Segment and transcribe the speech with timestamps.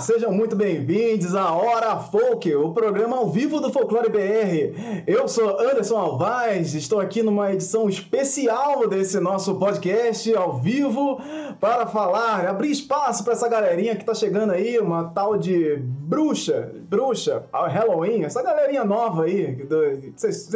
[0.00, 5.04] Sejam muito bem-vindos à Hora Folk, o programa ao vivo do Folclore BR.
[5.06, 11.18] Eu sou Anderson Alvaz, estou aqui numa edição especial desse nosso podcast ao vivo
[11.60, 16.70] para falar, abrir espaço para essa galerinha que está chegando aí, uma tal de bruxa,
[16.88, 19.66] bruxa, Halloween, essa galerinha nova aí,
[20.14, 20.46] vocês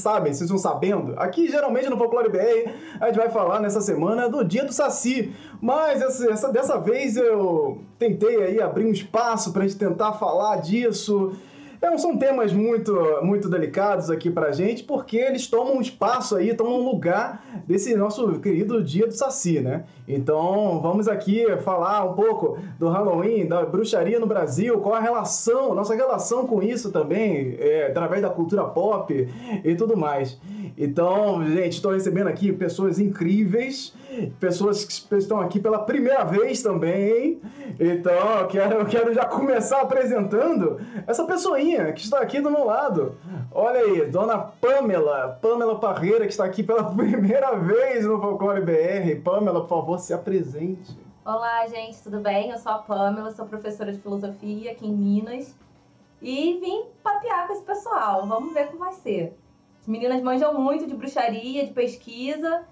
[0.00, 1.14] sabem, vocês estão sabendo.
[1.18, 5.32] Aqui, geralmente no Folclore BR, a gente vai falar nessa semana do Dia do Saci,
[5.60, 10.12] mas essa, essa dessa vez eu tentei aí abrir um espaço para a gente tentar
[10.12, 11.32] falar disso.
[11.82, 16.84] Não são temas muito, muito delicados aqui pra gente, porque eles tomam espaço aí, tomam
[16.84, 19.84] lugar desse nosso querido dia do Saci, né?
[20.06, 25.74] Então, vamos aqui falar um pouco do Halloween, da bruxaria no Brasil, qual a relação,
[25.74, 29.28] nossa relação com isso também, é, através da cultura pop
[29.64, 30.38] e tudo mais.
[30.76, 33.94] Então, gente, estou recebendo aqui pessoas incríveis,
[34.38, 37.40] pessoas que estão aqui pela primeira vez também.
[37.78, 42.64] Então, eu quero, eu quero já começar apresentando essa pessoinha que está aqui do meu
[42.64, 43.16] lado.
[43.52, 49.20] Olha aí, dona Pamela, Pamela Parreira, que está aqui pela primeira vez no Folclore BR.
[49.22, 50.98] Pamela, por favor, se apresente.
[51.24, 52.50] Olá, gente, tudo bem?
[52.50, 55.54] Eu sou a Pamela, sou professora de filosofia aqui em Minas.
[56.22, 58.26] E vim papear com esse pessoal.
[58.26, 59.36] Vamos ver como vai ser.
[59.80, 62.64] As meninas manjam muito de bruxaria, de pesquisa.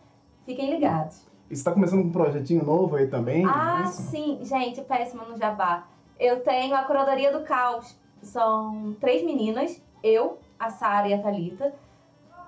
[0.45, 1.27] Fiquem ligados.
[1.51, 3.45] E você está começando um projetinho novo aí também?
[3.47, 4.39] Ah, é sim.
[4.43, 5.87] Gente, péssima no jabá.
[6.21, 7.97] Eu tenho a Curadoria do Caos.
[8.21, 11.75] São três meninas, eu, a Sara e a Talita.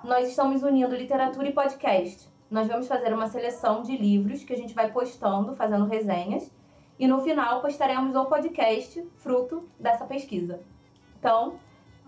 [0.05, 2.29] Nós estamos unindo literatura e podcast.
[2.51, 6.51] Nós vamos fazer uma seleção de livros que a gente vai postando, fazendo resenhas.
[6.99, 10.61] E no final postaremos o podcast fruto dessa pesquisa.
[11.19, 11.55] Então,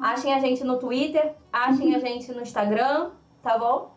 [0.03, 3.93] Achem a gente no Twitter, achem a gente no Instagram, tá bom?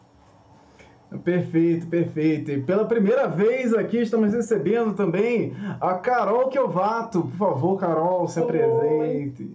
[1.24, 2.52] Perfeito, perfeito.
[2.52, 7.22] E pela primeira vez aqui estamos recebendo também a Carol Kiovato.
[7.22, 9.50] Por favor, Carol, se apresente.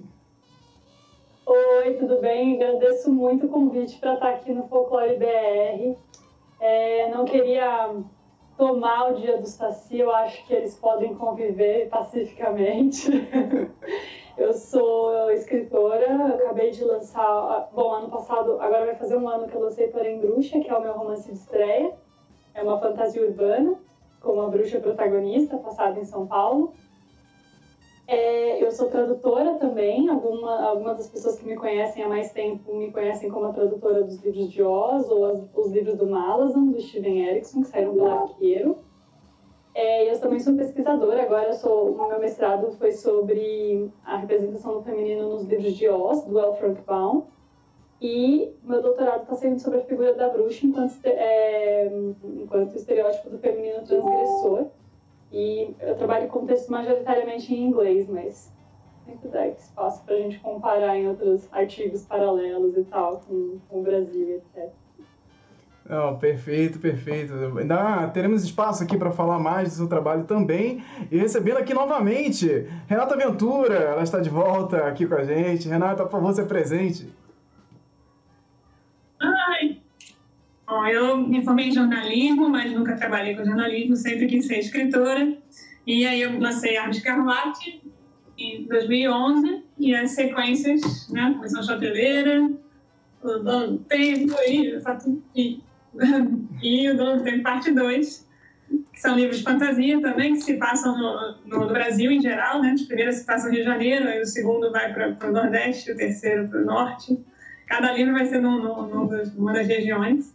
[1.47, 2.57] Oi, tudo bem?
[2.57, 5.97] Agradeço muito o convite para estar aqui no Folclore BR.
[6.59, 7.95] É, não queria
[8.59, 13.09] tomar o dia do Saci, eu acho que eles podem conviver pacificamente.
[14.41, 19.55] Eu sou escritora, acabei de lançar, bom, ano passado, agora vai fazer um ano que
[19.55, 21.93] eu lancei Porém Bruxa, que é o meu romance de estreia.
[22.55, 23.79] É uma fantasia urbana,
[24.19, 26.73] com uma bruxa protagonista, passada em São Paulo.
[28.09, 32.75] É, eu sou tradutora também, alguma, algumas das pessoas que me conhecem há mais tempo
[32.75, 36.65] me conhecem como a tradutora dos livros de Oz, ou as, os livros do Malazan,
[36.69, 38.79] do Steven Erickson, que saíram do Arqueiro.
[39.75, 44.83] É, eu também sou pesquisadora, agora sou, o meu mestrado foi sobre a representação do
[44.83, 46.57] feminino nos livros de Oz, do L.
[46.57, 47.25] Frank Baum,
[48.01, 51.87] e meu doutorado está sendo sobre a figura da bruxa enquanto, é,
[52.25, 54.67] enquanto estereótipo do feminino transgressor.
[55.31, 58.51] E eu trabalho com textos majoritariamente em inglês, mas
[59.05, 63.81] sempre dá espaço para a gente comparar em outros artigos paralelos e tal, com, com
[63.81, 64.71] o Brasil, etc.
[66.21, 67.33] Perfeito, perfeito.
[67.59, 70.85] Ainda teremos espaço aqui para falar mais do seu trabalho também.
[71.11, 75.69] E recebendo aqui novamente Renata Ventura, ela está de volta aqui com a gente.
[75.69, 77.09] Renata, por favor, se presente.
[79.21, 79.79] Ai!
[80.65, 85.37] Bom, eu me formei em jornalismo, mas nunca trabalhei com jornalismo, sempre quis ser escritora.
[85.85, 87.83] E aí eu lancei Arte Carlate
[88.39, 92.49] em 2011 e as sequências, né, Comissão Chapeleira,
[93.23, 94.79] o Dono do Tempo e,
[95.35, 95.61] e
[96.93, 98.29] o Dono tem parte 2,
[98.93, 102.75] que são livros de fantasia também, que se passam no, no, Brasil em geral, né?
[102.79, 105.93] O primeiro se passa no Rio de Janeiro, aí o segundo vai para o Nordeste,
[105.93, 107.19] o terceiro para o Norte.
[107.67, 108.63] Cada livro vai ser num,
[109.37, 110.35] numa das regiões.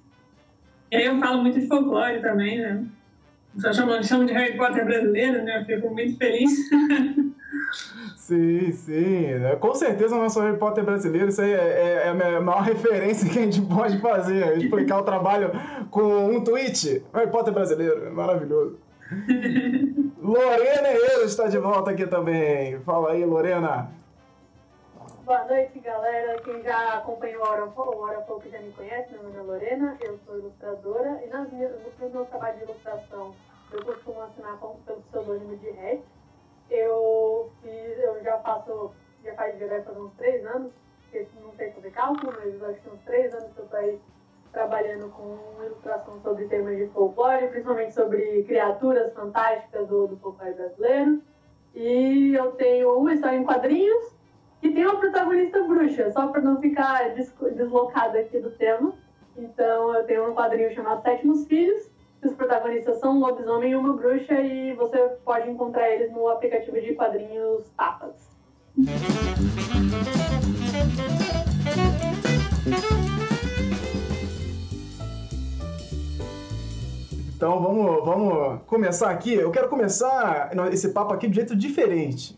[0.92, 2.86] E aí eu falo muito de folclore também, né?
[3.58, 5.62] Só chamam, chamam de Harry Potter brasileiro, né?
[5.62, 6.52] Eu fico muito feliz.
[8.16, 9.26] Sim, sim.
[9.60, 13.30] Com certeza o nosso Harry Potter brasileiro, isso aí é, é, é, a maior referência
[13.30, 14.57] que a gente pode fazer.
[14.57, 15.52] Explicar o trabalho
[15.92, 17.06] com um tweet.
[17.13, 18.80] Harry Potter brasileiro, maravilhoso.
[20.22, 22.80] Lorena Eiro está de volta aqui também.
[22.80, 23.92] Fala aí, Lorena.
[25.24, 26.40] Boa noite, galera.
[26.42, 29.42] Quem já acompanhou o Hora Pouco, o Hora Pouco já me conhece, meu nome é
[29.42, 31.22] Lorena, eu sou ilustradora.
[31.24, 33.36] E nas minhas, no meu trabalho de ilustração,
[33.72, 36.01] eu costumo assinar pelo pseudônimo de Red
[36.69, 38.91] eu fiz, eu já faço,
[39.23, 40.71] já faz, vai fazer uns três anos,
[41.12, 44.00] que não sei fazer cálculo, mas acho que uns três anos que eu estou aí
[44.51, 51.21] trabalhando com ilustração sobre temas de folclore, principalmente sobre criaturas fantásticas do, do folclore brasileiro.
[51.73, 54.15] E eu tenho uma história em quadrinhos
[54.62, 58.94] que tem uma protagonista bruxa, só para não ficar deslocada aqui do tema.
[59.38, 61.91] Então eu tenho um quadrinho chamado Sétimos Filhos,
[62.25, 66.81] Os protagonistas são um lobisomem e uma bruxa e você pode encontrar eles no aplicativo
[66.81, 68.16] de quadrinhos Tapas.
[77.36, 79.36] Então vamos, vamos começar aqui.
[79.36, 82.36] Eu quero começar esse papo aqui de jeito diferente.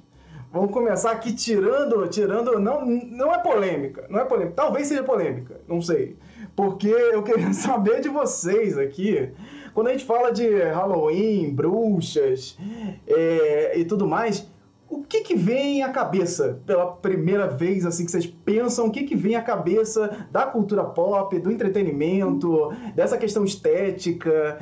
[0.52, 5.62] Vamos começar aqui tirando, tirando, não, não é polêmica, não é polêmica, talvez seja polêmica,
[5.68, 6.18] não sei.
[6.56, 9.32] Porque eu queria saber de vocês aqui,
[9.78, 12.58] quando a gente fala de Halloween, bruxas
[13.06, 14.50] é, e tudo mais,
[14.90, 18.88] o que que vem à cabeça pela primeira vez, assim, que vocês pensam?
[18.88, 24.58] O que que vem à cabeça da cultura pop, do entretenimento, dessa questão estética?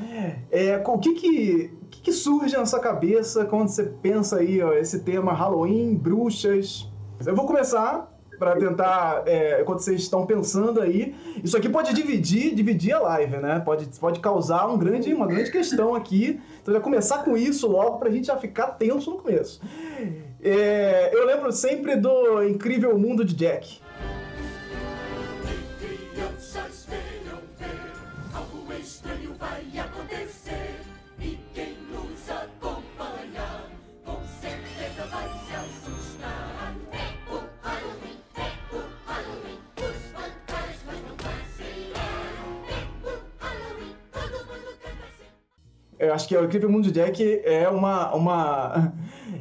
[0.51, 4.73] É, o que que, que que surge na sua cabeça quando você pensa aí, ó,
[4.73, 6.91] esse tema Halloween, bruxas?
[7.25, 12.53] Eu vou começar para tentar, é, quando vocês estão pensando aí, isso aqui pode dividir,
[12.53, 13.61] dividir a live, né?
[13.63, 16.39] Pode, pode causar um grande, uma grande questão aqui.
[16.61, 19.61] Então, já começar com isso logo para a gente já ficar tenso no começo.
[20.41, 23.79] É, eu lembro sempre do Incrível Mundo de Jack.
[46.05, 48.93] Eu acho que o Incrível Mundo de Jack é uma, uma.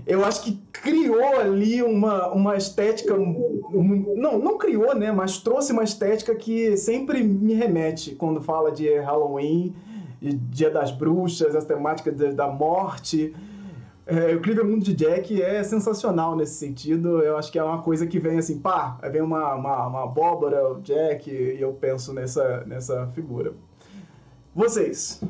[0.07, 3.15] Eu acho que criou ali uma, uma estética.
[3.15, 5.13] Um, não, não criou, né?
[5.13, 9.75] Mas trouxe uma estética que sempre me remete quando fala de Halloween,
[10.21, 13.35] Dia das Bruxas, essa temática de, da morte.
[14.07, 17.23] É, o Incrível Mundo de Jack é sensacional nesse sentido.
[17.23, 20.73] Eu acho que é uma coisa que vem assim, pá, vem uma, uma, uma abóbora,
[20.73, 23.55] o Jack, e eu penso nessa, nessa figura.
[24.55, 25.23] Vocês.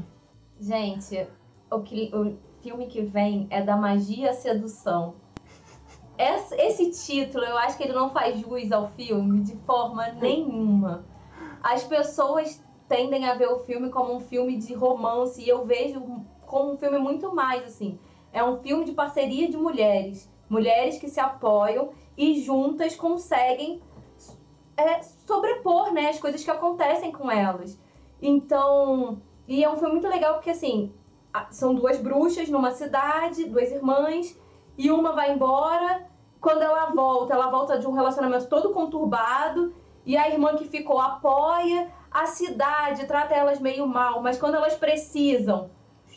[0.60, 1.26] Gente,
[1.70, 5.14] o, que, o filme que vem é da magia sedução.
[6.16, 11.04] Esse, esse título, eu acho que ele não faz jus ao filme de forma nenhuma.
[11.62, 16.00] As pessoas tendem a ver o filme como um filme de romance e eu vejo
[16.46, 17.98] como um filme muito mais assim.
[18.32, 23.82] É um filme de parceria de mulheres, mulheres que se apoiam e juntas conseguem
[24.76, 27.78] é, sobrepor né, as coisas que acontecem com elas.
[28.20, 30.92] Então, e é um filme muito legal porque, assim,
[31.50, 34.38] são duas bruxas numa cidade, duas irmãs,
[34.78, 36.06] e uma vai embora.
[36.40, 39.74] Quando ela volta, ela volta de um relacionamento todo conturbado,
[40.06, 41.90] e a irmã que ficou apoia.
[42.10, 45.70] A cidade trata elas meio mal, mas quando elas precisam,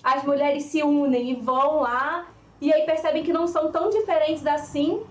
[0.03, 2.27] as mulheres se unem e vão lá,
[2.61, 5.03] e aí percebem que não são tão diferentes assim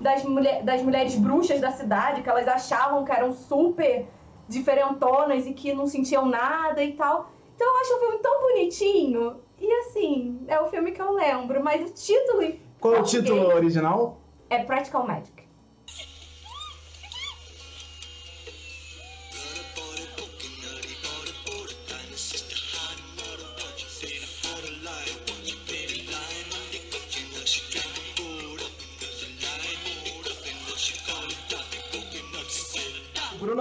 [0.00, 4.06] das, mulher, das mulheres bruxas da cidade, que elas achavam que eram super
[4.48, 7.30] diferentonas e que não sentiam nada e tal.
[7.56, 9.36] Então eu acho o filme tão bonitinho.
[9.58, 12.54] E assim, é o filme que eu lembro, mas o título.
[12.78, 14.20] Qual é o título original?
[14.50, 15.35] É Practical Magic.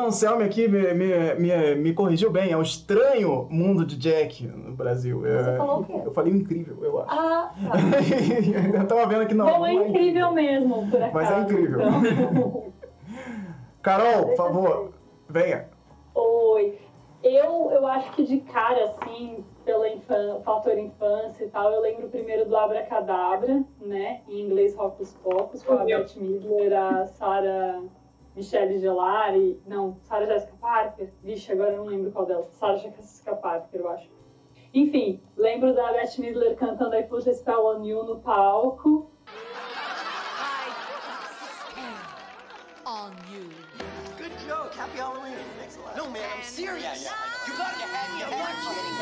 [0.06, 2.52] Bruno Anselmi aqui me, me, me, me, corrigiu bem.
[2.52, 5.22] É um estranho mundo de Jack no Brasil.
[5.22, 6.02] Você é, falou o quê?
[6.06, 7.12] Eu falei incrível, eu acho.
[7.12, 7.54] Ah,
[8.74, 8.78] tá.
[8.78, 9.46] eu tava vendo que não.
[9.46, 11.14] Não, é, incrível, incrível mesmo, por acaso.
[11.14, 11.80] Mas é incrível.
[11.82, 12.74] Então.
[13.82, 14.94] Carol, por favor,
[15.30, 15.70] venha.
[16.14, 16.80] Oi.
[17.24, 22.08] Eu, eu acho que de cara, assim, pelo infan fator infância e tal, eu lembro
[22.08, 24.22] primeiro do Abracadabra, né?
[24.28, 27.82] Em inglês Hocus Pocus, com a Beth Midler, a Sarah
[28.36, 33.36] Michelle Gelari, não, Sarah Jessica Parker, vixe, agora eu não lembro qual delas, Sarah Jessica
[33.36, 34.10] Parker, eu acho.
[34.74, 39.10] Enfim, lembro da Beth Midler cantando I Put a Spell on You no palco.
[42.86, 43.50] On you.
[44.18, 44.76] Good joke.
[44.76, 45.34] Happy Halloween.
[45.58, 45.96] Thanks a lot.
[45.96, 46.84] No, man, I'm serious.
[46.84, 48.24] Yeah, yeah, you gotta get happy.
[48.24, 48.95] I'm not kidding.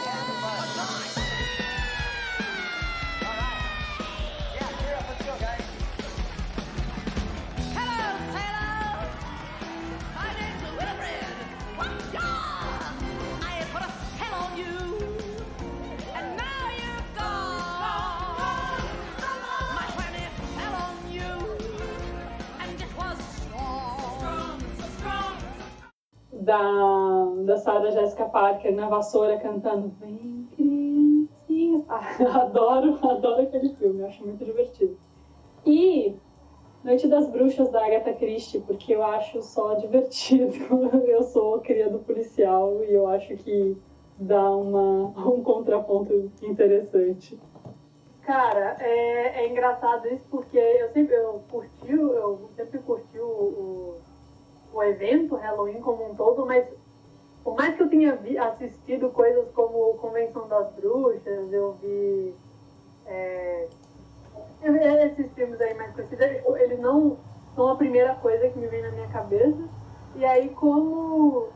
[26.53, 31.23] Da, da Sarah Jessica Parker na vassoura cantando Vem criancinha.
[31.89, 34.97] Ah, adoro, adoro aquele filme, acho muito divertido.
[35.65, 36.15] E
[36.83, 40.53] Noite das Bruxas da Agatha Christie, porque eu acho só divertido.
[41.07, 43.77] Eu sou cria do policial e eu acho que
[44.17, 47.39] dá uma, um contraponto interessante.
[48.21, 53.97] Cara, é, é engraçado isso porque eu sempre eu curti, eu sempre curti o,
[54.73, 56.65] o, evento Halloween como um todo, mas
[57.43, 62.33] por mais que eu tenha vi, assistido coisas como Convenção das Bruxas, eu vi
[63.05, 63.67] é,
[65.05, 66.25] esses filmes aí mais conhecidos,
[66.57, 67.17] eles não
[67.55, 69.67] são a primeira coisa que me vem na minha cabeça.
[70.15, 71.49] E aí, como,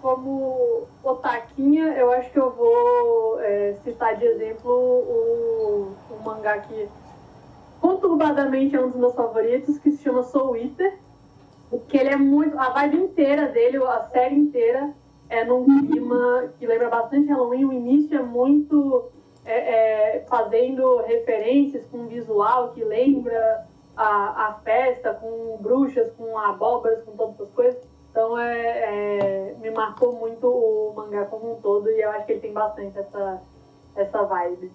[0.00, 6.88] como otaquinha, eu acho que eu vou é, citar de exemplo o, o mangá que
[7.80, 10.98] conturbadamente é um dos meus favoritos, que se chama Soul Eater
[11.88, 12.58] que ele é muito.
[12.58, 14.92] A vibe inteira dele, a série inteira,
[15.28, 17.64] é num clima que lembra bastante Halloween.
[17.64, 19.10] O início é muito
[19.44, 27.02] é, é, fazendo referências com visual que lembra a, a festa, com bruxas, com abóboras,
[27.04, 27.80] com todas essas coisas.
[28.10, 32.32] Então é, é, me marcou muito o mangá como um todo e eu acho que
[32.32, 33.42] ele tem bastante essa,
[33.94, 34.72] essa vibe.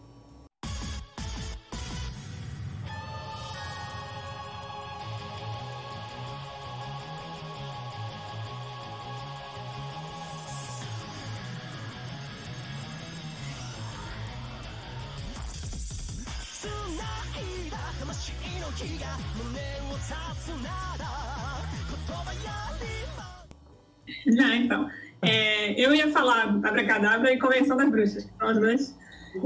[24.31, 24.89] Já, então.
[25.21, 28.97] É, eu ia falar Abracadabra e Convenção das Bruxas, as duas.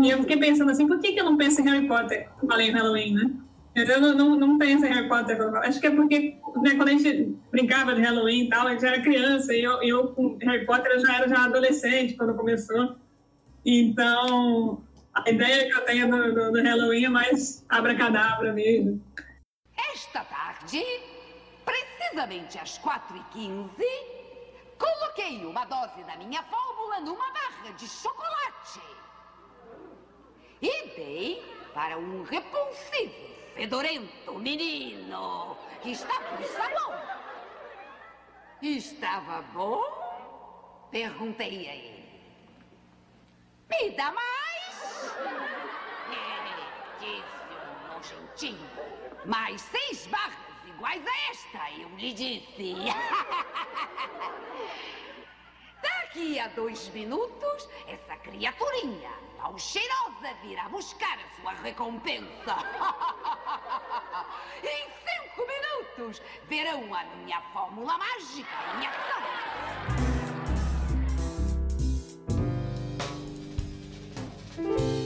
[0.01, 2.27] E eu fiquei pensando assim, por que, que eu não penso em Harry Potter?
[2.48, 3.32] Falei em Halloween, né?
[3.75, 5.38] Eu não, não, não penso em Harry Potter.
[5.58, 8.86] Acho que é porque né, quando a gente brincava de Halloween e tal, a gente
[8.86, 12.96] era criança, e eu, eu com Harry Potter eu já era já adolescente quando começou.
[13.65, 14.82] Então,
[15.13, 19.01] a ideia que eu tenho do, do, do Halloween é mais abracadabra mesmo.
[19.94, 20.84] Esta tarde,
[21.65, 24.14] precisamente às 4h15,
[24.77, 28.82] coloquei uma dose da minha fórmula numa barra de chocolate.
[30.62, 33.13] E dei para um repulsivo,
[33.55, 36.94] fedorento menino que estava no salão.
[38.62, 39.84] Estava bom?
[40.91, 42.05] Perguntei a ele.
[43.70, 45.15] Me dá mais?
[46.10, 46.65] Ele
[47.00, 48.70] disse um nojentinho.
[49.25, 50.45] Mais seis barras
[50.75, 52.75] iguais a esta, eu lhe disse.
[55.82, 62.55] Daqui a dois minutos, essa criaturinha tão cheirosa virá buscar a sua recompensa.
[64.63, 69.24] em cinco minutos, verão a minha fórmula mágica em ação.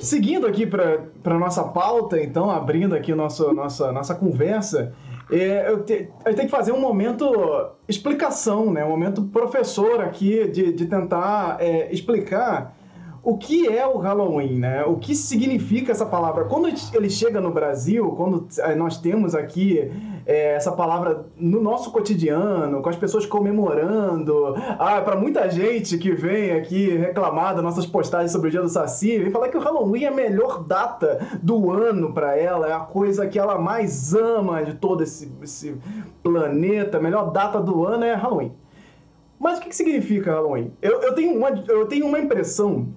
[0.02, 4.96] Seguindo aqui para nossa pauta, então, abrindo aqui nosso, nossa, nossa conversa,
[5.32, 7.32] é, eu, te, eu tenho que fazer um momento
[7.88, 8.84] explicação, né?
[8.84, 12.76] um momento professor aqui de, de tentar é, explicar
[13.30, 14.84] o que é o Halloween, né?
[14.86, 16.46] O que significa essa palavra?
[16.46, 19.92] Quando ele chega no Brasil, quando eh, nós temos aqui
[20.26, 26.12] é, essa palavra no nosso cotidiano, com as pessoas comemorando, ah, para muita gente que
[26.12, 29.62] vem aqui reclamar das nossas postagens sobre o dia do Saci, vem falar que o
[29.62, 34.16] Halloween é a melhor data do ano para ela, é a coisa que ela mais
[34.16, 35.78] ama de todo esse, esse
[36.24, 38.54] planeta, a melhor data do ano é Halloween.
[39.40, 40.74] Mas o que, que significa Halloween?
[40.82, 42.88] Eu, eu, tenho uma, eu tenho uma impressão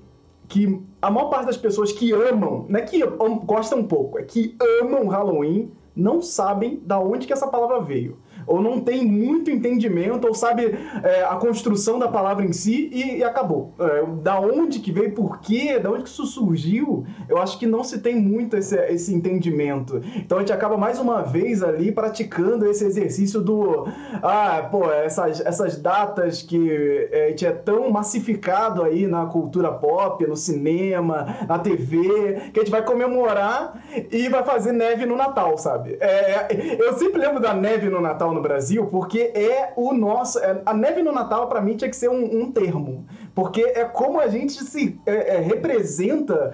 [0.53, 3.03] que a maior parte das pessoas que amam, não é que
[3.47, 8.19] gostam um pouco, é que amam Halloween, não sabem da onde que essa palavra veio
[8.47, 13.19] ou não tem muito entendimento, ou sabe é, a construção da palavra em si e,
[13.19, 13.73] e acabou.
[13.79, 17.67] É, da onde que veio, por quê, da onde que isso surgiu, eu acho que
[17.67, 20.01] não se tem muito esse, esse entendimento.
[20.17, 23.87] Então a gente acaba mais uma vez ali praticando esse exercício do
[24.23, 29.73] ah, pô, essas, essas datas que é, a gente é tão massificado aí na cultura
[29.73, 35.17] pop, no cinema, na TV, que a gente vai comemorar e vai fazer neve no
[35.17, 35.97] Natal, sabe?
[36.01, 40.39] É, eu sempre lembro da neve no Natal no Brasil, porque é o nosso.
[40.39, 43.07] É, a neve no Natal, para mim, tinha que ser um, um, termo.
[43.35, 46.53] Porque é como a gente se é, é, representa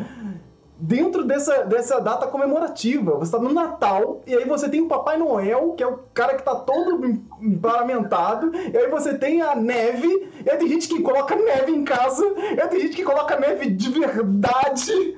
[0.81, 3.13] dentro dessa, dessa data comemorativa.
[3.13, 6.35] Você está no Natal, e aí você tem o Papai Noel, que é o cara
[6.35, 7.21] que está todo
[7.61, 11.85] paramentado, e aí você tem a neve, e aí tem gente que coloca neve em
[11.85, 12.25] casa,
[12.57, 15.17] e aí tem gente que coloca neve de verdade.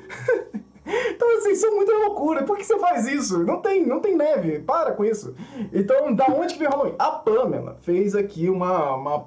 [0.86, 2.44] Então, assim, isso é muita loucura.
[2.44, 3.44] Por que você faz isso?
[3.44, 4.60] Não tem, não tem neve.
[4.60, 5.34] Para com isso.
[5.72, 6.94] Então, da onde que vem Halloween?
[6.98, 9.26] A Pamela fez aqui uma, uma,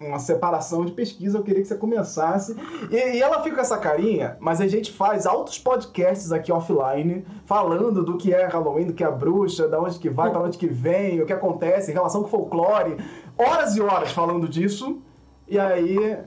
[0.00, 1.38] uma separação de pesquisa.
[1.38, 2.56] Eu queria que você começasse.
[2.90, 7.24] E, e, ela fica com essa carinha, mas a gente faz altos podcasts aqui offline,
[7.44, 10.58] falando do que é Halloween, do que é bruxa, da onde que vai, para onde
[10.58, 12.96] que vem, o que acontece em relação com folclore.
[13.38, 15.00] Horas e horas falando disso.
[15.46, 16.18] E aí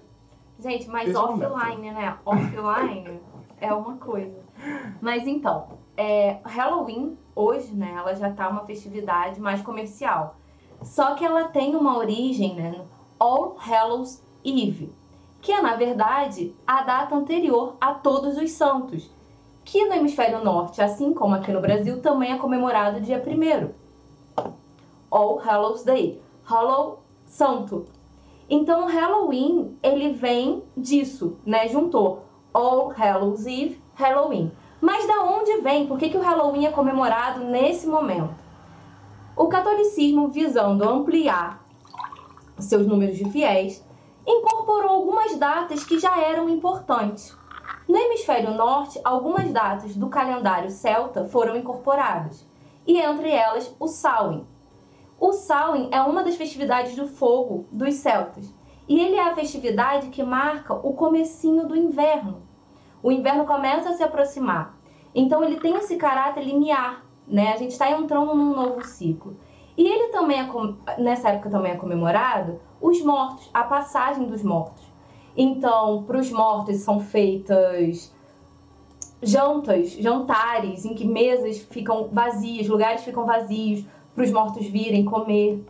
[0.59, 2.17] Gente, mas é offline, né?
[2.25, 3.19] Offline
[3.59, 4.42] é uma coisa.
[5.01, 5.67] Mas então,
[5.97, 10.35] é, Halloween, hoje, né, ela já tá uma festividade mais comercial.
[10.81, 12.85] Só que ela tem uma origem, né,
[13.19, 14.93] All Hallows Eve,
[15.41, 19.09] que é, na verdade, a data anterior a Todos os Santos,
[19.63, 23.71] que no hemisfério norte, assim como aqui no Brasil, também é comemorado dia 1
[25.09, 27.85] All Hallows Day, Hallow Santo.
[28.49, 31.67] Então, Halloween, ele vem disso, né?
[31.67, 34.51] Juntou All Hallows Eve, Halloween.
[34.81, 35.87] Mas da onde vem?
[35.87, 38.35] Por que, que o Halloween é comemorado nesse momento?
[39.35, 41.63] O catolicismo, visando ampliar
[42.59, 43.83] seus números de fiéis,
[44.25, 47.35] incorporou algumas datas que já eram importantes.
[47.87, 52.47] No hemisfério norte, algumas datas do calendário celta foram incorporadas,
[52.85, 54.45] e entre elas o Samhain.
[55.19, 58.53] O Samhain é uma das festividades do fogo dos celtas,
[58.87, 62.42] e ele é a festividade que marca o comecinho do inverno.
[63.03, 64.75] O inverno começa a se aproximar,
[65.13, 67.53] então ele tem esse caráter limiar, né?
[67.53, 69.37] A gente está entrando num novo ciclo.
[69.77, 74.83] E ele também é, nessa época também é comemorado os mortos, a passagem dos mortos.
[75.35, 78.13] Então, para os mortos são feitas
[79.21, 85.65] jantas, jantares, em que mesas ficam vazias, lugares ficam vazios para os mortos virem comer.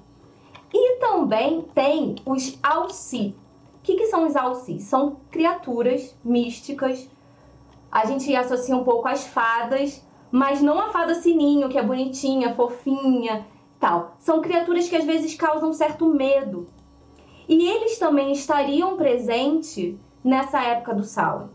[0.74, 3.36] E também tem os Alci.
[3.76, 4.80] O que, que são os Alci?
[4.80, 7.10] São criaturas místicas.
[7.94, 12.56] A gente associa um pouco às fadas, mas não a fada sininho, que é bonitinha,
[12.56, 13.46] fofinha,
[13.80, 14.16] tal.
[14.18, 16.68] São criaturas que às vezes causam certo medo.
[17.48, 21.50] E eles também estariam presentes nessa época do Samhain,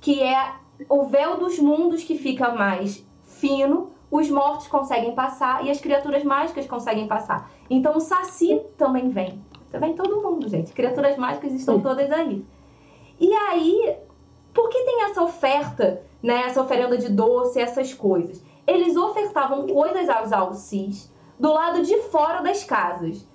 [0.00, 0.52] que é
[0.88, 6.24] o véu dos mundos que fica mais fino, os mortos conseguem passar e as criaturas
[6.24, 7.52] mágicas conseguem passar.
[7.70, 9.40] Então o Saci também vem.
[9.70, 10.72] Vem todo mundo, gente.
[10.72, 12.44] Criaturas mágicas estão todas aí.
[13.20, 13.96] E aí,
[14.52, 16.44] por que tem essa oferta, né?
[16.46, 18.42] Essa oferenda de doce, essas coisas?
[18.66, 23.26] Eles ofertavam coisas aos alcis do lado de fora das casas.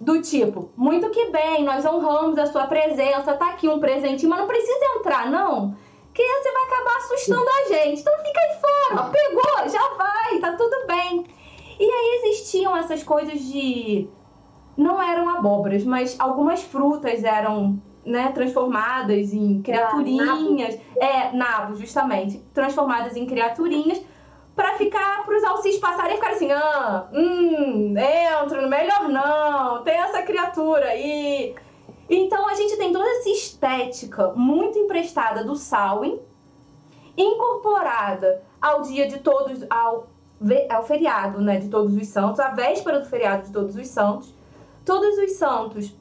[0.00, 4.40] Do tipo, muito que bem, nós honramos a sua presença, tá aqui um presentinho, mas
[4.40, 5.74] não precisa entrar, não.
[6.12, 8.00] Que você vai acabar assustando a gente.
[8.00, 11.26] Então fica aí fora, pegou, já vai, tá tudo bem.
[11.78, 14.08] E aí existiam essas coisas de.
[14.76, 20.78] Não eram abóboras, mas algumas frutas eram né, transformadas em criaturinhas.
[20.96, 22.38] É, nabo, justamente.
[22.52, 24.02] Transformadas em criaturinhas
[24.54, 29.94] para ficar para os alcis passarem e ficarem assim, ah, hum, entro, melhor não, tem
[29.94, 31.54] essa criatura aí.
[32.08, 36.20] Então a gente tem toda essa estética muito emprestada do Samhain,
[37.16, 40.08] incorporada ao dia de todos, ao,
[40.70, 44.34] ao feriado né, de Todos os Santos, a véspera do feriado de Todos os Santos.
[44.84, 45.96] Todos os Santos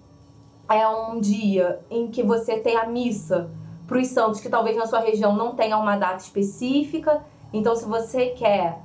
[0.70, 3.50] é um dia em que você tem a missa
[3.88, 7.22] para os santos que talvez na sua região não tenha uma data específica.
[7.52, 8.80] Então, se você quer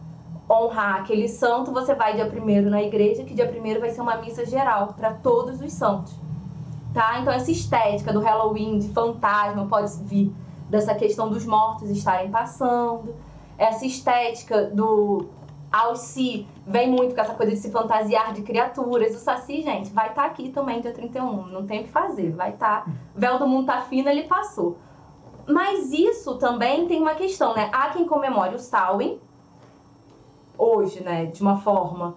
[0.50, 4.16] honrar aquele santo, você vai dia primeiro na igreja, que dia primeiro vai ser uma
[4.16, 6.14] missa geral para todos os santos.
[6.92, 7.20] Tá?
[7.20, 10.34] Então, essa estética do Halloween, de fantasma, pode vir
[10.68, 13.14] dessa questão dos mortos estarem passando.
[13.56, 15.26] Essa estética do
[15.78, 19.14] Alci vem muito com essa coisa de se fantasiar de criaturas.
[19.14, 21.46] O Saci, gente, vai estar tá aqui também dia 31.
[21.46, 22.84] Não tem o que fazer, vai estar.
[22.84, 22.90] Tá...
[23.14, 24.78] Véu do mundo tá fino, ele passou.
[25.46, 27.70] Mas isso também tem uma questão, né?
[27.72, 29.18] Há quem comemore o Samhain,
[30.58, 32.16] hoje, né, de uma forma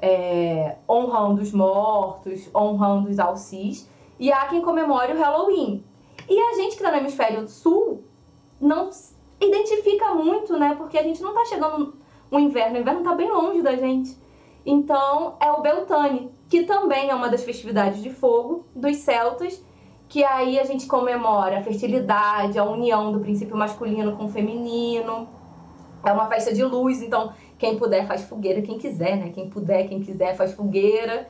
[0.00, 5.84] é, honrando os mortos, honrando os alcis, e há quem comemore o Halloween.
[6.28, 8.04] E a gente que está no hemisfério sul
[8.60, 8.90] não
[9.40, 10.74] identifica muito, né?
[10.76, 11.94] Porque a gente não está chegando
[12.30, 14.16] no inverno, o inverno está bem longe da gente.
[14.64, 19.62] Então é o Beltane, que também é uma das festividades de fogo dos celtas
[20.10, 25.28] que aí a gente comemora a fertilidade, a união do princípio masculino com o feminino.
[26.04, 29.30] É uma festa de luz, então quem puder faz fogueira, quem quiser, né?
[29.32, 31.28] Quem puder, quem quiser faz fogueira.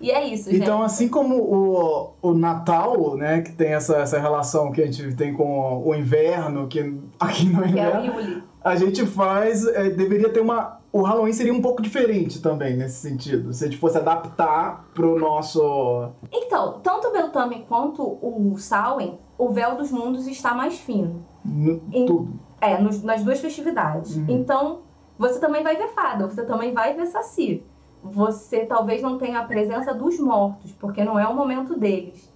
[0.00, 0.62] E é isso, gente.
[0.62, 5.14] Então, assim como o, o Natal, né, que tem essa, essa relação que a gente
[5.14, 6.80] tem com o inverno, que
[7.20, 11.54] aqui no inverno, é o a gente faz, é, deveria ter uma o Halloween seria
[11.54, 16.10] um pouco diferente também nesse sentido, se a gente fosse adaptar pro nosso.
[16.30, 21.24] Então, tanto o Beltame quanto o Samhain, o véu dos mundos está mais fino.
[21.42, 22.38] No, em, tudo.
[22.60, 24.16] É, nos, nas duas festividades.
[24.16, 24.26] Uhum.
[24.28, 24.80] Então,
[25.18, 27.64] você também vai ver fada, você também vai ver saci.
[28.04, 32.30] Você talvez não tenha a presença dos mortos, porque não é o momento deles.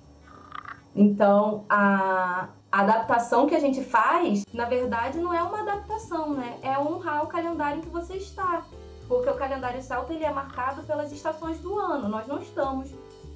[0.94, 6.58] Então, a, a adaptação que a gente faz, na verdade, não é uma adaptação, né?
[6.60, 8.66] É honrar o calendário que você está.
[9.08, 12.06] Porque o calendário celta ele é marcado pelas estações do ano.
[12.06, 12.90] Nós não estamos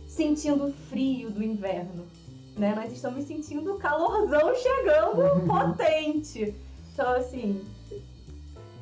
[0.07, 2.05] sentindo frio do inverno.
[2.55, 2.75] né?
[2.75, 6.55] Nós estamos sentindo o calorzão chegando potente.
[6.93, 7.65] Então, assim.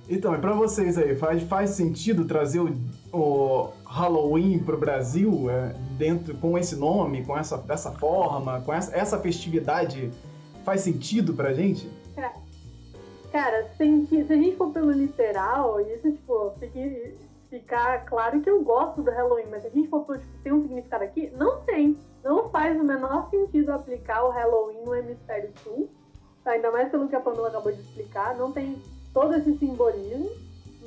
[0.08, 2.76] Então, e pra vocês aí, faz, faz sentido trazer o,
[3.12, 8.96] o Halloween pro Brasil é, dentro com esse nome, com essa dessa forma, com essa,
[8.96, 10.10] essa festividade?
[10.68, 11.90] Faz sentido pra gente?
[13.32, 17.14] Cara, se, se a gente for pelo literal, isso, tipo, fique,
[17.48, 20.60] ficar claro que eu gosto do Halloween, mas se a gente for tipo, tem um
[20.60, 21.96] significado aqui, não tem.
[22.22, 25.88] Não faz o menor sentido aplicar o Halloween no hemisfério sul,
[26.44, 28.76] ainda mais pelo que a Pamela acabou de explicar, não tem
[29.14, 30.30] todo esse simbolismo,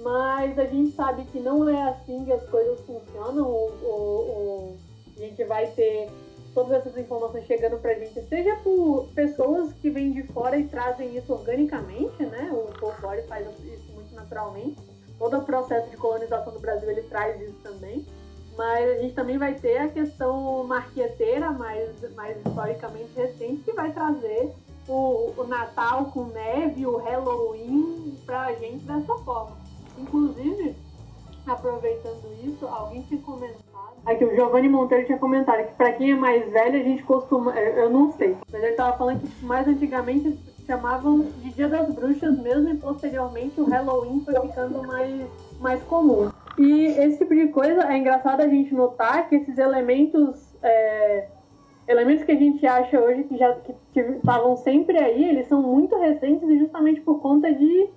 [0.04, 4.78] mas a gente sabe que não é assim que as coisas funcionam, ou, ou, ou
[5.17, 6.08] a gente vai ter
[6.54, 11.16] todas essas informações chegando pra gente, seja por pessoas que vêm de fora e trazem
[11.18, 12.50] isso organicamente, né?
[12.52, 14.78] O folclore faz isso muito naturalmente.
[15.18, 18.06] Todo o processo de colonização do Brasil ele traz isso também.
[18.58, 23.92] Mas a gente também vai ter a questão marqueteira, mais, mais historicamente recente, que vai
[23.94, 24.52] trazer
[24.88, 29.58] o, o Natal com neve, o Halloween pra gente dessa forma.
[29.98, 30.76] Inclusive,
[31.48, 33.71] aproveitando isso, alguém tinha comentado.
[34.06, 37.58] Aqui, o Giovanni Monteiro tinha comentado que para quem é mais velho, a gente costuma.
[37.58, 42.40] Eu não sei, mas ele tava falando que mais antigamente chamavam de Dia das Bruxas
[42.40, 45.28] mesmo e posteriormente o Halloween foi ficando mais,
[45.60, 46.32] mais comum.
[46.58, 50.56] E esse tipo de coisa é engraçado a gente notar que esses elementos.
[50.64, 51.28] É,
[51.88, 53.56] elementos que a gente acha hoje que já
[53.96, 57.90] estavam sempre aí, eles são muito recentes e justamente por conta de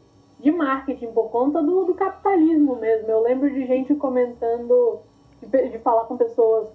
[0.44, 3.10] de marketing, por conta do, do capitalismo mesmo.
[3.10, 5.00] Eu lembro de gente comentando,
[5.42, 6.72] de, de falar com pessoas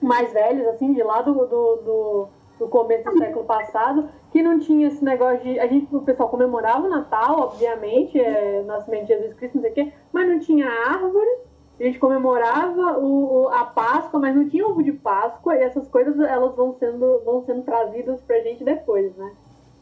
[0.00, 4.58] mais velhas, assim, de lá do, do, do, do, começo do século passado, que não
[4.58, 5.58] tinha esse negócio de.
[5.58, 9.70] A gente, o pessoal comemorava o Natal, obviamente, é, nascimento de Jesus Cristo, não sei
[9.70, 11.44] o quê, mas não tinha árvore.
[11.80, 15.88] A gente comemorava o, o, a Páscoa, mas não tinha ovo de Páscoa, e essas
[15.88, 19.32] coisas elas vão sendo, vão sendo trazidas pra gente depois, né?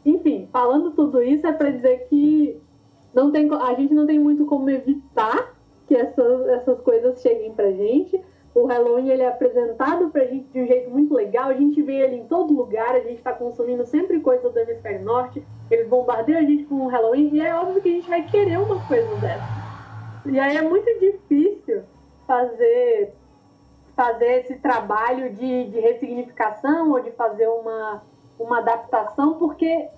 [0.05, 2.59] Enfim, falando tudo isso, é para dizer que
[3.13, 5.52] não tem, a gente não tem muito como evitar
[5.87, 8.21] que essas, essas coisas cheguem pra gente.
[8.55, 12.01] O Halloween ele é apresentado pra gente de um jeito muito legal, a gente vê
[12.01, 16.39] ele em todo lugar, a gente tá consumindo sempre coisas do hemisfério norte, eles bombardeiam
[16.39, 19.15] a gente com o Halloween e é óbvio que a gente vai querer uma coisa
[19.15, 19.63] dessa.
[20.27, 21.81] E aí é muito difícil
[22.27, 23.15] fazer,
[23.95, 28.03] fazer esse trabalho de, de ressignificação ou de fazer uma,
[28.39, 29.89] uma adaptação, porque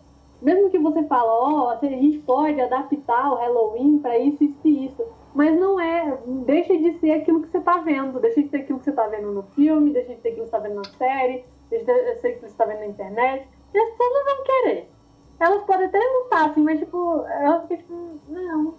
[0.41, 4.59] mesmo que você fale, ó, oh, a gente pode adaptar o Halloween para isso, isso
[4.63, 8.49] e isso, mas não é, deixa de ser aquilo que você está vendo, deixa de
[8.49, 10.67] ser aquilo que você está vendo no filme, deixa de ser aquilo que você está
[10.67, 13.89] vendo na série, deixa de ser aquilo que você está vendo na internet, e as
[13.91, 14.89] pessoas não vão querer.
[15.37, 18.75] Elas podem até lutar, assim, mas tipo, elas ficam tipo, não,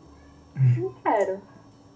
[0.78, 1.40] não quero.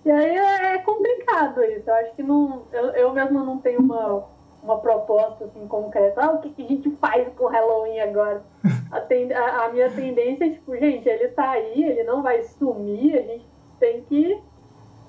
[0.04, 3.80] E aí é, é complicado isso, eu acho que não, eu, eu mesmo não tenho
[3.80, 4.28] uma
[4.62, 6.20] uma proposta assim concreta.
[6.22, 8.44] Ah, o que, que a gente faz com o Halloween agora?
[8.90, 12.42] A, ten, a, a, minha tendência é tipo, gente, ele tá aí, ele não vai
[12.42, 13.46] sumir, a gente
[13.78, 14.38] tem que.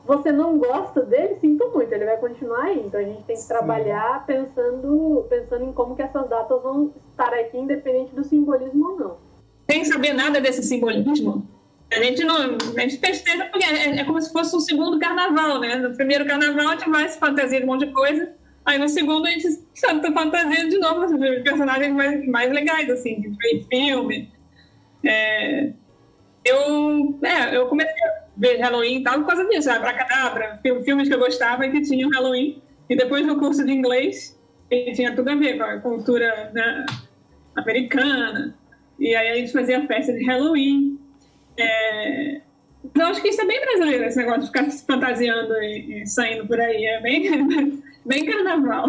[0.06, 2.84] Você não gosta dele, sinto muito, ele vai continuar aí.
[2.86, 3.48] Então a gente tem que Sim.
[3.48, 9.00] trabalhar pensando, pensando em como que essas datas vão estar aqui, independente do simbolismo ou
[9.00, 9.18] não.
[9.70, 11.48] Sem saber nada desse simbolismo,
[11.92, 12.58] a gente não.
[12.78, 15.76] A gente festeja porque é, é como se fosse um segundo carnaval, né?
[15.76, 18.34] No primeiro carnaval a gente vai se fantasia de um monte de coisa.
[18.66, 23.22] Aí no segundo a gente santa fantasia de novo, assim, personagens mais, mais legais, assim,
[23.22, 24.32] de filme.
[25.04, 25.74] É,
[26.46, 31.14] eu, é, eu comecei a ver Halloween e tal por causa disso, Abracadabra, filmes que
[31.14, 32.62] eu gostava e que tinham Halloween.
[32.90, 36.86] E depois no curso de inglês, que tinha tudo a ver com a cultura né,
[37.56, 38.58] americana.
[39.00, 41.00] E aí a gente fazia festa de Halloween.
[41.56, 42.42] É,
[42.84, 46.08] então acho que isso é bem brasileiro, esse negócio de ficar se fantasiando e, e
[46.08, 46.84] saindo por aí.
[46.84, 48.88] É bem, bem carnaval.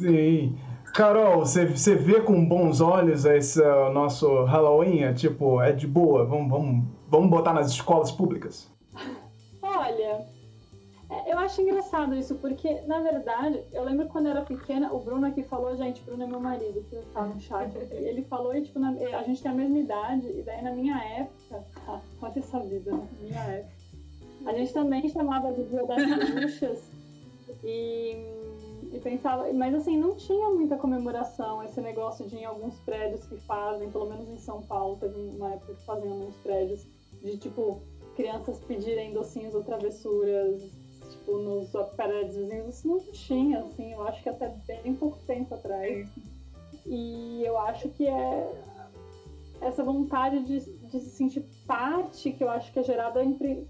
[0.00, 0.58] Sim.
[0.94, 5.02] Carol, você, você vê com bons olhos esse uh, nosso Halloween?
[5.02, 6.24] É, tipo, é de boa?
[6.24, 8.70] Vamos, vamos, vamos botar nas escolas públicas?
[9.60, 10.24] Olha,
[11.10, 15.00] é, eu acho engraçado isso, porque, na verdade, eu lembro quando eu era pequena, o
[15.00, 18.62] Bruno aqui falou, gente, Bruno é meu marido, que tá no chat, ele falou, e,
[18.62, 22.38] tipo, na, a gente tem a mesma idade, e daí na minha época, ah, olha
[22.38, 23.08] essa vida, né?
[23.20, 23.74] Minha época,
[24.46, 26.88] a gente também chamava de Dia das Bruxas,
[27.64, 28.33] e,
[28.94, 33.36] e pensava, mas assim, não tinha muita comemoração, esse negócio de em alguns prédios que
[33.38, 36.86] fazem, pelo menos em São Paulo, teve uma época que faziam alguns prédios,
[37.20, 37.80] de tipo,
[38.14, 40.62] crianças pedirem docinhos ou travessuras,
[41.10, 45.54] tipo, nos prédios vizinhos, isso não tinha, assim, eu acho que até bem pouco tempo
[45.54, 46.08] atrás.
[46.86, 48.62] E eu acho que é
[49.60, 53.20] essa vontade de, de se sentir parte, que eu acho que é gerada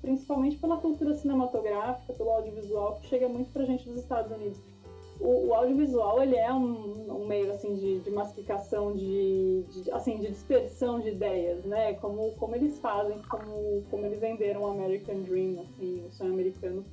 [0.02, 4.73] principalmente pela cultura cinematográfica, pelo audiovisual, que chega muito pra gente dos Estados Unidos.
[5.20, 10.18] O, o audiovisual, ele é um, um, meio assim de, de massificação, de, de, assim,
[10.18, 11.94] de dispersão de ideias, né?
[11.94, 16.84] Como, como eles fazem, como, como eles venderam o American Dream, assim, o sonho americano,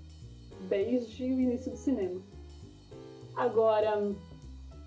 [0.69, 2.21] desde o início do cinema.
[3.35, 4.13] Agora,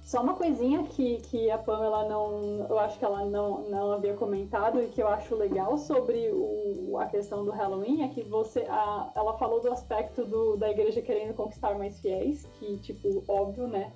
[0.04, 2.66] só uma coisinha que, que a Pamela não.
[2.68, 6.98] Eu acho que ela não, não havia comentado e que eu acho legal sobre o,
[7.00, 8.66] a questão do Halloween é que você.
[8.68, 13.66] A, ela falou do aspecto do, da igreja querendo conquistar mais fiéis, que, tipo, óbvio,
[13.66, 13.92] né?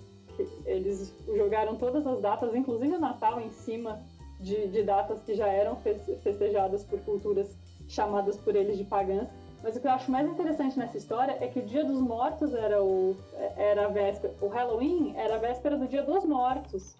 [0.65, 4.03] Eles jogaram todas as datas, inclusive o Natal, em cima
[4.41, 5.77] de, de datas que já eram
[6.23, 7.55] festejadas por culturas
[7.87, 9.29] chamadas por eles de pagãs.
[9.63, 12.55] Mas o que eu acho mais interessante nessa história é que o Dia dos Mortos
[12.55, 13.17] era o
[13.57, 16.97] era a véspera, o Halloween era a véspera do Dia dos Mortos.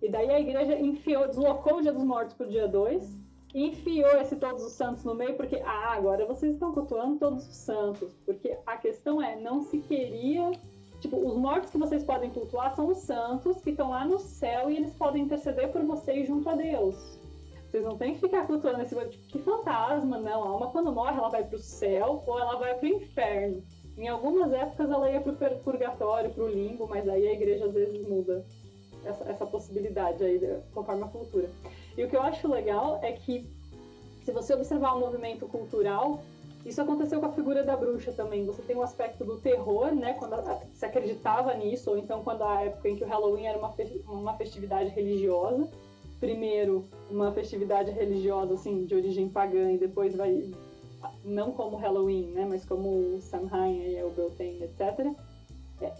[0.00, 3.22] E daí a igreja enfiou, deslocou o Dia dos Mortos para o dia 2
[3.54, 7.46] e enfiou esse Todos os Santos no meio, porque, ah, agora vocês estão cultuando todos
[7.46, 8.10] os santos.
[8.24, 10.50] Porque a questão é, não se queria.
[11.00, 14.70] Tipo, os mortos que vocês podem cultuar são os santos que estão lá no céu
[14.70, 17.21] e eles podem interceder por vocês junto a Deus.
[17.72, 20.44] Vocês não têm que ficar cultuando esse tipo, que fantasma, não.
[20.44, 23.62] A alma, quando morre, ela vai para o céu ou ela vai para o inferno.
[23.96, 27.64] Em algumas épocas ela ia para o purgatório, para o limbo, mas aí a igreja
[27.64, 28.44] às vezes muda
[29.06, 30.38] essa, essa possibilidade aí,
[30.74, 31.48] conforme a cultura.
[31.96, 33.48] E o que eu acho legal é que,
[34.22, 36.20] se você observar o movimento cultural,
[36.66, 38.44] isso aconteceu com a figura da bruxa também.
[38.44, 40.12] Você tem o um aspecto do terror, né?
[40.12, 40.36] Quando
[40.74, 43.74] se acreditava nisso, ou então quando a época em que o Halloween era uma,
[44.08, 45.66] uma festividade religiosa
[46.22, 50.52] primeiro uma festividade religiosa assim de origem pagã e depois vai
[51.24, 55.12] não como Halloween, né, mas como o Samhain e o Beltane, etc.
[55.80, 55.92] É,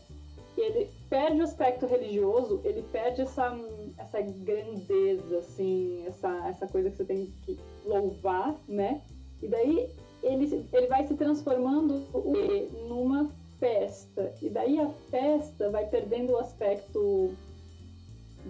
[0.56, 3.58] ele perde o aspecto religioso, ele perde essa
[3.98, 9.02] essa grandeza assim, essa essa coisa que você tem que louvar, né?
[9.42, 9.90] E daí
[10.22, 12.06] ele ele vai se transformando
[12.88, 14.34] numa festa.
[14.40, 17.32] E daí a festa vai perdendo o aspecto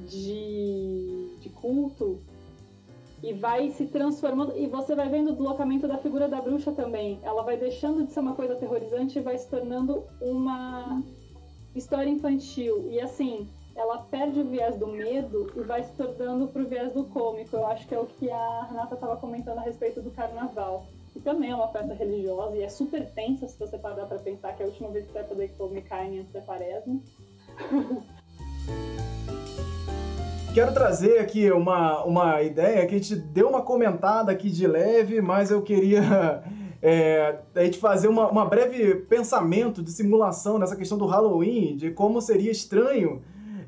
[0.08, 2.18] de, de culto
[3.22, 4.56] e vai se transformando.
[4.56, 7.20] E você vai vendo o deslocamento da figura da bruxa também.
[7.22, 11.02] Ela vai deixando de ser uma coisa aterrorizante e vai se tornando uma
[11.74, 12.90] história infantil.
[12.90, 17.04] E assim, ela perde o viés do medo e vai se tornando pro viés do
[17.04, 17.56] cômico.
[17.56, 20.86] Eu acho que é o que a Renata estava comentando a respeito do carnaval.
[21.12, 24.54] Que também é uma festa religiosa e é super tensa se você parar para pensar
[24.54, 26.98] que é a última vez que você vai poder comer carne antes da quaresma.
[30.54, 35.22] Quero trazer aqui uma, uma ideia que a gente deu uma comentada aqui de leve,
[35.22, 36.42] mas eu queria
[36.82, 41.90] é, a gente fazer uma, uma breve pensamento de simulação nessa questão do Halloween, de
[41.90, 43.22] como seria estranho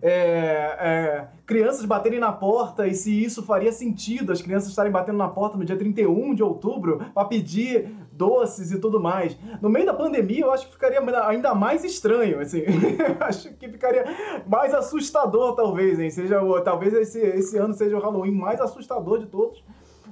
[0.06, 5.16] é, é, crianças baterem na porta e se isso faria sentido, as crianças estarem batendo
[5.16, 9.34] na porta no dia 31 de outubro para pedir doces e tudo mais.
[9.62, 12.64] No meio da pandemia, eu acho que ficaria ainda mais estranho, assim.
[13.18, 14.04] acho que ficaria
[14.46, 16.10] mais assustador, talvez, hein?
[16.10, 19.64] Seja, talvez esse, esse ano seja o Halloween mais assustador de todos.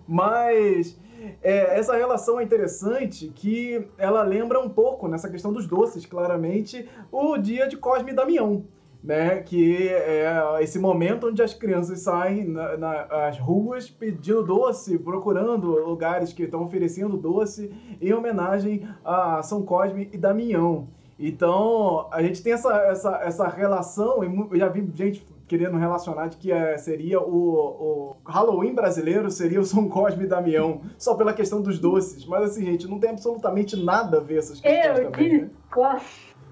[0.08, 0.98] Mas
[1.42, 6.88] é, essa relação é interessante que ela lembra um pouco, nessa questão dos doces, claramente,
[7.12, 8.64] o dia de Cosme e Damião
[9.02, 9.40] né?
[9.40, 16.32] Que é esse momento onde as crianças saem na, nas ruas pedindo doce, procurando lugares
[16.32, 20.88] que estão oferecendo doce em homenagem a São Cosme e Damião.
[21.18, 26.28] Então, a gente tem essa, essa, essa relação, e eu já vi gente querendo relacionar
[26.28, 31.14] de que é, seria o, o Halloween brasileiro, seria o São Cosme e Damião, só
[31.14, 32.24] pela questão dos doces.
[32.24, 35.50] Mas assim, gente, não tem absolutamente nada a ver essas questões eu também, né?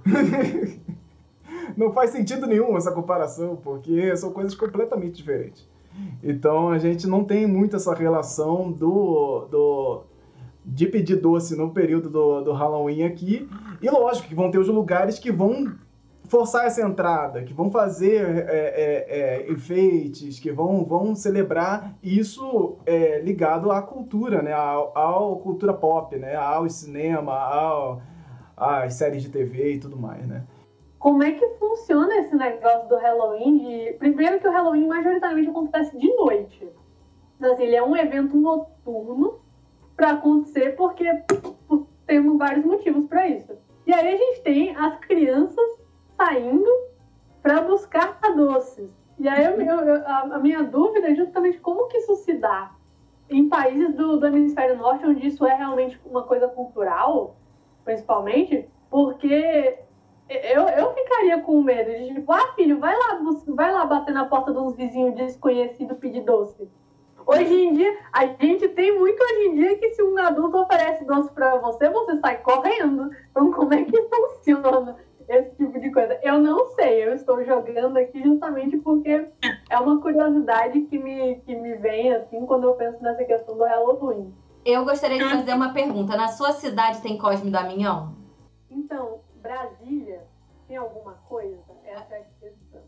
[1.76, 5.68] não faz sentido nenhum essa comparação, porque são coisas completamente diferentes.
[6.22, 10.02] Então a gente não tem muito essa relação do, do
[10.64, 13.48] de pedir doce no período do, do Halloween aqui.
[13.83, 15.74] E lógico que vão ter os lugares que vão
[16.28, 22.78] forçar essa entrada, que vão fazer é, é, é, enfeites, que vão, vão celebrar isso
[22.87, 24.52] é, ligado à cultura, né?
[24.52, 24.76] À,
[25.42, 26.37] cultura pop, né?
[26.37, 28.00] Ao cinema, ao,
[28.56, 30.44] às séries de TV e tudo mais, né?
[31.00, 33.58] Como é que funciona esse negócio do Halloween?
[33.58, 33.92] De...
[33.94, 36.68] Primeiro que o Halloween majoritariamente acontece de noite.
[37.36, 39.40] Então, assim, ele é um evento noturno
[39.96, 41.06] para acontecer porque
[42.06, 43.56] temos vários motivos para isso.
[43.86, 45.80] E aí a gente tem as crianças
[46.18, 46.70] saindo
[47.42, 48.90] para buscar doces.
[49.18, 52.72] E aí eu, eu, a, minha dúvida é justamente como que isso se dá
[53.30, 57.36] em países do, do hemisfério norte, onde isso é realmente uma coisa cultural,
[57.84, 59.78] principalmente, porque
[60.31, 64.25] eu, eu ficaria com medo de tipo, ah, filho, vai lá, vai lá bater na
[64.25, 66.69] porta de uns vizinhos desconhecidos pedir doce.
[67.27, 71.05] Hoje em dia, a gente tem muito hoje em dia que se um adulto oferece
[71.05, 73.11] doce para você, você sai correndo.
[73.31, 74.97] Então, como é que funciona
[75.29, 76.19] esse tipo de coisa?
[76.23, 79.29] Eu não sei, eu estou jogando aqui justamente porque
[79.69, 83.64] é uma curiosidade que me, que me vem, assim, quando eu penso nessa questão do
[83.64, 84.33] Halloween.
[84.64, 86.16] Eu gostaria de fazer uma pergunta.
[86.16, 88.14] Na sua cidade tem Cosme Damião?
[88.71, 90.10] Então, Brasília
[90.70, 91.59] tem alguma coisa?
[91.85, 92.80] Essa é a questão.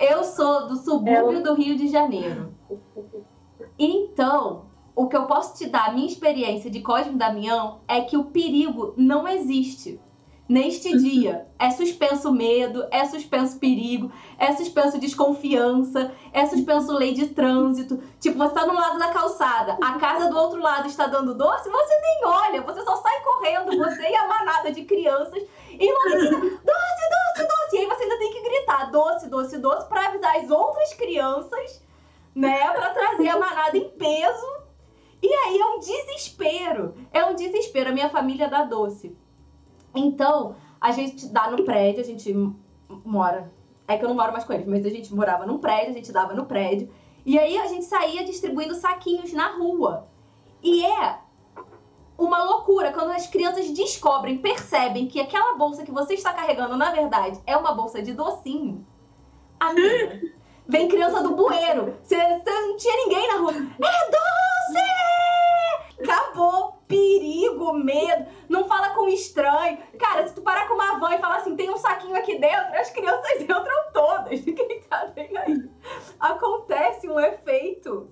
[0.00, 2.54] Eu sou do subúrbio do Rio de Janeiro.
[3.78, 8.16] Então, o que eu posso te dar, a minha experiência de Cosme Damião, é que
[8.16, 10.00] o perigo não existe
[10.48, 11.46] neste dia.
[11.58, 18.02] É suspenso medo, é suspenso perigo, é suspenso desconfiança, é suspenso lei de trânsito.
[18.20, 21.68] Tipo, você tá no lado da calçada, a casa do outro lado está dando doce,
[21.68, 26.04] você nem olha, você só sai correndo, você e a manada de crianças, e lá
[26.20, 27.76] doce, doce, doce.
[27.76, 31.84] E aí você ainda tem que gritar doce, doce, doce para avisar as outras crianças,
[32.34, 34.66] né, para trazer a manada em peso.
[35.22, 36.94] E aí é um desespero.
[37.10, 37.88] É um desespero.
[37.88, 39.16] A minha família dá doce.
[39.96, 42.32] Então, a gente dá no prédio, a gente
[43.04, 43.52] mora.
[43.88, 45.94] É que eu não moro mais com eles, mas a gente morava num prédio, a
[45.94, 46.90] gente dava no prédio.
[47.24, 50.08] E aí a gente saía distribuindo saquinhos na rua.
[50.62, 51.18] E é
[52.18, 56.90] uma loucura quando as crianças descobrem, percebem que aquela bolsa que você está carregando, na
[56.90, 58.86] verdade, é uma bolsa de docinho.
[59.58, 60.20] Amiga,
[60.66, 61.96] vem criança do bueiro.
[62.02, 63.52] Você não tinha ninguém na rua.
[63.52, 64.90] É doce!
[66.02, 66.75] Acabou.
[66.88, 68.26] Perigo, medo.
[68.48, 69.78] Não fala com estranho.
[69.98, 72.78] Cara, se tu parar com uma van e falar assim, tem um saquinho aqui dentro,
[72.78, 74.44] as crianças entram todas.
[74.44, 75.70] Ninguém tá nem aí.
[76.18, 78.10] Acontece um efeito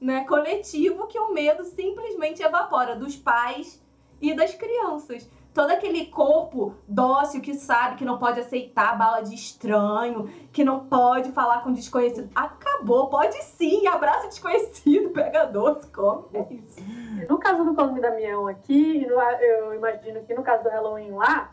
[0.00, 3.82] né, coletivo que o medo simplesmente evapora dos pais
[4.20, 9.34] e das crianças todo aquele corpo dócil que sabe que não pode aceitar bala de
[9.34, 12.30] estranho, que não pode falar com desconhecido.
[12.34, 16.80] Acabou, pode sim, abraça desconhecido, pega doce, come, é isso.
[17.28, 19.06] No caso do Cosme Damião aqui,
[19.40, 21.52] eu imagino que no caso do Halloween lá,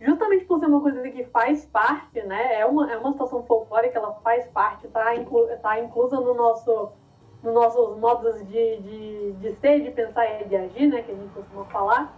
[0.00, 3.98] justamente por ser uma coisa que faz parte, né, é uma, é uma situação folclórica,
[3.98, 6.92] ela faz parte, tá, inclu, tá inclusa no nosso
[7.42, 11.14] nos nossos modos de, de, de ser, de pensar e de agir, né, que a
[11.14, 12.14] gente costuma falar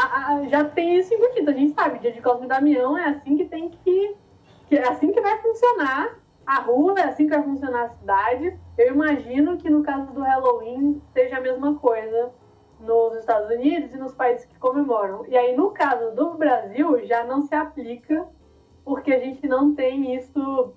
[0.00, 1.50] a, a, já tem isso embutido.
[1.50, 4.16] A gente sabe, dia de Cosme e Damião é assim que tem que,
[4.66, 4.76] que.
[4.76, 8.58] É assim que vai funcionar a rua, é assim que vai funcionar a cidade.
[8.78, 12.32] Eu imagino que no caso do Halloween seja a mesma coisa
[12.80, 15.26] nos Estados Unidos e nos países que comemoram.
[15.26, 18.26] E aí, no caso do Brasil, já não se aplica,
[18.84, 20.72] porque a gente não tem isso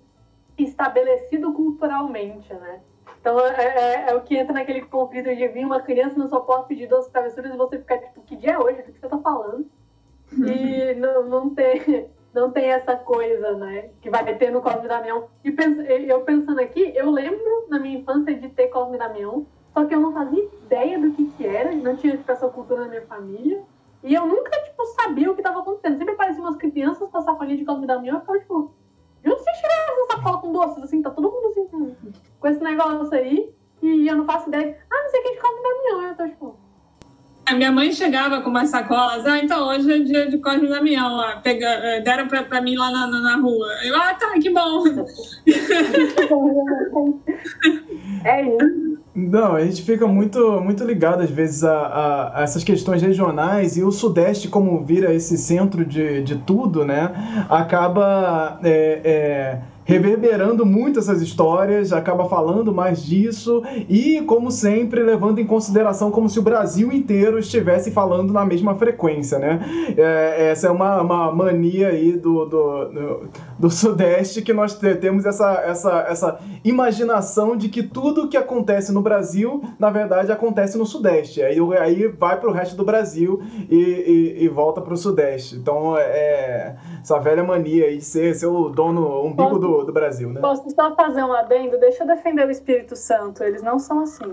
[0.58, 2.82] estabelecido culturalmente, né?
[3.24, 6.42] Então é, é, é, o que entra naquele conflito de vir uma criança na sua
[6.42, 8.82] porta pedir doce travessuras e você ficar tipo, que dia é hoje?
[8.82, 9.66] O que você tá falando?
[10.34, 13.92] E não, não, tem, não tem essa coisa, né?
[14.02, 15.30] Que vai ter no Cosme Damião.
[15.42, 19.86] E penso, eu pensando aqui, eu lembro na minha infância de ter Cosme Damião, só
[19.86, 22.90] que eu não fazia ideia do que, que era, não tinha tipo, essa cultura na
[22.90, 23.64] minha família.
[24.04, 25.98] E eu nunca, tipo, sabia o que estava acontecendo.
[25.98, 28.74] Sempre pareciam umas crianças com a sacolinha de Cosme Damião e eu ficava, tipo,
[29.24, 30.84] de onde vocês tiraram essa sacola com doces?
[30.84, 31.66] Assim, tá todo mundo assim
[32.40, 33.50] com, esse negócio aí.
[33.82, 34.78] E eu não faço ideia.
[34.92, 36.04] Ah, não sei o que de Cosme Damião.
[36.08, 36.56] Eu tô tipo.
[37.46, 39.26] A minha mãe chegava com umas sacolas.
[39.26, 41.18] Ah, então hoje é dia de Cosme Damião.
[41.18, 43.68] Ó, pega, eh, deram pra, pra mim lá na, na, na rua.
[43.84, 44.84] Eu, ah, tá, que bom.
[48.24, 49.03] é isso.
[49.16, 53.78] Não, a gente fica muito, muito ligado às vezes a, a, a, essas questões regionais
[53.78, 57.46] e o Sudeste, como vira esse centro de, de tudo, né?
[57.48, 58.60] Acaba.
[58.64, 65.46] É, é reverberando muito essas histórias, acaba falando mais disso e, como sempre, levando em
[65.46, 69.94] consideração como se o Brasil inteiro estivesse falando na mesma frequência, né?
[69.98, 73.20] É, essa é uma, uma mania aí do, do, do,
[73.60, 79.02] do, Sudeste que nós temos essa, essa, essa imaginação de que tudo que acontece no
[79.02, 81.42] Brasil, na verdade, acontece no Sudeste.
[81.42, 85.56] Aí, aí vai para o resto do Brasil e, e, e volta para o Sudeste.
[85.56, 89.94] Então, é essa velha mania aí de ser, ser o dono, o umbigo do do,
[89.94, 90.42] Brasil, né?
[90.42, 91.80] Posso só fazer um adendo?
[91.80, 94.32] Deixa eu defender o Espírito Santo, eles não são assim.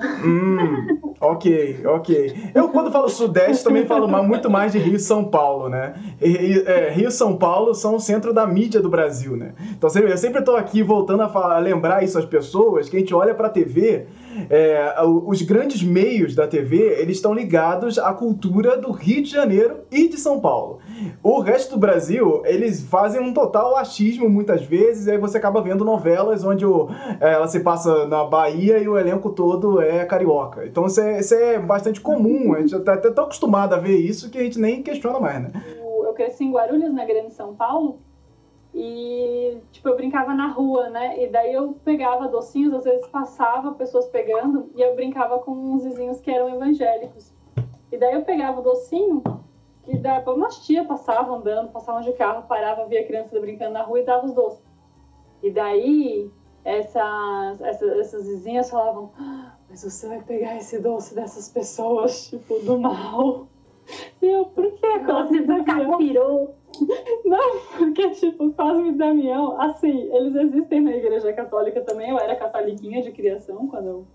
[0.00, 2.50] Hum, ok, ok.
[2.54, 5.94] Eu, quando falo Sudeste, também falo muito mais de Rio e São Paulo, né?
[6.20, 9.52] E, é, Rio e São Paulo são o centro da mídia do Brasil, né?
[9.72, 13.00] Então eu sempre estou aqui voltando a, falar, a, lembrar isso às pessoas, que a
[13.00, 14.06] gente olha para a TV
[14.50, 19.80] é, os grandes meios da TV eles estão ligados à cultura do Rio de Janeiro
[19.90, 20.78] e de São Paulo.
[21.22, 25.60] O resto do Brasil eles fazem um total achismo muitas vezes, e aí você acaba
[25.60, 26.88] vendo novelas onde o,
[27.20, 30.66] é, ela se passa na Bahia e o elenco todo é carioca.
[30.66, 33.96] Então isso é, isso é bastante comum, a gente está até tão acostumado a ver
[33.96, 35.50] isso que a gente nem questiona mais, né?
[36.04, 38.00] Eu cresci em Guarulhos, na Grande São Paulo,
[38.74, 41.22] e, tipo, eu brincava na rua, né?
[41.22, 45.84] E daí eu pegava docinhos, às vezes passava pessoas pegando, e eu brincava com uns
[45.84, 47.32] vizinhos que eram evangélicos.
[47.90, 49.22] E daí eu pegava o docinho,
[49.86, 54.00] e daí umas tia passavam andando, passavam de carro, parava, via crianças brincando na rua
[54.00, 54.62] e dava os doces.
[55.42, 56.30] E daí
[56.64, 62.58] essas, essas, essas vizinhas falavam: ah, Mas você vai pegar esse doce dessas pessoas, tipo,
[62.60, 63.46] do mal.
[64.20, 66.54] Eu, por que Cosme Damião?
[67.24, 72.10] Não, porque, tipo, Cosme e Damião, assim, eles existem na Igreja Católica também.
[72.10, 74.06] Eu era catoliquinha de criação quando eu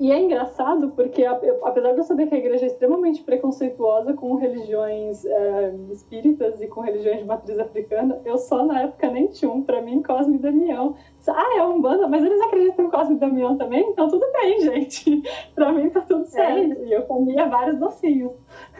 [0.00, 4.34] e é engraçado porque, apesar de eu saber que a igreja é extremamente preconceituosa com
[4.34, 9.50] religiões é, espíritas e com religiões de matriz africana, eu só na época nem tinha
[9.50, 9.60] um.
[9.62, 10.96] Pra mim, Cosme e Damião.
[11.28, 13.90] Ah, é um banda, mas eles acreditam em Cosme e Damião também?
[13.90, 15.22] Então tudo bem, gente.
[15.54, 16.80] pra mim tá tudo certo.
[16.80, 18.32] É e eu comia vários docinhos.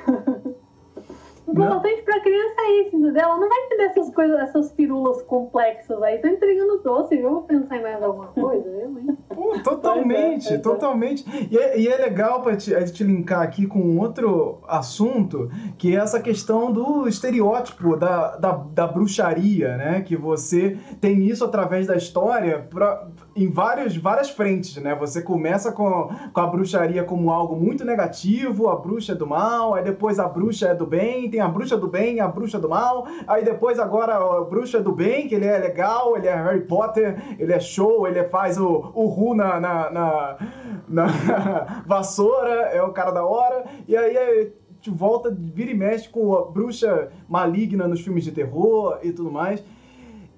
[1.51, 3.23] importante pra criança é isso, entendeu?
[3.23, 6.19] Ela não vai ter essas coisas, essas pirulas complexas aí.
[6.19, 9.17] Tô entregando doce, eu vou pensar em mais alguma coisa, eu, hein?
[9.29, 11.25] Pô, totalmente, é, é, totalmente.
[11.51, 15.99] E é, e é legal pra te, te linkar aqui com outro assunto, que é
[15.99, 20.01] essa questão do estereótipo da, da, da bruxaria, né?
[20.03, 23.09] Que você tem isso através da história pra,
[23.41, 24.95] em vários, várias frentes, né?
[24.95, 29.75] Você começa com, com a bruxaria como algo muito negativo, a bruxa é do mal,
[29.75, 32.69] aí depois a bruxa é do bem, tem a bruxa do bem a bruxa do
[32.69, 36.61] mal, aí depois agora a bruxa do bem, que ele é legal, ele é Harry
[36.61, 40.37] Potter, ele é show, ele faz o, o Ru na, na, na,
[40.89, 41.07] na
[41.87, 46.43] vassoura, é o cara da hora, e aí te volta, vira e mexe com a
[46.43, 49.63] bruxa maligna nos filmes de terror e tudo mais.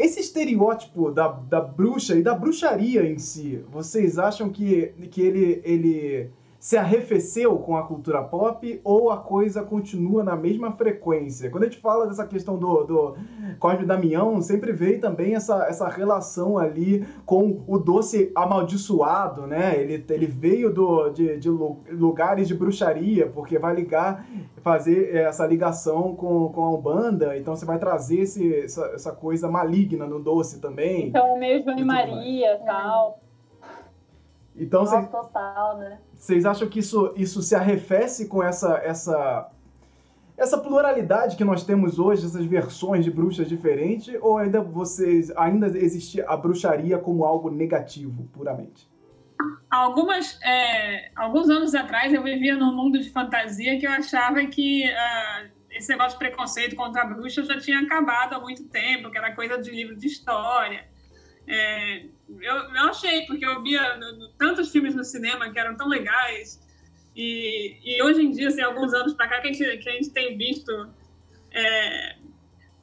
[0.03, 5.62] Esse estereótipo da, da bruxa e da bruxaria em si, vocês acham que, que ele,
[5.64, 6.30] ele
[6.62, 11.50] se arrefeceu com a cultura pop ou a coisa continua na mesma frequência?
[11.50, 13.16] Quando a gente fala dessa questão do, do
[13.58, 19.76] Cosme Damião, sempre veio também essa, essa relação ali com o doce amaldiçoado, né?
[19.76, 24.24] Ele, ele veio do, de, de lugares de bruxaria, porque vai ligar,
[24.62, 29.50] fazer essa ligação com, com a Umbanda, então você vai trazer esse, essa, essa coisa
[29.50, 31.08] maligna no doce também.
[31.08, 33.18] Então é meio João e Maria e tal.
[34.54, 35.98] Então, Nossa, cês, total, né?
[36.23, 39.51] Vocês acham que isso, isso se arrefece com essa, essa,
[40.37, 45.66] essa pluralidade que nós temos hoje, essas versões de bruxas diferentes, ou ainda vocês ainda
[45.77, 48.89] existe a bruxaria como algo negativo, puramente?
[49.68, 54.85] Algumas, é, alguns anos atrás eu vivia num mundo de fantasia que eu achava que
[54.87, 59.18] uh, esse negócio de preconceito contra a bruxa já tinha acabado há muito tempo, que
[59.18, 60.87] era coisa de livro de história.
[61.47, 63.99] É, eu, eu achei, porque eu via
[64.38, 66.61] tantos filmes no cinema que eram tão legais.
[67.14, 69.93] E, e hoje em dia, assim, alguns anos para cá, que a, gente, que a
[69.93, 70.72] gente tem visto
[71.53, 72.16] é,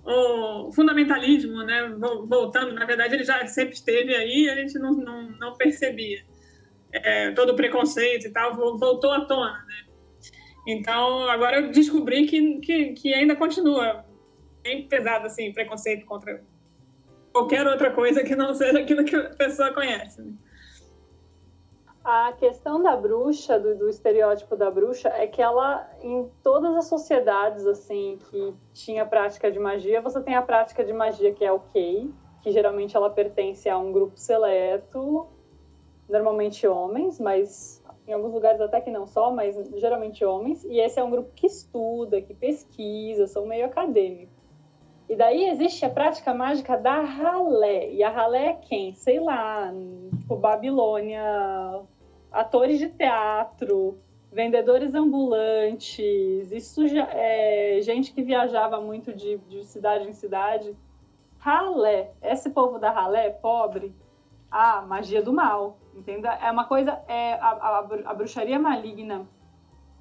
[0.06, 1.90] o fundamentalismo, né,
[2.26, 6.24] voltando, na verdade, ele já sempre esteve aí a gente não, não, não percebia.
[6.92, 9.86] É, todo o preconceito e tal voltou à tona, né?
[10.68, 14.06] Então, agora eu descobri que, que, que ainda continua
[14.64, 16.44] bem pesado, assim, preconceito contra
[17.32, 20.22] qualquer outra coisa que não seja aquilo que a pessoa conhece.
[20.22, 20.34] Né?
[22.04, 26.86] A questão da bruxa, do, do, estereótipo da bruxa, é que ela, em todas as
[26.86, 31.52] sociedades, assim, que tinha prática de magia, você tem a prática de magia que é
[31.52, 32.10] ok,
[32.42, 35.28] que geralmente ela pertence a um grupo seleto,
[36.10, 41.00] normalmente homens, mas em alguns lugares até que não só, mas geralmente homens, e esse
[41.00, 44.39] é um grupo que estuda, que pesquisa, são meio acadêmicos.
[45.10, 47.92] E daí existe a prática mágica da ralé.
[47.92, 48.94] E a ralé é quem?
[48.94, 49.74] Sei lá,
[50.20, 51.82] tipo Babilônia,
[52.32, 53.98] atores de teatro,
[54.32, 60.78] vendedores ambulantes, isso já é gente que viajava muito de, de cidade em cidade.
[61.40, 63.96] Ralé, esse povo da ralé é pobre,
[64.52, 66.34] ah, magia do mal, entenda?
[66.36, 69.28] É uma coisa, é a, a, a bruxaria maligna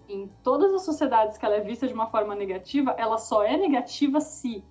[0.06, 3.56] em todas as sociedades que ela é vista de uma forma negativa, ela só é
[3.56, 4.64] negativa se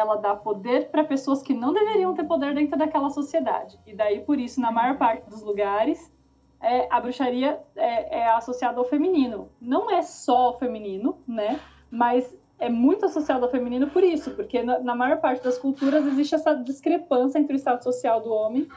[0.00, 3.78] ela dá poder para pessoas que não deveriam ter poder dentro daquela sociedade.
[3.86, 6.12] E daí, por isso, na maior parte dos lugares,
[6.60, 9.50] é, a bruxaria é, é, associada ao feminino.
[9.60, 11.60] Não é só ao feminino, né?
[11.90, 16.06] Mas é muito associado ao feminino por isso, porque na, na maior parte das culturas
[16.06, 18.68] existe essa discrepância entre o estado social do homem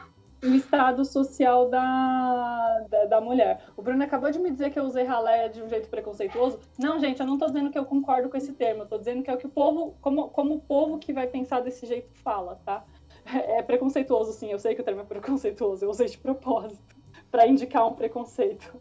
[0.44, 3.64] o estado social da, da, da, mulher.
[3.76, 6.58] O Bruno acabou de me dizer que eu usei ralé de um jeito preconceituoso.
[6.78, 9.22] Não, gente, eu não tô dizendo que eu concordo com esse termo, eu tô dizendo
[9.22, 12.10] que é o que o povo, como, como o povo que vai pensar desse jeito
[12.22, 12.84] fala, tá?
[13.24, 16.94] É, é preconceituoso, sim, eu sei que o termo é preconceituoso, eu usei de propósito,
[17.30, 18.78] para indicar um preconceito.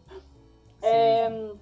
[0.81, 1.53] É,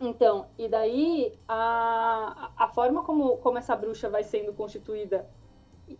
[0.00, 5.28] então, e daí a, a forma como, como essa bruxa vai sendo constituída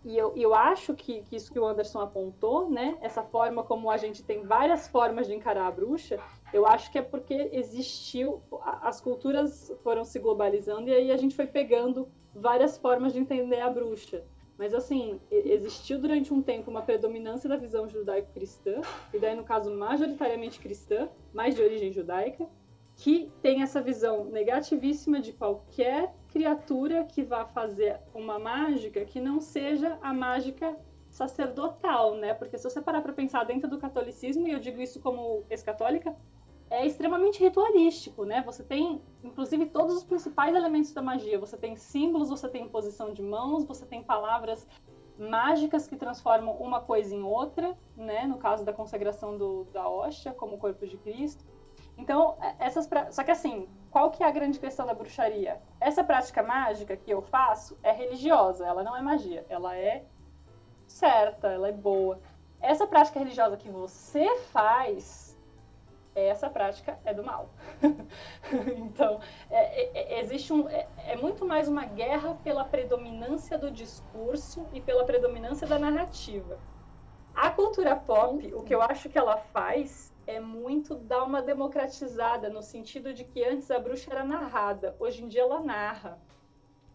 [0.04, 2.96] e eu, eu acho que, que isso que o Anderson apontou, né?
[3.00, 6.18] Essa forma como a gente tem várias formas de encarar a bruxa,
[6.52, 8.42] eu acho que é porque existiu,
[8.82, 13.60] as culturas foram se globalizando e aí a gente foi pegando várias formas de entender
[13.60, 14.24] a bruxa.
[14.58, 18.82] Mas assim, existiu durante um tempo uma predominância da visão judaico-cristã,
[19.12, 22.46] e daí no caso majoritariamente cristã, mais de origem judaica,
[22.94, 29.40] que tem essa visão negativíssima de qualquer criatura que vá fazer uma mágica que não
[29.40, 30.76] seja a mágica
[31.10, 32.34] sacerdotal, né?
[32.34, 36.14] Porque se você parar para pensar dentro do catolicismo, e eu digo isso como ex-católica,
[36.70, 38.42] é extremamente ritualístico, né?
[38.46, 41.38] Você tem, inclusive, todos os principais elementos da magia.
[41.38, 44.66] Você tem símbolos, você tem posição de mãos, você tem palavras
[45.18, 48.24] mágicas que transformam uma coisa em outra, né?
[48.24, 51.44] No caso da consagração do, da hóstia, como corpo de Cristo.
[52.00, 53.12] Então, é, essas pra...
[53.12, 55.60] só que assim, qual que é a grande questão da bruxaria?
[55.78, 60.04] Essa prática mágica que eu faço é religiosa, ela não é magia, ela é
[60.86, 62.18] certa, ela é boa.
[62.60, 65.38] Essa prática religiosa que você faz
[66.14, 67.50] essa prática é do mal.
[68.76, 69.20] então,
[69.50, 74.66] é, é, é, existe um, é, é, muito mais uma guerra pela predominância do discurso
[74.72, 76.58] e pela predominância da narrativa.
[77.34, 82.48] A cultura pop, o que eu acho que ela faz é muito dar uma democratizada,
[82.48, 86.20] no sentido de que antes a bruxa era narrada, hoje em dia ela narra.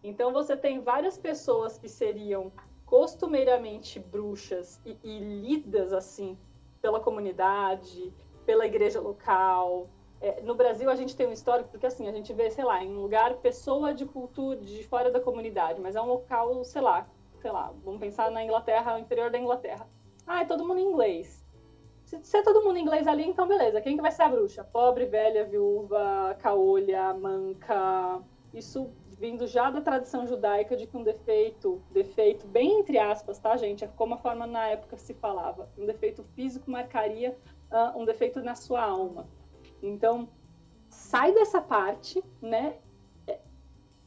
[0.02, 2.52] Então você tem várias pessoas que seriam
[2.84, 6.38] costumeiramente bruxas e, e lidas assim
[6.80, 8.14] pela comunidade,
[8.44, 9.88] pela igreja local.
[10.20, 12.82] É, no Brasil a gente tem um histórico, porque assim, a gente vê, sei lá,
[12.82, 16.80] em um lugar, pessoa de cultura de fora da comunidade, mas é um local, sei
[16.80, 17.06] lá,
[17.40, 19.88] sei lá, vamos pensar na Inglaterra, interior da Inglaterra.
[20.26, 21.45] Ah, é todo mundo inglês.
[22.06, 23.80] Se, se é todo mundo inglês ali, então beleza.
[23.80, 24.62] Quem que vai ser a bruxa?
[24.62, 28.22] Pobre, velha, viúva, caolha, manca.
[28.54, 28.88] Isso
[29.18, 33.84] vindo já da tradição judaica de que um defeito, defeito bem entre aspas, tá, gente?
[33.84, 35.68] É como a forma na época se falava.
[35.76, 37.36] Um defeito físico marcaria
[37.72, 39.26] uh, um defeito na sua alma.
[39.82, 40.28] Então,
[40.88, 42.76] sai dessa parte, né?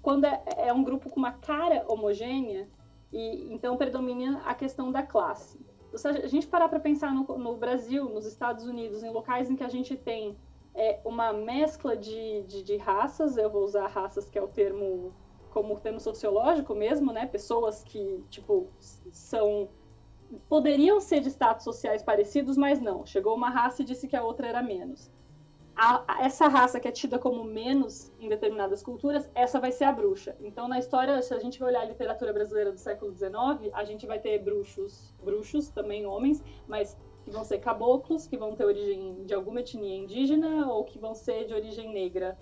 [0.01, 2.69] Quando é, é um grupo com uma cara homogênea,
[3.11, 5.59] e então predomina a questão da classe.
[5.93, 9.55] Se a gente parar para pensar no, no, Brasil, nos Estados Unidos, em locais em
[9.55, 10.37] que a gente tem
[10.75, 15.13] é, uma mescla de, de, de, raças, eu vou usar raças que é o termo
[15.49, 17.25] como termo sociológico mesmo, né?
[17.25, 18.67] Pessoas que tipo
[19.11, 19.67] são
[20.47, 23.05] poderiam ser de status sociais parecidos, mas não.
[23.05, 25.11] Chegou uma raça e disse que a outra era menos.
[25.81, 29.85] A, a, essa raça que é tida como menos em determinadas culturas, essa vai ser
[29.85, 30.35] a bruxa.
[30.41, 34.05] Então, na história, se a gente olhar a literatura brasileira do século XIX, a gente
[34.05, 39.23] vai ter bruxos, bruxos também homens, mas que vão ser caboclos, que vão ter origem
[39.23, 42.37] de alguma etnia indígena ou que vão ser de origem negra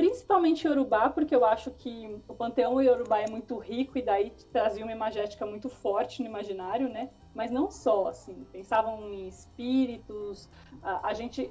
[0.00, 4.82] principalmente Yorubá, porque eu acho que o panteão Yorubá é muito rico e daí trazia
[4.82, 7.10] uma imagética muito forte no imaginário, né?
[7.34, 10.48] Mas não só, assim, pensavam em espíritos.
[10.82, 11.48] A, a gente,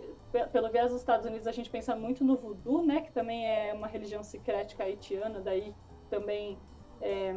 [0.52, 3.02] pelo viés dos Estados Unidos, a gente pensa muito no voodoo, né?
[3.02, 5.74] Que também é uma religião secrética haitiana, daí
[6.10, 6.58] também
[7.02, 7.34] é,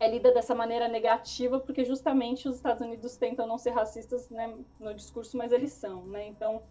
[0.00, 4.56] é lida dessa maneira negativa, porque justamente os Estados Unidos tentam não ser racistas né,
[4.80, 6.26] no discurso, mas eles são, né?
[6.26, 6.62] Então,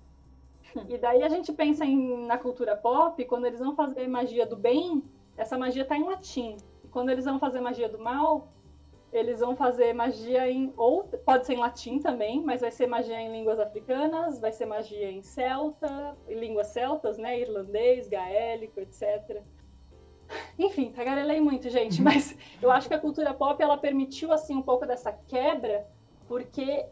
[0.90, 4.56] e daí a gente pensa em, na cultura pop, quando eles vão fazer magia do
[4.56, 5.04] bem,
[5.38, 6.58] essa magia está em latim.
[6.84, 8.48] E quando eles vão fazer magia do mal,
[9.14, 10.74] eles vão fazer magia em.
[10.76, 14.66] Ou pode ser em latim também, mas vai ser magia em línguas africanas, vai ser
[14.66, 17.40] magia em celta, em línguas celtas, né?
[17.40, 19.42] Irlandês, gaélico, etc.
[20.58, 22.06] Enfim, tagarelei muito, gente, uhum.
[22.06, 25.88] mas eu acho que a cultura pop ela permitiu assim um pouco dessa quebra,
[26.28, 26.86] porque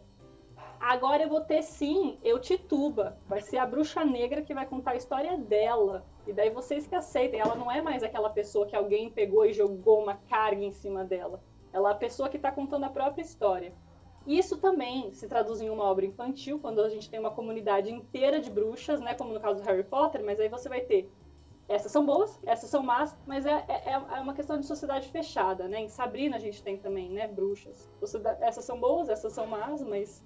[0.81, 3.15] Agora eu vou ter sim, eu Tituba.
[3.27, 6.03] Vai ser a bruxa negra que vai contar a história dela.
[6.25, 7.39] E daí vocês que aceitem.
[7.39, 11.05] Ela não é mais aquela pessoa que alguém pegou e jogou uma carga em cima
[11.05, 11.39] dela.
[11.73, 13.73] Ela é a pessoa que está contando a própria história.
[14.25, 18.39] Isso também se traduz em uma obra infantil, quando a gente tem uma comunidade inteira
[18.39, 19.15] de bruxas, né?
[19.15, 21.11] Como no caso do Harry Potter, mas aí você vai ter.
[21.67, 25.67] Essas são boas, essas são más, mas é, é, é uma questão de sociedade fechada,
[25.67, 25.79] né?
[25.79, 27.27] Em Sabrina a gente tem também, né?
[27.27, 27.89] Bruxas.
[28.41, 30.23] Essas são boas, essas são más, mas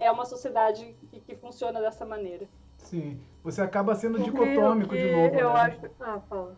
[0.00, 2.46] é uma sociedade que, que funciona dessa maneira.
[2.78, 3.20] Sim.
[3.42, 5.34] Você acaba sendo dicotômico de novo.
[5.34, 5.60] Eu né?
[5.60, 5.90] acho.
[6.00, 6.56] Ah, fala.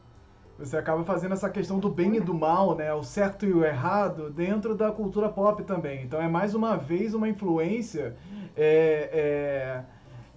[0.58, 2.92] Você acaba fazendo essa questão do bem e do mal, né?
[2.94, 6.02] O certo e o errado dentro da cultura pop também.
[6.02, 8.16] Então é mais uma vez uma influência
[8.56, 9.84] é,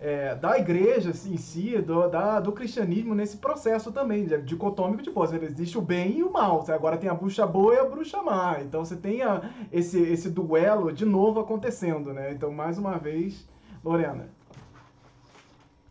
[0.02, 5.10] é, é, da igreja em si, do, da, do cristianismo nesse processo também, dicotômico de
[5.10, 6.66] pô, existe o bem e o mal.
[6.68, 8.60] Agora tem a bruxa boa e a bruxa má.
[8.62, 9.42] Então você tem a,
[9.72, 12.34] esse, esse duelo de novo acontecendo, né?
[12.34, 13.48] Então, mais uma vez,
[13.84, 14.28] Lorena.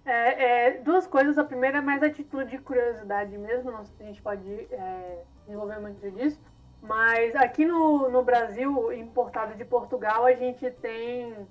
[0.09, 1.37] É, é, duas coisas.
[1.37, 4.51] A primeira é mais a título de curiosidade mesmo, não sei se a gente pode
[4.73, 6.41] é, desenvolver muito disso.
[6.81, 11.47] Mas aqui no, no Brasil, importado de Portugal, a gente tem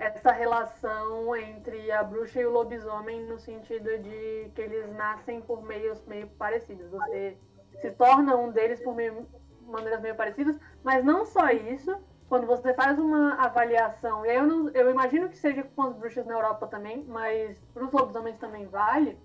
[0.00, 5.62] essa relação entre a bruxa e o lobisomem no sentido de que eles nascem por
[5.62, 6.90] meios meio parecidos.
[6.90, 7.36] Você
[7.80, 9.28] se torna um deles por meio,
[9.60, 11.96] maneiras meio parecidas, mas não só isso.
[12.32, 15.94] Quando você faz uma avaliação, e aí eu, não, eu imagino que seja com as
[15.94, 19.18] bruxas na Europa também, mas para os lobisomens também vale,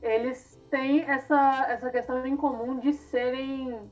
[0.00, 3.90] eles têm essa, essa questão em comum de serem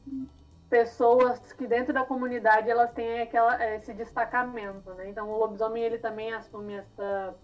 [0.70, 5.08] pessoas que dentro da comunidade elas têm aquela, esse destacamento, né?
[5.08, 7.34] Então o lobisomem ele também assume essa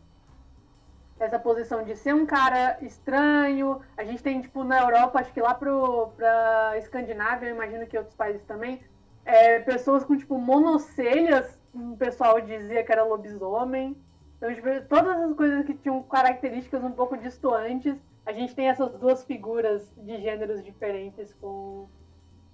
[1.19, 3.81] essa posição de ser um cara estranho.
[3.97, 7.99] A gente tem, tipo, na Europa, acho que lá pro, pra Escandinávia, eu imagino que
[7.99, 8.81] outros países também,
[9.29, 13.95] é, pessoas com, tipo, monocelhas, o pessoal dizia que era lobisomem.
[14.39, 18.91] Então, tipo, todas as coisas que tinham características um pouco distoantes, a gente tem essas
[18.93, 21.89] duas figuras de gêneros diferentes com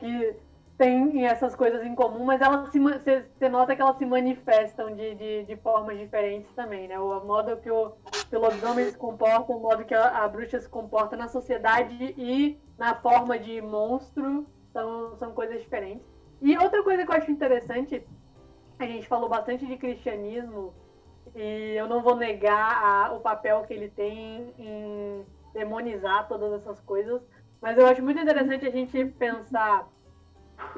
[0.01, 0.37] que
[0.77, 5.15] tem essas coisas em comum, mas elas se você nota que elas se manifestam de,
[5.15, 6.99] de, de, formas diferentes também, né?
[6.99, 7.93] O modo que o,
[8.29, 12.15] que o lobisomem se comporta, o modo que a, a, bruxa se comporta na sociedade
[12.19, 16.14] e na forma de monstro são, são coisas diferentes.
[16.45, 18.07] E outra coisa que eu acho interessante,
[18.79, 20.75] a gente falou bastante de cristianismo
[21.35, 25.25] e eu não vou negar a, o papel que ele tem em
[25.55, 27.23] demonizar todas essas coisas,
[27.63, 29.89] mas eu acho muito interessante a gente pensar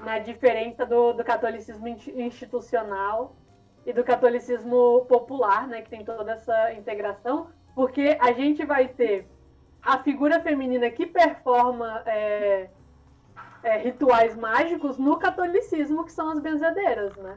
[0.04, 3.34] na diferença do, do catolicismo institucional
[3.84, 9.26] e do catolicismo popular, né, que tem toda essa integração, porque a gente vai ter
[9.82, 12.70] a figura feminina que performa é,
[13.66, 17.36] é, rituais mágicos no catolicismo, que são as benzedeiras, né?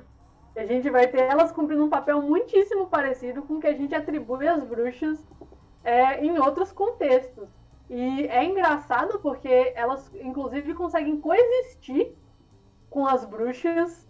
[0.56, 3.74] E a gente vai ter elas cumprindo um papel muitíssimo parecido com o que a
[3.74, 5.28] gente atribui às bruxas
[5.84, 7.50] é, em outros contextos.
[7.90, 12.14] E é engraçado porque elas, inclusive, conseguem coexistir
[12.92, 14.08] com as bruxas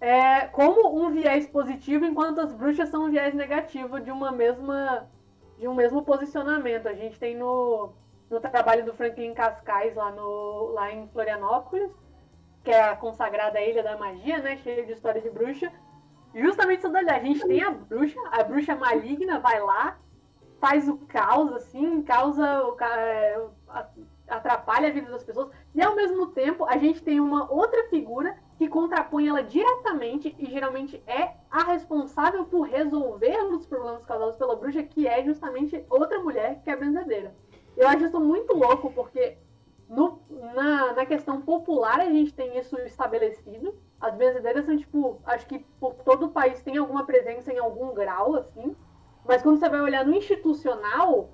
[0.00, 5.08] é, como um viés positivo, enquanto as bruxas são um viés negativo de uma mesma
[5.56, 6.88] de um mesmo posicionamento.
[6.88, 7.92] A gente tem no,
[8.30, 11.90] no trabalho do Franklin Cascais lá, no, lá em Florianópolis,
[12.62, 14.56] que é a consagrada Ilha da Magia, né?
[14.58, 15.72] Cheia de história de bruxa.
[16.32, 19.98] Justamente isso daí, a gente tem a bruxa, a bruxa maligna vai lá,
[20.60, 22.46] faz o caos, assim, causa
[22.82, 23.46] é,
[24.28, 28.36] atrapalha a vida das pessoas, e ao mesmo tempo a gente tem uma outra figura
[28.56, 34.54] que contrapõe ela diretamente e geralmente é a responsável por resolver os problemas causados pela
[34.54, 37.34] bruxa, que é justamente outra mulher que é a benzedeira.
[37.80, 39.38] Eu acho isso muito louco, porque
[39.88, 40.20] no,
[40.54, 43.74] na, na questão popular a gente tem isso estabelecido.
[43.98, 47.94] As benzedeiras são, tipo, acho que por todo o país tem alguma presença em algum
[47.94, 48.76] grau, assim.
[49.26, 51.30] Mas quando você vai olhar no institucional,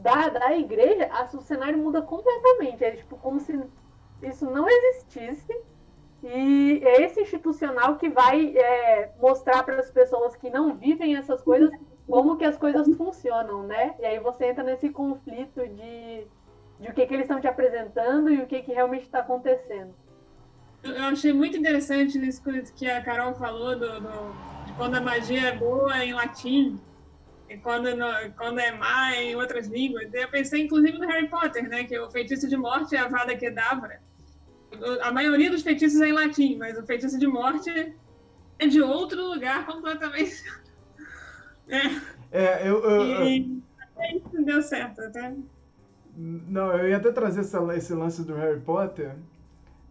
[0.00, 2.82] da, da igreja, a, o cenário muda completamente.
[2.82, 3.60] É tipo como se
[4.22, 5.54] isso não existisse.
[6.22, 11.42] E é esse institucional que vai é, mostrar para as pessoas que não vivem essas
[11.42, 11.70] coisas
[12.10, 13.94] como que as coisas funcionam, né?
[14.00, 16.26] E aí você entra nesse conflito de,
[16.80, 19.94] de o que, que eles estão te apresentando e o que, que realmente está acontecendo.
[20.82, 22.42] Eu achei muito interessante isso
[22.74, 26.80] que a Carol falou do, do, de quando a magia é boa em latim
[27.58, 28.06] quando, no,
[28.36, 30.12] quando é má em outras línguas.
[30.12, 31.84] Eu pensei, inclusive, no Harry Potter, né?
[31.84, 34.00] Que o feitiço de morte é a Vada Kedavra.
[35.02, 37.94] A maioria dos feitiços é em latim, mas o feitiço de morte
[38.58, 40.44] é de outro lugar completamente.
[41.70, 42.00] É.
[42.32, 42.82] é, eu.
[42.82, 43.62] eu, e,
[43.96, 44.16] eu...
[44.16, 45.34] Isso deu certo, até.
[46.16, 49.14] Não, eu ia até trazer essa, esse lance do Harry Potter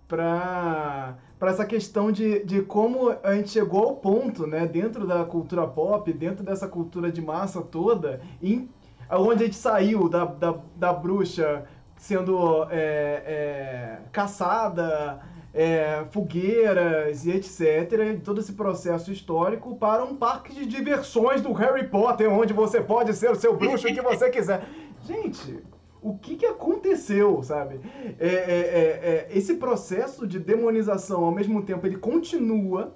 [0.07, 5.23] para para essa questão de, de como a gente chegou ao ponto, né, dentro da
[5.23, 8.69] cultura pop, dentro dessa cultura de massa toda, em,
[9.09, 11.63] onde a gente saiu da, da, da bruxa
[11.95, 15.21] sendo é, é, caçada,
[15.53, 18.19] é, fogueiras e etc.
[18.23, 23.13] Todo esse processo histórico para um parque de diversões do Harry Potter, onde você pode
[23.13, 24.67] ser o seu bruxo que você quiser.
[25.05, 25.63] Gente,
[26.01, 27.79] o que, que aconteceu, sabe?
[28.19, 32.95] É, é, é, é, esse processo de demonização, ao mesmo tempo, ele continua,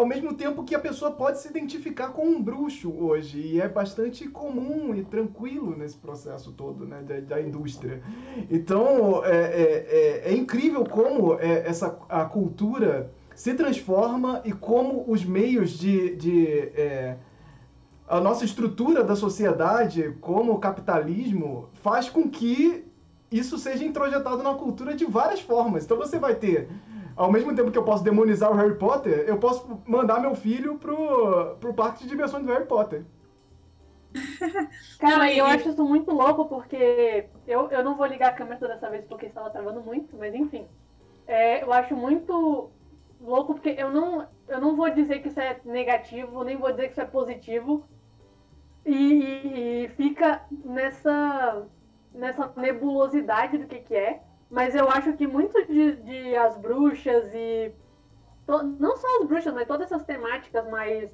[0.00, 3.38] ao mesmo tempo que a pessoa pode se identificar com um bruxo hoje.
[3.38, 8.02] E é bastante comum e tranquilo nesse processo todo, né, da, da indústria.
[8.50, 15.24] Então, é, é, é, é incrível como essa, a cultura se transforma e como os
[15.24, 16.16] meios de...
[16.16, 16.72] de
[18.08, 22.84] a nossa estrutura da sociedade, como o capitalismo, faz com que
[23.30, 25.84] isso seja introjetado na cultura de várias formas.
[25.84, 26.68] Então você vai ter,
[27.20, 30.78] ao mesmo tempo que eu posso demonizar o Harry Potter, eu posso mandar meu filho
[30.78, 33.04] pro, pro parque de diversões do Harry Potter.
[34.98, 38.88] Cara, eu acho isso muito louco porque eu, eu não vou ligar a câmera dessa
[38.88, 40.66] vez porque estava travando muito, mas enfim.
[41.26, 42.70] É, eu acho muito
[43.20, 46.86] louco porque eu não, eu não vou dizer que isso é negativo, nem vou dizer
[46.86, 47.84] que isso é positivo,
[48.86, 51.66] e, e, fica nessa,
[52.14, 54.22] nessa nebulosidade do que, que é.
[54.50, 57.72] Mas eu acho que muito de, de as bruxas e.
[58.46, 61.10] To, não só as bruxas, mas todas essas temáticas mais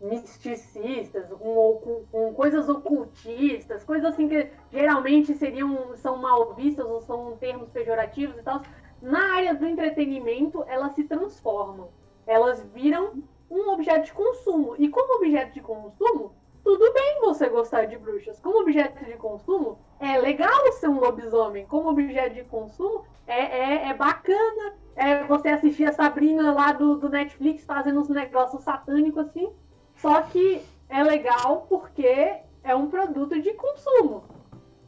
[0.00, 7.00] misticistas, com, com, com, coisas ocultistas, coisas assim que geralmente seriam são mal vistas ou
[7.02, 8.62] são termos pejorativos e tal.
[9.00, 11.88] Na área do entretenimento, elas se transformam.
[12.26, 14.74] Elas viram um objeto de consumo.
[14.76, 16.32] E como objeto de consumo,
[16.64, 18.38] tudo bem você gostar de bruxas.
[18.40, 21.66] Como objeto de consumo, é legal ser um lobisomem.
[21.66, 26.96] Como objeto de consumo, é, é, é bacana é você assistir a Sabrina lá do,
[26.96, 29.52] do Netflix fazendo uns negócios satânicos assim.
[29.96, 34.24] Só que é legal porque é um produto de consumo.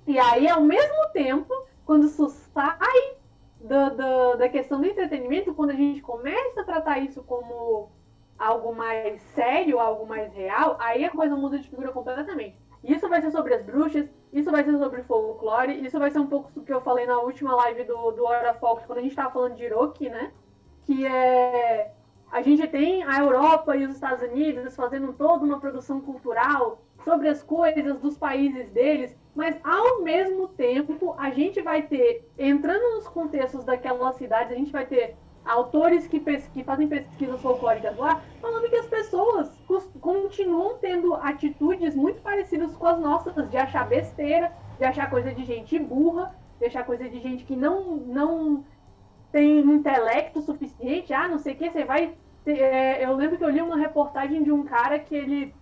[0.07, 1.53] E aí, ao mesmo tempo,
[1.87, 3.17] quando isso sai
[3.61, 7.91] do, do, da questão do entretenimento, quando a gente começa a tratar isso como
[8.45, 12.59] algo mais sério, algo mais real, aí a coisa muda de figura completamente.
[12.83, 16.27] Isso vai ser sobre as bruxas, isso vai ser sobre folclore, isso vai ser um
[16.27, 19.13] pouco do que eu falei na última live do, do Hora Fox, quando a gente
[19.13, 20.33] estava falando de Iroki, né?
[20.85, 21.93] Que é
[22.35, 27.29] a gente tem a Europa e os Estados Unidos fazendo toda uma produção cultural sobre
[27.29, 33.07] as coisas dos países deles, mas ao mesmo tempo a gente vai ter, entrando nos
[33.07, 38.69] contextos daquelas cidades, a gente vai ter autores que, que fazem pesquisas folclóricas lá, falando
[38.69, 39.51] que as pessoas
[40.01, 45.45] continuam tendo atitudes muito parecidas com as nossas, de achar besteira, de achar coisa de
[45.45, 48.65] gente burra, de achar coisa de gente que não, não
[49.31, 52.17] tem intelecto suficiente, ah, não sei o que, você vai
[52.47, 55.55] é, eu lembro que eu li uma reportagem de um cara que ele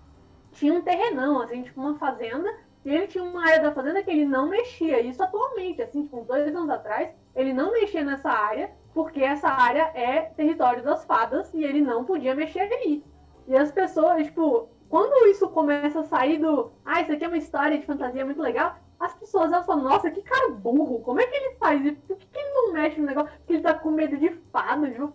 [0.53, 2.53] tinha um terrenão, assim, tipo uma fazenda,
[2.85, 5.01] e ele tinha uma área da fazenda que ele não mexia.
[5.01, 9.49] Isso atualmente, assim, tipo, uns dois anos atrás, ele não mexia nessa área, porque essa
[9.49, 13.05] área é território das fadas e ele não podia mexer ali.
[13.49, 16.71] E as pessoas, tipo, quando isso começa a sair do.
[16.85, 20.11] Ah, isso aqui é uma história de fantasia muito legal, as pessoas elas falam, nossa,
[20.11, 22.01] que cara burro, como é que ele faz isso?
[22.07, 23.33] Por que, que ele não mexe no negócio?
[23.39, 25.13] Porque ele tá com medo de fadas, viu?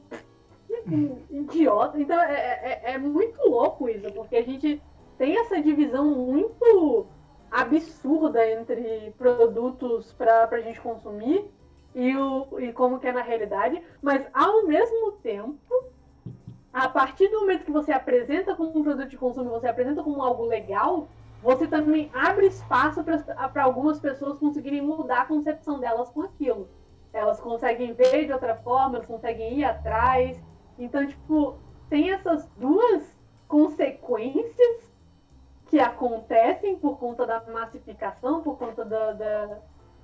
[1.29, 1.99] idiota.
[1.99, 4.81] Então é, é, é, muito louco isso, porque a gente
[5.17, 7.07] tem essa divisão muito
[7.49, 11.49] absurda entre produtos para a gente consumir
[11.97, 15.57] e, o, e como que é na realidade, mas ao mesmo tempo,
[16.71, 20.21] a partir do momento que você apresenta como um produto de consumo, você apresenta como
[20.21, 21.07] algo legal,
[21.41, 26.69] você também abre espaço para algumas pessoas conseguirem mudar a concepção delas com aquilo.
[27.11, 30.39] Elas conseguem ver de outra forma, elas conseguem ir atrás,
[30.77, 31.57] então, tipo,
[31.89, 33.17] tem essas duas
[33.47, 34.93] consequências
[35.65, 39.57] que acontecem por conta da massificação, por conta da, da,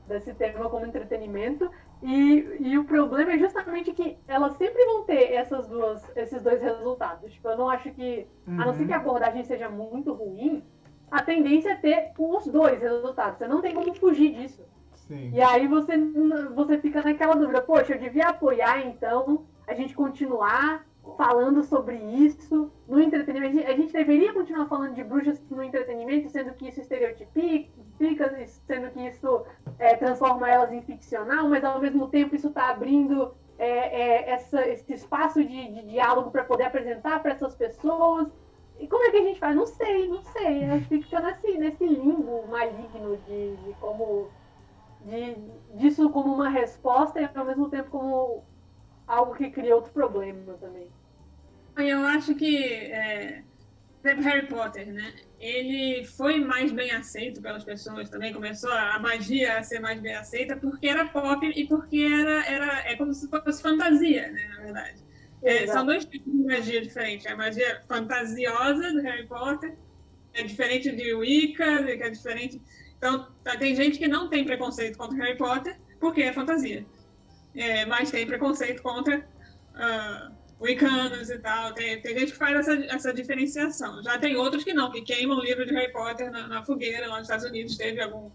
[0.08, 1.70] desse tema como entretenimento.
[2.02, 6.62] E, e o problema é justamente que elas sempre vão ter essas duas, esses dois
[6.62, 7.32] resultados.
[7.32, 8.62] Tipo, eu não acho que, uhum.
[8.62, 9.02] a não ser que a uhum.
[9.02, 10.64] abordagem seja muito ruim,
[11.10, 13.38] a tendência é ter os dois resultados.
[13.38, 14.64] Você não tem como fugir disso.
[15.08, 15.32] Sim.
[15.34, 15.98] E aí você,
[16.56, 20.86] você fica naquela dúvida, poxa, eu devia apoiar então a gente continuar
[21.18, 23.60] falando sobre isso no entretenimento.
[23.68, 27.70] A gente deveria continuar falando de bruxas no entretenimento, sendo que isso estereotipica,
[28.66, 29.46] sendo que isso
[29.78, 34.68] é, transforma elas em ficcional, mas ao mesmo tempo isso está abrindo é, é, essa,
[34.68, 38.28] esse espaço de, de diálogo para poder apresentar para essas pessoas.
[38.80, 39.56] E como é que a gente faz?
[39.56, 40.66] Não sei, não sei.
[40.66, 44.30] Acho que fica nesse, nesse limbo maligno de, de como.
[45.06, 45.36] De,
[45.76, 48.46] disso como uma resposta e ao mesmo tempo como
[49.08, 50.88] algo que cria outro problema também.
[51.78, 52.58] Eu acho que,
[52.92, 53.44] é,
[54.04, 55.14] Harry Potter, né?
[55.40, 60.16] Ele foi mais bem aceito pelas pessoas também, começou a magia a ser mais bem
[60.16, 64.48] aceita porque era pop e porque era, era é como se fosse fantasia, né?
[64.56, 65.04] Na verdade.
[65.42, 67.26] É, são dois tipos de magia diferentes.
[67.26, 69.76] A magia fantasiosa do Harry Potter
[70.34, 72.62] é diferente de Wicca, que é diferente.
[72.98, 76.86] Então, tá, tem gente que não tem preconceito contra Harry Potter porque é fantasia
[77.56, 81.74] é, mas tem preconceito contra uh, wiccanos e tal.
[81.74, 84.02] Tem, tem gente que faz essa, essa diferenciação.
[84.04, 87.08] Já tem outros que não, que queimam o livro de Harry Potter na, na fogueira.
[87.08, 88.32] Lá nos Estados Unidos teve algum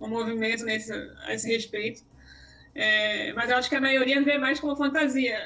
[0.00, 2.02] um movimento nesse, a esse respeito.
[2.74, 5.38] É, mas eu acho que a maioria vê mais como fantasia,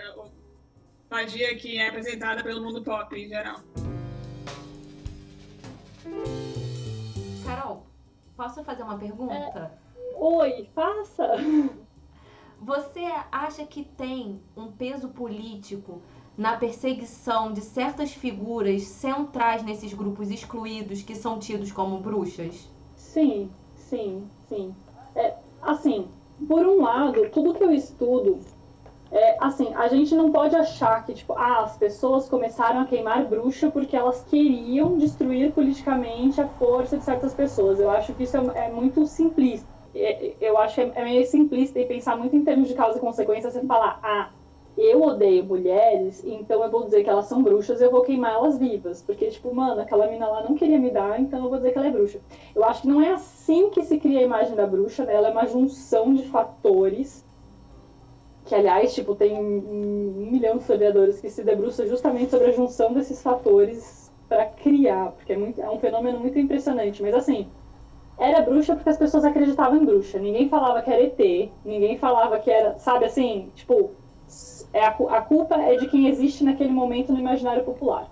[1.09, 3.61] magia que é apresentada pelo mundo pop em geral.
[7.45, 7.87] Carol,
[8.37, 9.73] posso fazer uma pergunta?
[9.97, 11.29] É, oi, faça!
[12.63, 13.01] Você
[13.33, 16.03] acha que tem um peso político
[16.37, 22.71] na perseguição de certas figuras centrais nesses grupos excluídos que são tidos como bruxas?
[22.95, 24.75] Sim, sim, sim.
[25.15, 26.11] É, assim,
[26.47, 28.41] por um lado, tudo que eu estudo,
[29.11, 33.27] é, assim, a gente não pode achar que, tipo, ah, as pessoas começaram a queimar
[33.27, 37.81] bruxa porque elas queriam destruir politicamente a força de certas pessoas.
[37.81, 41.87] Eu acho que isso é, é muito simplista eu acho que é meio simplista e
[41.87, 44.31] pensar muito em termos de causa e consequência, você falar, ah,
[44.77, 48.35] eu odeio mulheres, então eu vou dizer que elas são bruxas e eu vou queimar
[48.35, 49.03] elas vivas.
[49.03, 51.79] Porque, tipo, mano, aquela mina lá não queria me dar, então eu vou dizer que
[51.79, 52.21] ela é bruxa.
[52.55, 55.15] Eu acho que não é assim que se cria a imagem da bruxa, né?
[55.15, 57.25] Ela é uma junção de fatores.
[58.47, 62.93] Que, aliás, tipo, tem um milhão de historiadores que se debruçam justamente sobre a junção
[62.93, 67.03] desses fatores para criar, porque é, muito, é um fenômeno muito impressionante.
[67.03, 67.49] Mas, assim,
[68.21, 70.19] era bruxa porque as pessoas acreditavam em bruxa.
[70.19, 73.93] Ninguém falava que era ET, ninguém falava que era, sabe assim, tipo,
[74.75, 78.11] é a, a culpa é de quem existe naquele momento no imaginário popular.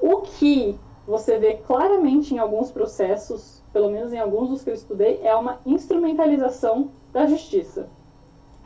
[0.00, 0.76] O que
[1.06, 5.34] você vê claramente em alguns processos, pelo menos em alguns dos que eu estudei, é
[5.36, 7.88] uma instrumentalização da justiça.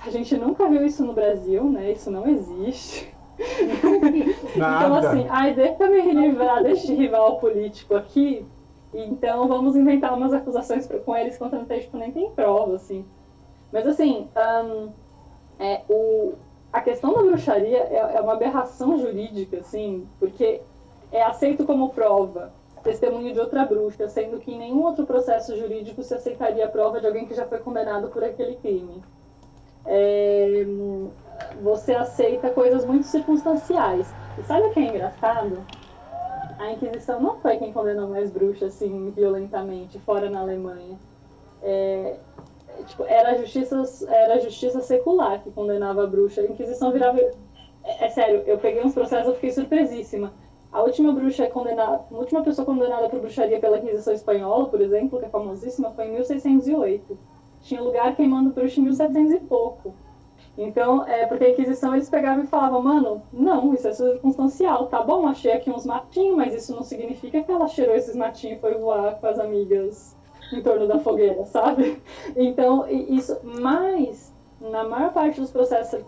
[0.05, 1.93] A gente nunca viu isso no Brasil, né?
[1.93, 3.15] Isso não existe.
[4.57, 8.47] então, assim, ai, deixa eu me livrar deste rival político aqui,
[8.93, 13.05] então vamos inventar umas acusações com eles contra não tem, tipo, nem tem prova, assim.
[13.73, 14.93] Mas, assim, um,
[15.59, 16.35] é, o,
[16.73, 20.61] a questão da bruxaria é, é uma aberração jurídica, assim, porque
[21.13, 26.03] é aceito como prova testemunho de outra bruxa, sendo que em nenhum outro processo jurídico
[26.03, 29.03] se aceitaria a prova de alguém que já foi condenado por aquele crime.
[29.85, 30.65] É,
[31.63, 34.13] você aceita coisas muito circunstanciais.
[34.39, 35.65] E sabe o que é engraçado?
[36.61, 40.99] A Inquisição não foi quem condenou mais bruxas assim violentamente, fora na Alemanha.
[41.63, 42.19] É,
[42.87, 46.43] tipo, era a justiça, era a justiça secular que condenava a bruxa.
[46.43, 47.19] A Inquisição virava.
[47.19, 50.35] É, é sério, eu peguei uns processos e fiquei surpresíssima.
[50.71, 55.19] A última bruxa condenada, a última pessoa condenada por bruxaria pela Inquisição Espanhola, por exemplo,
[55.19, 57.19] que é famosíssima, foi em 1608.
[57.63, 59.95] Tinha lugar queimando bruxa em 1700 e pouco.
[60.63, 65.03] Então, é porque a Inquisição eles pegavam e falavam, mano, não, isso é circunstancial, tá
[65.03, 68.61] bom, achei aqui uns matinhos, mas isso não significa que ela cheirou esses matinhos e
[68.61, 70.19] foi voar com as amigas
[70.53, 72.03] em torno da fogueira, sabe?
[72.37, 73.41] Então, isso.
[73.43, 76.05] Mas, na maior parte dos processos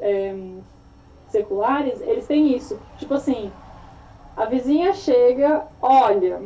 [0.00, 0.34] é,
[1.26, 2.82] seculares, eles têm isso.
[2.96, 3.58] Tipo assim,
[4.36, 6.42] a vizinha chega, olha,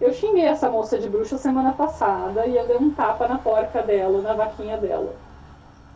[0.00, 3.82] eu xinguei essa moça de bruxa semana passada e eu dei um tapa na porca
[3.82, 5.25] dela, na vaquinha dela.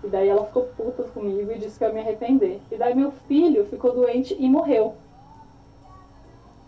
[0.02, 2.60] E daí ela ficou puta comigo e disse que ia me arrepender.
[2.70, 4.94] E daí meu filho ficou doente e morreu.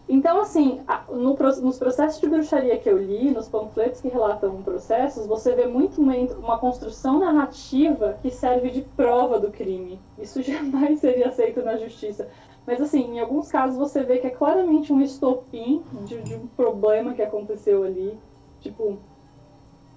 [0.08, 5.26] Então, assim, no, nos processos de bruxaria que eu li, nos panfletos que relatam processos,
[5.26, 9.98] você vê muito uma construção narrativa que serve de prova do crime.
[10.18, 12.28] Isso jamais seria aceito na justiça.
[12.66, 16.46] Mas, assim, em alguns casos você vê que é claramente um estopim de, de um
[16.46, 18.18] problema que aconteceu ali.
[18.60, 18.98] Tipo,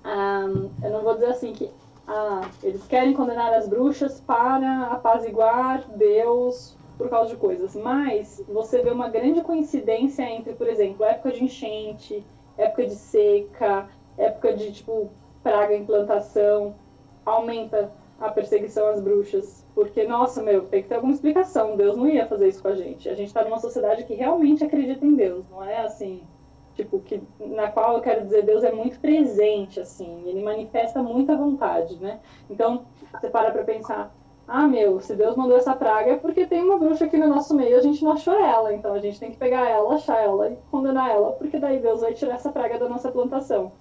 [0.06, 1.70] um, eu não vou dizer assim que
[2.08, 8.82] ah, eles querem condenar as bruxas para apaziguar Deus por causa de coisas, mas você
[8.82, 12.26] vê uma grande coincidência entre, por exemplo, época de enchente,
[12.58, 15.10] época de seca, época de tipo
[15.44, 16.76] praga em plantação,
[17.26, 22.08] aumenta a perseguição às bruxas, porque nossa, meu, tem que ter alguma explicação, Deus não
[22.08, 23.10] ia fazer isso com a gente.
[23.10, 26.24] A gente está numa sociedade que realmente acredita em Deus, não é assim,
[26.76, 31.36] tipo que na qual eu quero dizer Deus é muito presente assim, ele manifesta muita
[31.36, 32.20] vontade, né?
[32.50, 34.14] Então, você para para pensar
[34.48, 37.56] ah, meu, se Deus mandou essa praga é porque tem uma bruxa aqui no nosso
[37.56, 40.52] meio, a gente não achou ela, então a gente tem que pegar ela, achar ela
[40.52, 43.72] e condenar ela, porque daí Deus vai tirar essa praga da nossa plantação.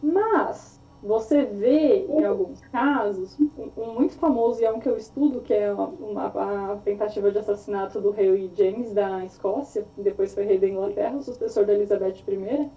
[0.00, 3.36] Mas você vê em alguns casos,
[3.76, 7.38] um muito famoso e é um que eu estudo, que é uma, a tentativa de
[7.38, 12.24] assassinato do rei James da Escócia, depois foi rei da Inglaterra, o sucessor da Elizabeth
[12.26, 12.70] I,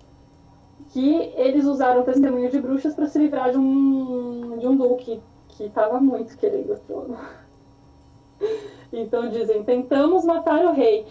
[0.89, 5.65] que eles usaram testemunho de bruxas para se livrar de um, de um duque que
[5.65, 7.17] estava muito querendo o trono.
[8.91, 11.05] Então dizem: tentamos matar o rei.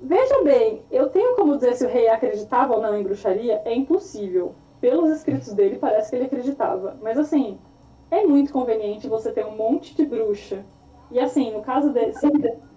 [0.00, 3.60] Veja bem, eu tenho como dizer se o rei acreditava ou não em bruxaria?
[3.64, 4.54] É impossível.
[4.80, 6.96] Pelos escritos dele, parece que ele acreditava.
[7.02, 7.58] Mas assim,
[8.10, 10.64] é muito conveniente você ter um monte de bruxa.
[11.10, 12.12] E assim, no caso dele,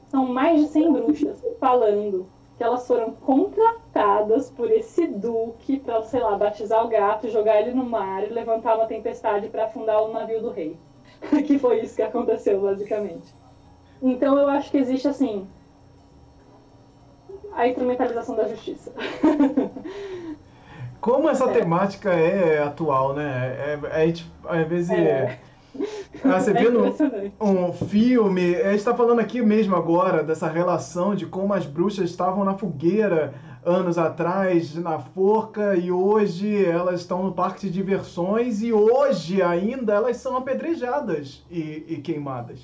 [0.07, 2.27] são mais de 100 bruxas falando
[2.57, 7.73] que elas foram contratadas por esse duque para, sei lá, batizar o gato, jogar ele
[7.73, 10.77] no mar e levantar uma tempestade para afundar o navio do rei.
[11.45, 13.33] que foi isso que aconteceu, basicamente.
[14.01, 15.47] Então eu acho que existe, assim,
[17.53, 18.93] a instrumentalização da justiça.
[21.01, 21.53] Como essa é.
[21.53, 23.79] temática é atual, né?
[23.81, 24.91] É, é, tipo, às vezes.
[24.91, 25.39] É.
[26.23, 26.71] Ah, você é viu
[27.39, 32.09] um filme, a gente está falando aqui mesmo agora dessa relação de como as bruxas
[32.09, 33.33] estavam na fogueira
[33.65, 39.93] anos atrás na forca e hoje elas estão no parque de diversões e hoje ainda
[39.93, 42.59] elas são apedrejadas e, e queimadas.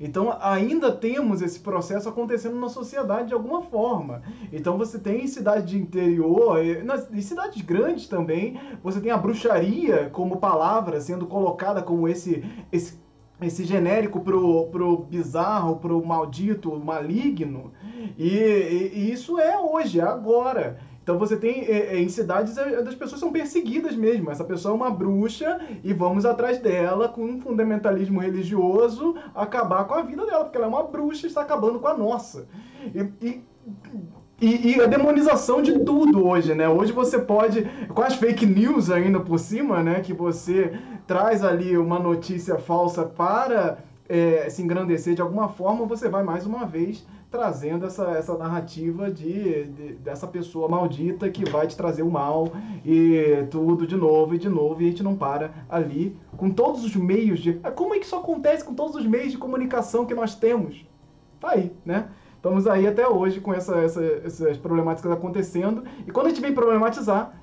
[0.00, 4.22] Então ainda temos esse processo acontecendo na sociedade de alguma forma.
[4.50, 9.18] Então você tem em cidades de interior, nas, em cidades grandes também, você tem a
[9.18, 12.42] bruxaria como palavra sendo colocada como esse,
[12.72, 12.98] esse
[13.42, 17.72] esse genérico pro, pro bizarro, pro maldito, maligno.
[18.18, 20.78] E, e, e isso é hoje, é agora.
[21.10, 24.30] Então você tem é, é, em cidades é, as pessoas são perseguidas mesmo.
[24.30, 29.94] Essa pessoa é uma bruxa e vamos atrás dela com um fundamentalismo religioso acabar com
[29.94, 32.46] a vida dela, porque ela é uma bruxa e está acabando com a nossa.
[32.94, 33.42] E, e,
[34.40, 36.68] e, e, a demonização de tudo hoje, né?
[36.68, 40.00] Hoje você pode, com as fake news ainda por cima, né?
[40.00, 46.08] Que você traz ali uma notícia falsa para é, se engrandecer de alguma forma, você
[46.08, 51.66] vai mais uma vez trazendo essa, essa narrativa de, de, dessa pessoa maldita que vai
[51.66, 52.48] te trazer o mal
[52.84, 56.84] e tudo de novo e de novo e a gente não para ali com todos
[56.84, 57.54] os meios de...
[57.74, 60.84] Como é que isso acontece com todos os meios de comunicação que nós temos?
[61.38, 62.08] Tá aí, né?
[62.34, 65.84] Estamos aí até hoje com essa, essa, essas problemáticas acontecendo.
[66.06, 67.38] E quando a gente vem problematizar,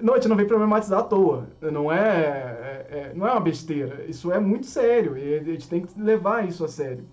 [0.00, 1.48] não, a gente não vem problematizar à toa.
[1.60, 4.04] Não é, é, é, não é uma besteira.
[4.06, 5.16] Isso é muito sério.
[5.16, 7.06] E a gente tem que levar isso a sério.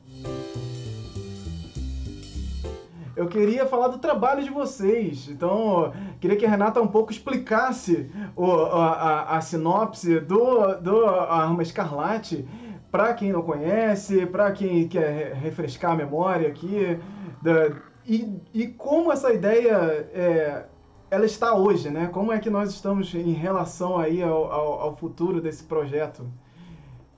[3.15, 5.29] Eu queria falar do trabalho de vocês.
[5.29, 11.05] Então, queria que a Renata um pouco explicasse o, a, a, a sinopse do, do
[11.05, 12.47] Arma Escarlate
[12.91, 16.99] para quem não conhece, para quem quer refrescar a memória aqui,
[17.41, 17.71] da,
[18.05, 19.73] e, e como essa ideia
[20.13, 20.65] é,
[21.09, 22.07] ela está hoje, né?
[22.11, 26.27] Como é que nós estamos em relação aí ao, ao, ao futuro desse projeto?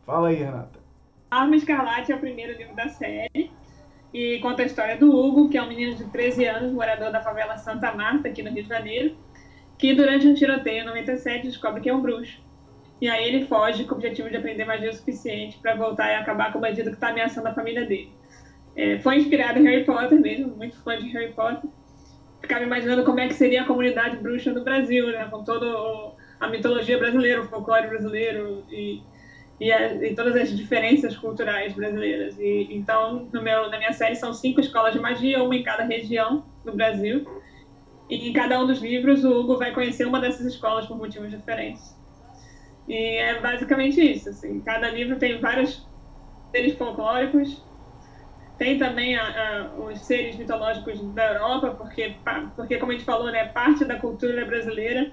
[0.06, 0.80] Fala aí, Renata.
[1.32, 3.52] Arma Escarlate é o primeiro livro da série
[4.16, 7.22] e conta a história do Hugo, que é um menino de 13 anos, morador da
[7.22, 9.18] favela Santa Marta, aqui no Rio de Janeiro,
[9.78, 12.42] que durante um tiroteio em 97 descobre que é um bruxo.
[13.02, 16.16] E aí ele foge com o objetivo de aprender magia o suficiente para voltar e
[16.16, 18.14] acabar com o bandido que está ameaçando a família dele.
[18.74, 21.70] É, foi inspirado em Harry Potter mesmo, muito fã de Harry Potter.
[22.42, 25.28] Ficava imaginando como é que seria a comunidade bruxa no Brasil, né?
[25.30, 25.68] Com toda
[26.40, 29.02] a mitologia brasileira, o folclore brasileiro e,
[29.60, 32.38] e, a, e, todas as diferenças culturais brasileiras.
[32.40, 35.84] E, então, no meu, na minha série são cinco escolas de magia, uma em cada
[35.84, 37.26] região do Brasil.
[38.10, 41.32] E em cada um dos livros, o Hugo vai conhecer uma dessas escolas por motivos
[41.32, 41.96] diferentes.
[42.88, 44.30] E é basicamente isso.
[44.30, 44.60] Assim.
[44.62, 45.88] Cada livro tem vários
[46.52, 47.64] seres folclóricos.
[48.58, 52.16] Tem também a, a, os seres mitológicos da Europa, porque,
[52.56, 55.12] porque, como a gente falou, né, parte da cultura brasileira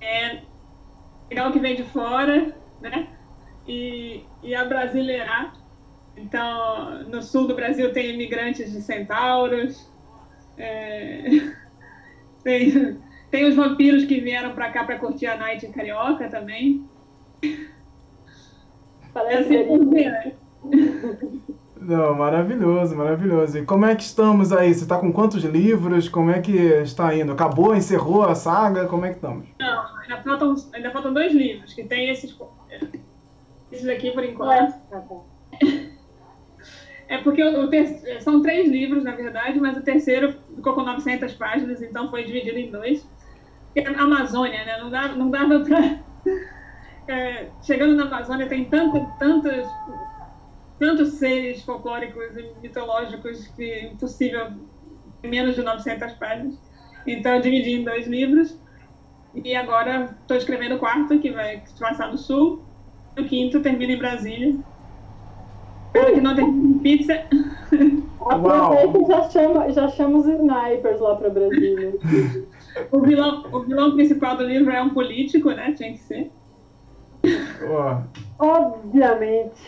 [0.00, 0.40] é
[1.28, 3.08] pegar o que vem de fora né,
[3.66, 5.54] e, e abrasileirar.
[6.16, 9.90] Então, no sul do Brasil tem imigrantes de centauros,
[10.58, 11.52] é,
[12.44, 13.00] tem,
[13.30, 16.84] tem os vampiros que vieram para cá para curtir a night em Carioca também.
[19.12, 20.32] Parece é né?
[21.80, 23.58] Não, maravilhoso, maravilhoso.
[23.58, 24.72] E como é que estamos aí?
[24.72, 26.08] Você está com quantos livros?
[26.08, 27.32] Como é que está indo?
[27.32, 28.86] Acabou, encerrou a saga?
[28.86, 29.48] Como é que estamos?
[29.58, 32.36] Não, ainda faltam, ainda faltam dois livros, que tem esses,
[33.70, 34.74] esses aqui por enquanto.
[37.08, 41.34] É porque o, ter, são três livros, na verdade, mas o terceiro ficou com 900
[41.34, 43.04] páginas, então foi dividido em dois.
[43.72, 44.78] Porque a Amazônia, né?
[44.78, 45.98] Não, dá, não dava para
[47.08, 49.66] é, chegando na Amazônia tem tanto, tantos,
[50.78, 54.52] tantos seres folclóricos e mitológicos que é impossível
[55.22, 56.58] em menos de 900 páginas.
[57.06, 58.58] Então eu dividi em dois livros
[59.34, 62.64] e agora estou escrevendo o quarto, que vai passar no sul.
[63.18, 64.56] O quinto termina em Brasília.
[65.86, 67.24] Espero que não termine em pizza.
[68.20, 71.94] Aproveita e já chama, já chama os snipers lá para Brasília.
[72.92, 75.72] o, vilão, o vilão principal do livro é um político, né?
[75.72, 76.30] Tinha que ser.
[78.38, 79.60] Obviamente.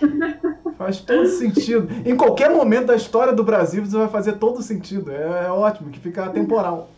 [0.78, 1.88] Faz todo sentido.
[2.08, 5.10] Em qualquer momento da história do Brasil, você vai fazer todo sentido.
[5.10, 6.88] É, é ótimo, que fica temporal.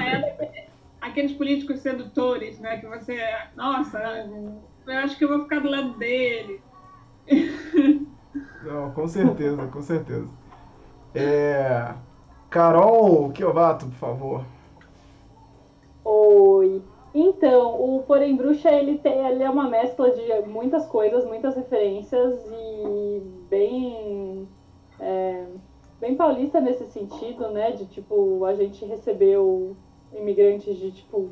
[0.00, 0.56] É,
[1.00, 2.78] aqueles políticos sedutores, né?
[2.78, 3.20] Que você.
[3.54, 3.98] Nossa,
[4.86, 6.60] eu acho que eu vou ficar do lado dele.
[8.62, 10.28] Não, com certeza, com certeza.
[11.14, 11.94] É...
[12.50, 14.44] Carol Kiovato, por favor.
[16.04, 16.82] Oi.
[17.14, 22.44] Então, o Porém Bruxa, ele, tem, ele é uma mescla de muitas coisas, muitas referências
[22.52, 24.46] e bem,
[25.00, 25.46] é,
[25.98, 27.70] bem paulista nesse sentido, né?
[27.70, 29.74] De, tipo, a gente recebeu
[30.14, 31.30] imigrantes de, tipo,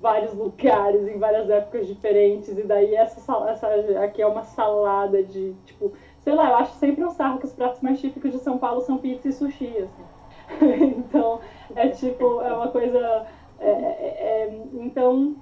[0.00, 3.68] vários lugares, em várias épocas diferentes, e daí essa, essa
[4.02, 7.52] aqui é uma salada de, tipo, sei lá, eu acho sempre um sarro que os
[7.52, 10.04] pratos mais típicos de São Paulo são pizza e sushi, assim.
[10.96, 11.40] então,
[11.74, 13.26] é tipo, é uma coisa
[13.60, 15.36] é, é, é, então,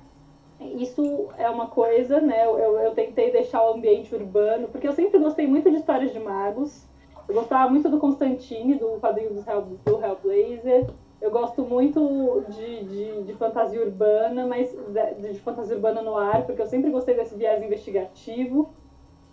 [0.61, 2.47] isso é uma coisa, né?
[2.47, 6.19] Eu, eu tentei deixar o ambiente urbano, porque eu sempre gostei muito de histórias de
[6.19, 6.87] magos.
[7.29, 9.43] Eu gostava muito do Constantine, do quadrinho do,
[9.85, 10.87] do Hellblazer.
[11.27, 16.47] Eu gosto muito de, de, de, fantasia urbana, mas de, de fantasia urbana no ar,
[16.47, 18.71] porque eu sempre gostei desse viés investigativo.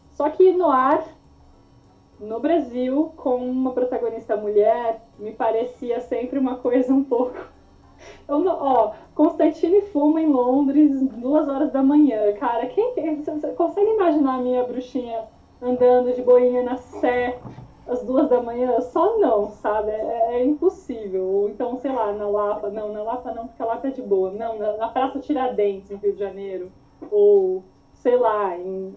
[0.10, 1.06] Só que no ar,
[2.20, 7.38] no Brasil, com uma protagonista mulher, me parecia sempre uma coisa um pouco.
[8.28, 12.34] Eu, ó, Constantine fuma em Londres, duas horas da manhã.
[12.39, 15.26] Cara, quem, você consegue imaginar a minha bruxinha
[15.62, 17.38] andando de boinha na Sé
[17.88, 18.79] às duas da manhã?
[18.81, 19.91] Só não, sabe?
[19.91, 21.25] É, é, impossível.
[21.25, 22.69] Ou então, sei lá, na Lapa.
[22.69, 24.31] Não, na Lapa não, porque a Lapa é de boa.
[24.31, 26.71] Não, na, na Praça Tiradentes, em Rio de Janeiro.
[27.11, 27.63] Ou,
[27.93, 28.95] sei lá, em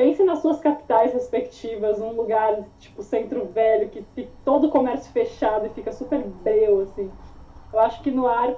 [0.00, 5.12] pense nas suas capitais respectivas, um lugar tipo centro velho, que fica todo o comércio
[5.12, 7.10] fechado e fica super breu, assim.
[7.70, 8.56] Eu acho que no ar,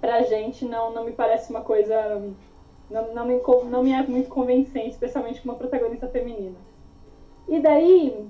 [0.00, 2.20] pra gente, não, não me parece uma coisa.
[2.90, 3.40] Não, não, me,
[3.70, 6.56] não me é muito convincente, especialmente com uma protagonista feminina.
[7.48, 8.28] E daí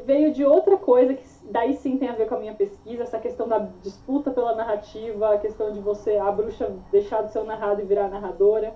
[0.00, 3.18] veio de outra coisa que daí sim tem a ver com a minha pesquisa, essa
[3.18, 7.44] questão da disputa pela narrativa, a questão de você, a bruxa deixar de ser o
[7.44, 8.74] narrado e virar narradora.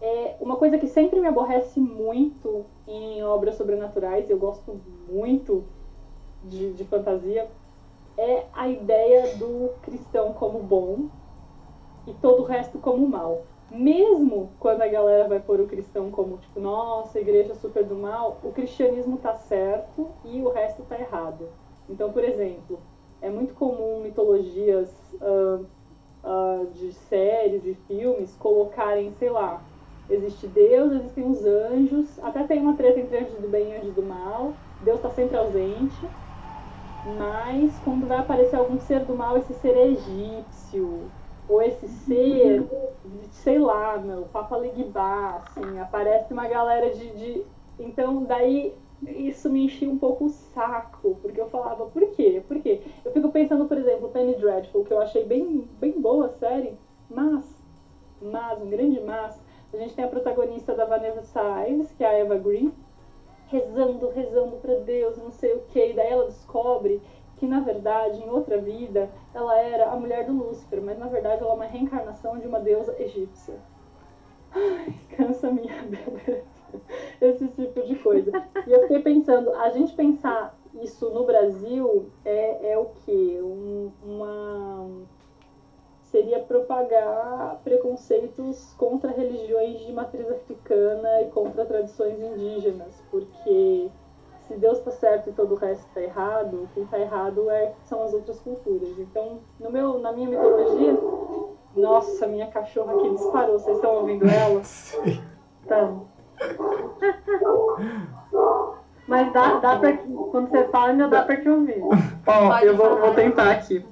[0.00, 4.80] É uma coisa que sempre me aborrece muito em obras sobrenaturais, eu gosto
[5.10, 5.64] muito
[6.44, 7.48] de, de fantasia,
[8.16, 11.08] é a ideia do cristão como bom
[12.06, 13.42] e todo o resto como mal.
[13.68, 18.40] Mesmo quando a galera vai pôr o cristão como, tipo, nossa, igreja super do mal,
[18.42, 21.52] o cristianismo tá certo e o resto tá errado.
[21.88, 22.80] Então, por exemplo,
[23.20, 25.66] é muito comum mitologias uh,
[26.22, 29.66] uh, de séries e filmes colocarem, sei lá,
[30.08, 33.94] Existe Deus, existem os anjos, até tem uma treta entre anjos do bem e anjos
[33.94, 34.62] do mal.
[34.80, 36.08] Deus está sempre ausente.
[37.04, 41.12] Mas quando vai aparecer algum ser do mal, esse ser é egípcio,
[41.48, 42.64] ou esse ser,
[43.30, 47.42] sei lá, meu, Papa Legibá, assim, aparece uma galera de, de.
[47.78, 52.42] Então, daí isso me enchia um pouco o saco, porque eu falava, por quê?
[52.46, 52.80] Por quê?
[53.04, 56.76] Eu fico pensando, por exemplo, Penny Dreadful, que eu achei bem, bem boa a série,
[57.08, 57.44] mas,
[58.20, 59.40] mas, um grande mas,
[59.72, 62.72] a gente tem a protagonista da Vanessa Ives, que é a Eva Green,
[63.48, 67.00] rezando, rezando para Deus, não sei o que, e daí ela descobre
[67.36, 71.42] que na verdade, em outra vida, ela era a mulher do Lúcifer, mas na verdade
[71.42, 73.54] ela é uma reencarnação de uma deusa egípcia.
[74.52, 76.44] Ai, cansa minha beleza.
[77.20, 78.30] Esse tipo de coisa.
[78.66, 83.40] E eu fiquei pensando, a gente pensar isso no Brasil é, é o quê?
[83.42, 85.06] Um, uma
[86.02, 93.90] seria propagar preconceitos contra religiões de matriz africana e contra tradições indígenas, porque
[94.46, 98.02] se Deus está certo e todo o resto está errado, quem está errado é, são
[98.04, 98.98] as outras culturas.
[98.98, 100.98] Então, no meu, na minha mitologia,
[101.76, 104.62] nossa, minha cachorra aqui disparou, vocês estão ouvindo ela?
[104.62, 105.20] Sim.
[105.64, 106.06] Então.
[109.08, 109.96] Mas dá, dá pra,
[110.30, 111.82] quando você fala, ainda dá para te ouvir.
[112.26, 113.84] Ó, eu vou, vou tentar aqui.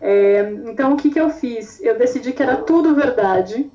[0.00, 1.80] É, então, o que, que eu fiz?
[1.82, 3.70] Eu decidi que era tudo verdade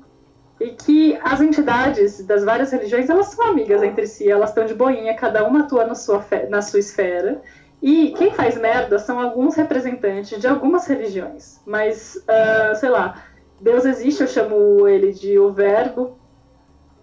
[0.62, 4.74] e que as entidades das várias religiões, elas são amigas entre si, elas estão de
[4.74, 7.40] boinha, cada uma atua na sua, na sua esfera.
[7.80, 11.60] E quem faz merda são alguns representantes de algumas religiões.
[11.66, 13.24] Mas, uh, sei lá,
[13.60, 16.18] Deus existe, eu chamo ele de o Verbo.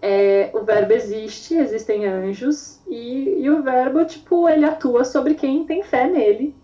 [0.02, 5.66] É, o verbo existe, existem anjos, e, e o verbo, tipo, ele atua sobre quem
[5.66, 6.56] tem fé nele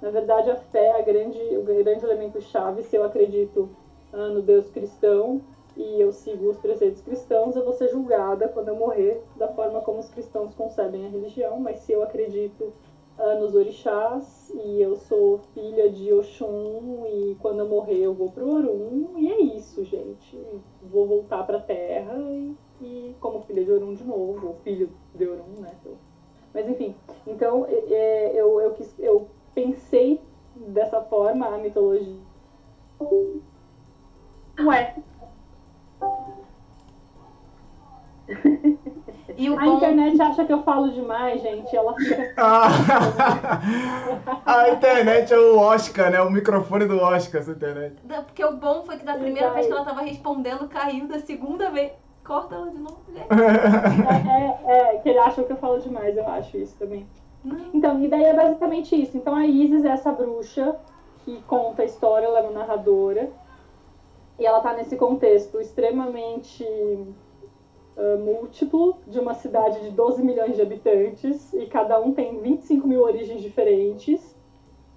[0.00, 2.82] na verdade, a fé é a grande, o grande elemento chave.
[2.82, 3.68] Se eu acredito
[4.12, 5.42] ah, no Deus cristão
[5.76, 9.80] e eu sigo os preceitos cristãos, eu vou ser julgada quando eu morrer da forma
[9.80, 11.58] como os cristãos concebem a religião.
[11.60, 12.72] Mas se eu acredito
[13.18, 18.30] ah, nos orixás e eu sou filha de Oxum e quando eu morrer eu vou
[18.30, 20.38] pro Orum, e é isso, gente.
[20.82, 25.28] Vou voltar pra terra e, e como filha de Orum de novo, ou filho de
[25.28, 25.74] Orum, né?
[26.54, 26.94] Mas enfim,
[27.26, 30.20] então é, eu, eu, quis, eu pensei
[30.56, 32.18] dessa forma a mitologia.
[34.58, 34.94] Ué.
[39.40, 39.76] E a bom...
[39.76, 41.74] internet acha que eu falo demais, gente.
[41.74, 42.34] Ela fica.
[44.44, 46.20] a internet é o Oscar, né?
[46.20, 47.96] O microfone do Oscar, essa internet.
[48.26, 51.08] Porque o bom foi que da primeira vez que ela tava respondendo, caiu.
[51.08, 53.26] Da segunda vez, corta ela de novo, gente.
[53.32, 57.06] É, é, é, que ele acha que eu falo demais, eu acho isso também.
[57.72, 59.16] Então, e daí é basicamente isso.
[59.16, 60.76] Então a Isis é essa bruxa
[61.24, 63.30] que conta a história, ela é uma narradora.
[64.40, 70.62] E ela tá nesse contexto extremamente uh, múltiplo de uma cidade de 12 milhões de
[70.62, 74.34] habitantes e cada um tem 25 mil origens diferentes.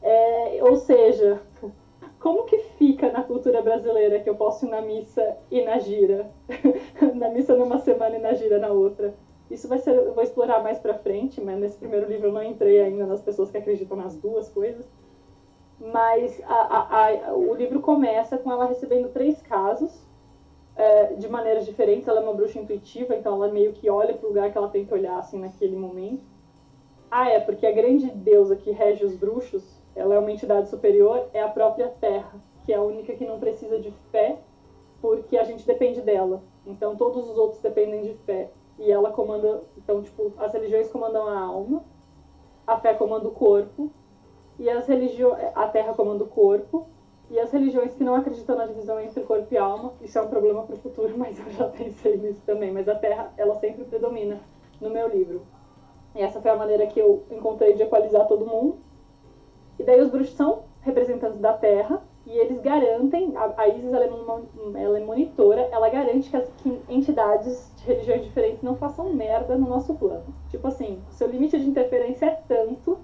[0.01, 1.41] É, ou seja,
[2.21, 6.31] como que fica na cultura brasileira que eu posso ir na missa e na gira?
[7.13, 9.13] na missa numa semana e na gira na outra.
[9.51, 12.41] Isso vai ser, eu vou explorar mais pra frente, mas nesse primeiro livro eu não
[12.41, 14.89] entrei ainda nas pessoas que acreditam nas duas coisas.
[15.91, 20.07] Mas a, a, a, o livro começa com ela recebendo três casos
[20.77, 22.07] é, de maneiras diferentes.
[22.07, 24.69] Ela é uma bruxa intuitiva, então ela meio que olha para o lugar que ela
[24.69, 26.23] tem que olhar assim naquele momento.
[27.11, 31.29] Ah, é, porque a grande deusa que rege os bruxos, ela é uma entidade superior,
[31.33, 34.39] é a própria Terra, que é a única que não precisa de fé,
[35.01, 36.41] porque a gente depende dela.
[36.65, 38.49] Então todos os outros dependem de fé.
[38.79, 41.83] E ela comanda, então, tipo, as religiões comandam a alma,
[42.65, 43.91] a fé comanda o corpo,
[44.63, 46.87] e as religiões, a Terra comanda o corpo,
[47.29, 50.29] e as religiões que não acreditam na divisão entre corpo e alma, isso é um
[50.29, 52.71] problema para o futuro, mas eu já pensei nisso também.
[52.71, 54.39] Mas a Terra, ela sempre predomina
[54.79, 55.41] no meu livro.
[56.15, 58.77] E essa foi a maneira que eu encontrei de equalizar todo mundo.
[59.77, 64.81] E daí os bruxos são representantes da Terra, e eles garantem, a, Isis ela é,
[64.81, 69.57] ela é monitora, ela garante que as que entidades de religiões diferentes não façam merda
[69.57, 70.33] no nosso plano.
[70.47, 72.97] Tipo assim, seu limite de interferência é tanto,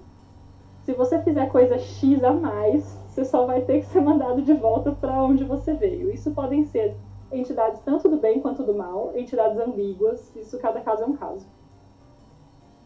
[0.90, 4.52] se você fizer coisa X a mais, você só vai ter que ser mandado de
[4.52, 6.12] volta para onde você veio.
[6.12, 6.96] Isso podem ser
[7.30, 11.46] entidades tanto do bem quanto do mal, entidades ambíguas, isso cada caso é um caso.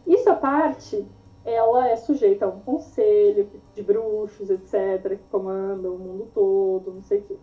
[0.06, 1.06] Isso à parte,
[1.46, 7.02] ela é sujeita a um conselho de bruxos, etc., que comandam o mundo todo, não
[7.02, 7.36] sei o quê.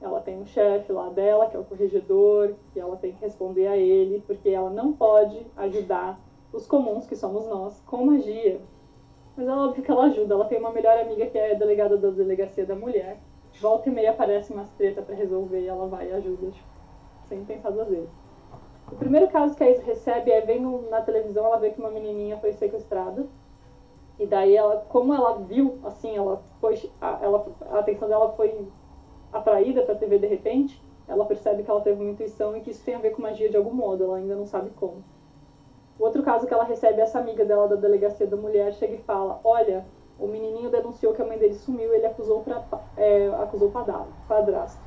[0.00, 3.66] Ela tem um chefe lá dela, que é o corregedor, e ela tem que responder
[3.66, 6.20] a ele, porque ela não pode ajudar
[6.52, 8.60] os comuns, que somos nós, com magia.
[9.36, 10.34] Mas é óbvio que ela ajuda.
[10.34, 13.18] Ela tem uma melhor amiga que é delegada da delegacia da mulher.
[13.60, 16.68] Volta e meia aparece umas treta para resolver e ela vai e ajuda, tipo,
[17.24, 18.10] sem pensar duas vezes.
[18.90, 21.90] O primeiro caso que a Isa recebe é vendo na televisão, ela vê que uma
[21.90, 23.26] menininha foi sequestrada.
[24.18, 28.68] E daí ela, como ela viu, assim, ela foi, a, ela, a atenção dela foi
[29.32, 32.70] atraída para a TV de repente, ela percebe que ela teve uma intuição e que
[32.70, 35.02] isso tem a ver com magia de algum modo, ela ainda não sabe como.
[35.98, 38.98] O outro caso que ela recebe, essa amiga dela da delegacia da mulher chega e
[38.98, 39.86] fala: Olha,
[40.18, 42.64] o menininho denunciou que a mãe dele sumiu e ele acusou, pra,
[42.96, 44.82] é, acusou padrasto.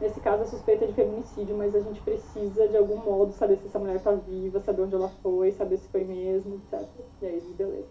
[0.00, 3.56] Nesse caso, a suspeita é de feminicídio, mas a gente precisa, de algum modo, saber
[3.56, 6.88] se essa mulher está viva, saber onde ela foi, saber se foi mesmo, etc.
[7.20, 7.88] E aí, beleza.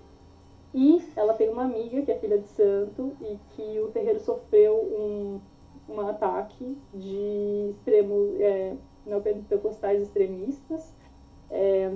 [0.73, 4.75] E ela tem uma amiga que é filha de santo e que o terreiro sofreu
[4.75, 5.41] um,
[5.89, 8.75] um ataque de extremos é,
[9.05, 10.93] neopentecostais extremistas
[11.49, 11.89] é,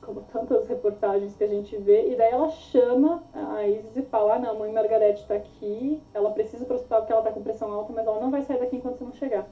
[0.00, 4.34] como tantas reportagens que a gente vê, e daí ela chama a Isis e fala,
[4.34, 7.22] ah, não, a mãe Margarete está aqui, ela precisa ir para o hospital porque ela
[7.22, 9.48] está com pressão alta, mas ela não vai sair daqui enquanto você não chegar.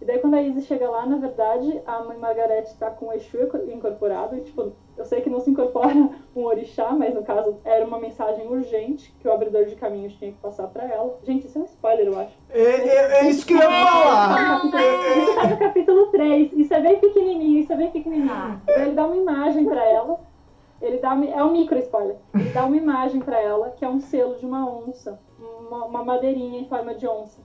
[0.00, 3.12] E daí quando a Izzy chega lá, na verdade, a mãe Margarete tá com o
[3.12, 3.38] Exu
[3.68, 4.36] incorporado.
[4.36, 5.94] E, tipo, eu sei que não se incorpora
[6.34, 10.32] um orixá, mas no caso era uma mensagem urgente que o abridor de caminhos tinha
[10.32, 11.18] que passar para ela.
[11.22, 12.36] Gente, isso é um spoiler, eu acho.
[12.50, 14.66] É, é, é isso que eu ia falar!
[14.66, 16.52] Isso tá no capítulo 3.
[16.52, 18.32] Isso é bem pequenininho, isso é bem pequenininho.
[18.32, 18.60] Ah.
[18.68, 20.20] Ele dá uma imagem para ela.
[20.82, 22.16] Ele dá uma, é um micro spoiler.
[22.34, 26.04] Ele dá uma imagem para ela que é um selo de uma onça, uma, uma
[26.04, 27.40] madeirinha em forma de onça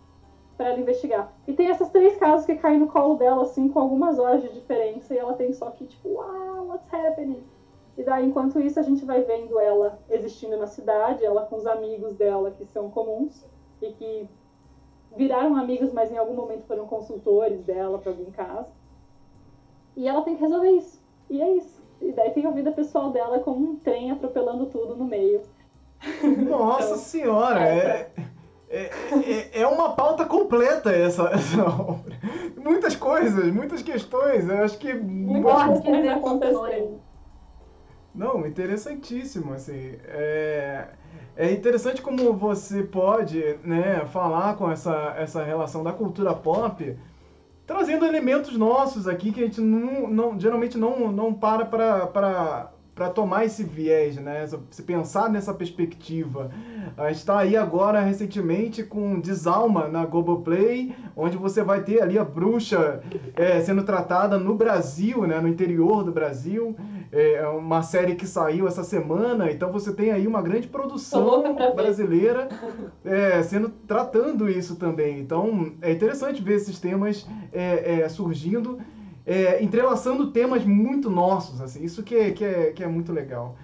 [0.59, 1.33] para ela investigar.
[1.47, 4.49] E tem esses três casos que caem no colo dela, assim, com algumas horas de
[4.49, 7.41] diferença, e ela tem só que, tipo, wow, what's happening?
[7.97, 11.65] E daí, enquanto isso, a gente vai vendo ela existindo na cidade, ela com os
[11.65, 13.45] amigos dela que são comuns
[13.81, 14.29] e que
[15.15, 18.67] viraram amigos, mas em algum momento foram consultores dela para algum caso.
[19.95, 21.01] E ela tem que resolver isso.
[21.29, 21.81] E é isso.
[22.01, 25.41] E daí tem a vida pessoal dela como um trem atropelando tudo no meio.
[26.49, 27.61] Nossa então, senhora!
[27.61, 28.11] É...
[28.69, 28.91] é
[29.25, 32.15] é, é, uma pauta completa essa, essa obra.
[32.55, 34.47] Muitas coisas, muitas questões.
[34.47, 34.93] Eu acho que.
[34.93, 37.01] Muitas coisas acontecendo.
[38.13, 39.95] Não, interessantíssimo, assim.
[40.05, 40.87] É,
[41.35, 46.97] é interessante como você pode né, falar com essa, essa relação da cultura pop,
[47.65, 53.09] trazendo elementos nossos aqui que a gente não, não geralmente não, não para para para
[53.09, 54.45] tomar esse viés, né?
[54.69, 56.51] Se pensar nessa perspectiva.
[56.97, 62.19] A gente está aí agora recentemente com Desalma na Globoplay, onde você vai ter ali
[62.19, 63.01] a bruxa
[63.37, 65.39] é, sendo tratada no Brasil, né?
[65.39, 66.75] No interior do Brasil.
[67.09, 72.49] É uma série que saiu essa semana, então você tem aí uma grande produção brasileira
[73.03, 75.19] é, sendo tratando isso também.
[75.19, 78.77] Então é interessante ver esses temas é, é, surgindo
[79.29, 83.55] é, entrelaçando temas muito nossos, assim, isso que é, que é, que é muito legal.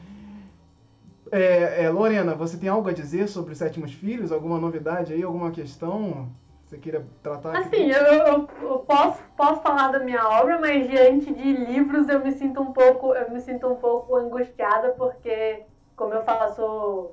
[1.31, 4.31] É, é, Lorena, você tem algo a dizer sobre os Sétimos Filhos?
[4.31, 6.29] Alguma novidade aí, alguma questão
[6.63, 7.57] que você queira tratar?
[7.57, 12.23] Assim, eu, eu, eu, posso, posso falar da minha obra, mas diante de livros eu
[12.23, 15.63] me sinto um pouco, eu me sinto um pouco angustiada porque
[15.95, 17.09] como eu faço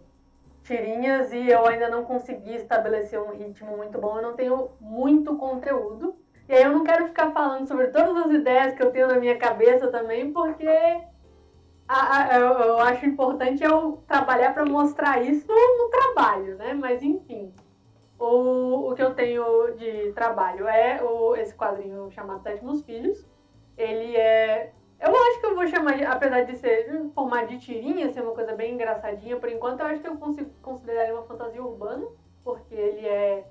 [0.62, 5.36] tirinhas e eu ainda não consegui estabelecer um ritmo muito bom, eu não tenho muito
[5.36, 6.21] conteúdo.
[6.52, 9.18] E aí eu não quero ficar falando sobre todas as ideias que eu tenho na
[9.18, 10.68] minha cabeça também, porque
[11.88, 16.74] a, a, eu, eu, acho importante eu trabalhar para mostrar isso no trabalho, né?
[16.74, 17.54] Mas enfim,
[18.18, 23.24] o, o que eu tenho de trabalho é o, esse quadrinho chamado Sétimos Filhos.
[23.78, 27.60] Ele é eu acho que eu vou chamar, de, apesar de ser em formato de
[27.60, 31.12] tirinha, ser uma coisa bem engraçadinha, por enquanto eu acho que eu consigo considerar ele
[31.14, 32.06] uma fantasia urbana,
[32.44, 33.42] porque ele é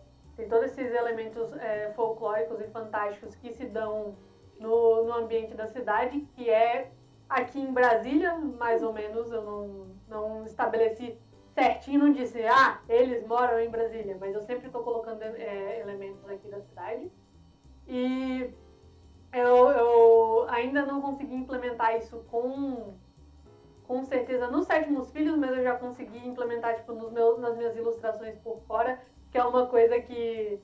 [0.41, 4.15] tem todos esses elementos é, folclóricos e fantásticos que se dão
[4.59, 6.91] no, no ambiente da cidade, que é
[7.29, 11.15] aqui em Brasília, mais ou menos, eu não, não estabeleci
[11.53, 16.27] certinho, não disse, ah, eles moram em Brasília, mas eu sempre estou colocando é, elementos
[16.27, 17.11] aqui da cidade.
[17.87, 18.51] E
[19.31, 22.95] eu, eu ainda não consegui implementar isso com,
[23.85, 27.75] com certeza nos sétimos filhos, mas eu já consegui implementar tipo, nos meus, nas minhas
[27.75, 28.99] ilustrações por fora,
[29.31, 30.59] que é uma coisa que,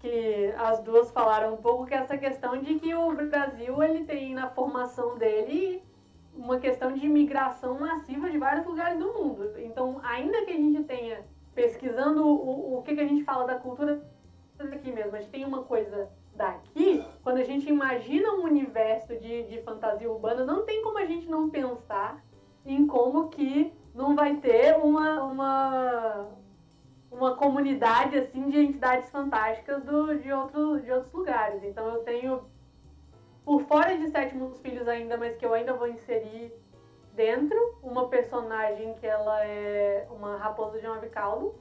[0.00, 4.04] que as duas falaram um pouco, que é essa questão de que o Brasil ele
[4.04, 5.82] tem na formação dele
[6.34, 9.52] uma questão de imigração massiva de vários lugares do mundo.
[9.58, 11.24] Então, ainda que a gente tenha
[11.54, 14.00] pesquisando o, o que, que a gente fala da cultura
[14.58, 19.44] aqui mesmo, a gente tem uma coisa daqui, quando a gente imagina um universo de,
[19.44, 22.24] de fantasia urbana, não tem como a gente não pensar
[22.64, 26.28] em como que não vai ter uma, uma,
[27.10, 31.62] uma comunidade assim de entidades fantásticas do, de, outro, de outros lugares.
[31.62, 32.44] Então eu tenho,
[33.44, 36.52] por fora de Sétimos Filhos ainda, mas que eu ainda vou inserir
[37.14, 41.54] dentro, uma personagem que ela é uma raposa de um avicaldo,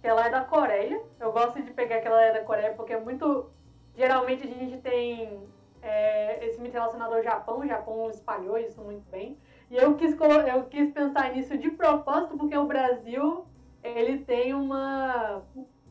[0.00, 1.02] que ela é da Coreia.
[1.18, 3.50] Eu gosto de pegar que ela é da Coreia porque é muito
[3.96, 5.46] Geralmente a gente tem
[5.82, 9.36] é, esse mito relacionado ao Japão, o Japão espalhou isso muito bem.
[9.70, 10.16] E eu quis,
[10.52, 13.44] eu quis pensar nisso de propósito, porque o Brasil
[13.82, 15.42] ele tem uma,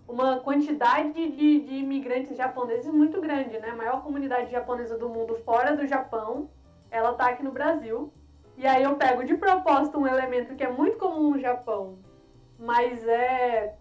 [0.07, 3.69] uma quantidade de, de imigrantes japoneses muito grande, né?
[3.69, 6.49] A maior comunidade japonesa do mundo fora do Japão,
[6.91, 8.11] ela tá aqui no Brasil.
[8.57, 11.99] E aí eu pego de propósito um elemento que é muito comum no Japão,
[12.57, 13.75] mas é,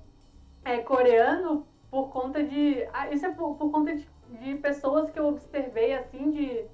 [0.65, 2.87] é coreano por conta de.
[2.93, 4.09] Ah, isso é por, por conta de,
[4.41, 6.65] de, pessoas que eu observei, assim, de,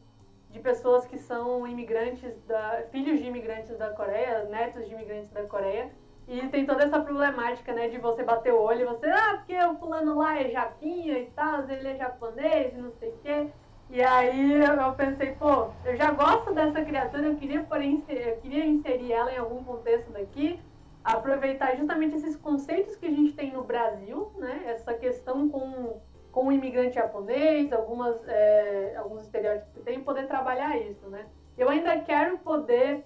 [0.51, 5.44] de pessoas que são imigrantes, da, filhos de imigrantes da Coreia, netos de imigrantes da
[5.44, 5.90] Coreia.
[6.26, 9.56] E tem toda essa problemática, né, de você bater o olho e você, ah, porque
[9.62, 13.48] o fulano lá é japinha e tal, ele é japonês e não sei o quê.
[13.90, 18.64] E aí eu pensei, pô, eu já gosto dessa criatura, eu queria, porém, eu queria
[18.64, 20.59] inserir ela em algum contexto daqui
[21.05, 24.62] aproveitar justamente esses conceitos que a gente tem no Brasil, né?
[24.66, 26.01] Essa questão com,
[26.32, 31.26] com o imigrante japonês, algumas, é, alguns estereótipos que tem, poder trabalhar isso, né?
[31.59, 33.05] Eu ainda quero poder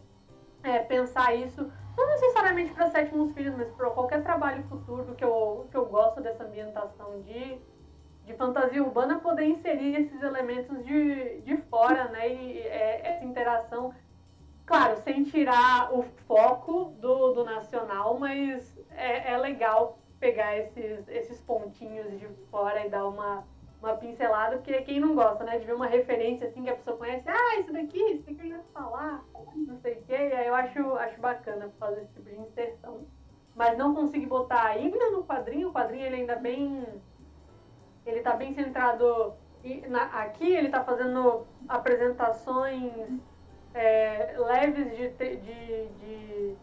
[0.62, 5.66] é, pensar isso, não necessariamente para sétimos filhos, mas para qualquer trabalho futuro que eu,
[5.70, 7.58] que eu gosto dessa ambientação de,
[8.24, 12.28] de fantasia urbana, poder inserir esses elementos de, de fora, né?
[12.32, 13.92] E é, essa interação
[14.68, 21.40] Claro, sem tirar o foco do, do nacional, mas é, é legal pegar esses, esses
[21.40, 23.46] pontinhos de fora e dar uma,
[23.80, 26.96] uma pincelada, porque quem não gosta, né, de ver uma referência assim que a pessoa
[26.96, 29.24] conhece, ah, isso daqui, isso daqui eu ia falar,
[29.55, 33.06] não sei o quê, e aí eu acho, acho bacana fazer esse tipo de inserção.
[33.55, 36.86] Mas não consegui botar ainda no quadrinho, o quadrinho ele ainda bem.
[38.06, 39.34] Ele tá bem centrado.
[39.88, 42.92] Na, aqui ele tá fazendo apresentações
[43.74, 45.36] é, leves de, de,
[45.88, 46.56] de,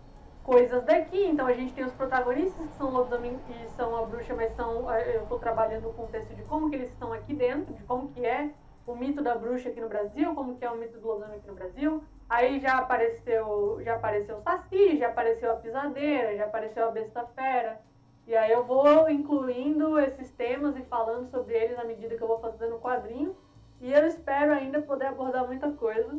[0.46, 1.26] coisas daqui.
[1.26, 4.90] Então a gente tem os protagonistas que são lobisomem e são a bruxa, mas são
[4.92, 8.10] é, eu estou trabalhando o contexto de como que eles estão aqui dentro, de como
[8.10, 8.52] que é
[8.86, 11.48] o mito da bruxa aqui no Brasil, como que é o mito do lobisomem aqui
[11.48, 12.04] no Brasil.
[12.30, 17.26] Aí já apareceu, já apareceu o Saci, já apareceu a pisadeira, já apareceu a besta
[17.36, 17.82] fera.
[18.28, 22.28] E aí eu vou incluindo esses temas e falando sobre eles à medida que eu
[22.28, 23.36] vou fazendo o quadrinho.
[23.82, 26.18] E eu espero ainda poder abordar muita coisa.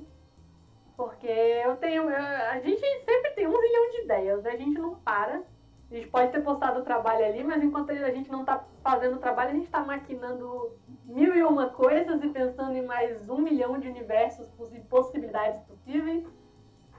[0.96, 2.10] Porque eu tenho.
[2.10, 4.50] Eu, a gente sempre tem um milhão de ideias, né?
[4.52, 5.42] A gente não para.
[5.90, 9.16] A gente pode ter postado o trabalho ali, mas enquanto a gente não está fazendo
[9.16, 10.72] o trabalho, a gente está maquinando
[11.04, 16.26] mil e uma coisas e pensando em mais um milhão de universos e possibilidades possíveis.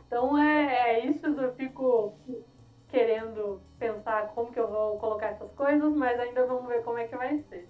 [0.06, 2.14] Então é, é isso, eu fico
[2.88, 7.07] querendo pensar como que eu vou colocar essas coisas, mas ainda vamos ver como é
[7.07, 7.68] que vai ser.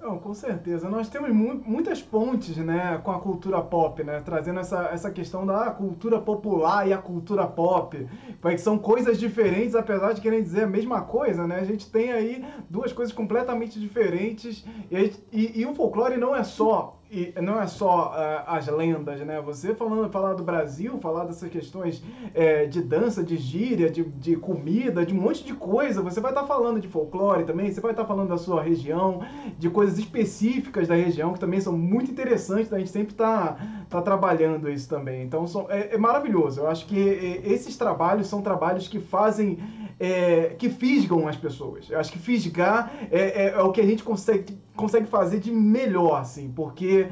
[0.00, 0.88] Não, com certeza.
[0.88, 5.44] Nós temos mu muitas pontes, né, com a cultura pop, né, trazendo essa, essa questão
[5.44, 8.06] da cultura popular e a cultura pop,
[8.40, 11.56] que são coisas diferentes, apesar de querem dizer a mesma coisa, né?
[11.56, 16.44] A gente tem aí duas coisas completamente diferentes e, e, e o folclore não é
[16.44, 19.40] só e não é só uh, as lendas, né?
[19.40, 22.02] Você falando, falar do Brasil, falar dessas questões
[22.34, 26.02] é, de dança, de gíria, de, de comida, de um monte de coisa.
[26.02, 28.62] Você vai estar tá falando de folclore também, você vai estar tá falando da sua
[28.62, 29.22] região,
[29.58, 32.72] de coisas específicas da região que também são muito interessantes.
[32.72, 33.56] A gente sempre está
[33.88, 35.22] tá trabalhando isso também.
[35.22, 36.60] Então são, é, é maravilhoso.
[36.60, 36.98] Eu acho que
[37.44, 39.58] esses trabalhos são trabalhos que fazem
[39.98, 41.90] é, que fisgam as pessoas.
[41.90, 45.52] Eu acho que fisgar é, é, é, o que a gente consegue, consegue fazer de
[45.52, 47.08] melhor, assim, porque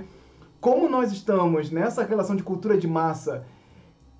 [0.60, 3.44] como nós estamos nessa relação de cultura de massa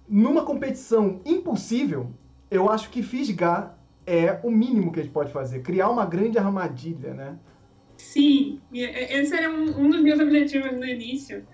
[0.08, 2.12] numa competição impossível,
[2.50, 6.38] eu acho que fisgar é o mínimo que a gente pode fazer, criar uma grande
[6.38, 7.38] armadilha, né?
[7.96, 11.46] Sim, esse era um, um dos meus objetivos no início.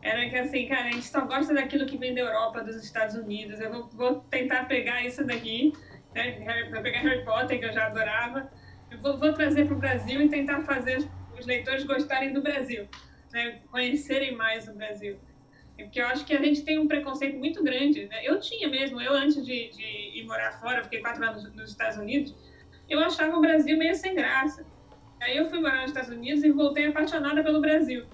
[0.00, 3.16] Era que assim, cara, a gente só gosta daquilo que vem da Europa, dos Estados
[3.16, 3.58] Unidos.
[3.60, 5.72] Eu vou, vou tentar pegar isso daqui
[6.14, 6.68] né?
[6.72, 8.50] Vou pegar Harry Potter, que eu já adorava,
[8.90, 11.08] eu vou, vou trazer para o Brasil e tentar fazer
[11.38, 12.88] os leitores gostarem do Brasil,
[13.32, 13.60] né?
[13.70, 15.18] conhecerem mais o Brasil.
[15.76, 18.06] Porque eu acho que a gente tem um preconceito muito grande.
[18.06, 18.20] Né?
[18.24, 21.96] Eu tinha mesmo, eu antes de, de ir morar fora, fiquei quatro anos nos Estados
[21.98, 22.34] Unidos,
[22.88, 24.66] eu achava o Brasil meio sem graça.
[25.20, 28.06] Aí eu fui morar nos Estados Unidos e voltei apaixonada pelo Brasil.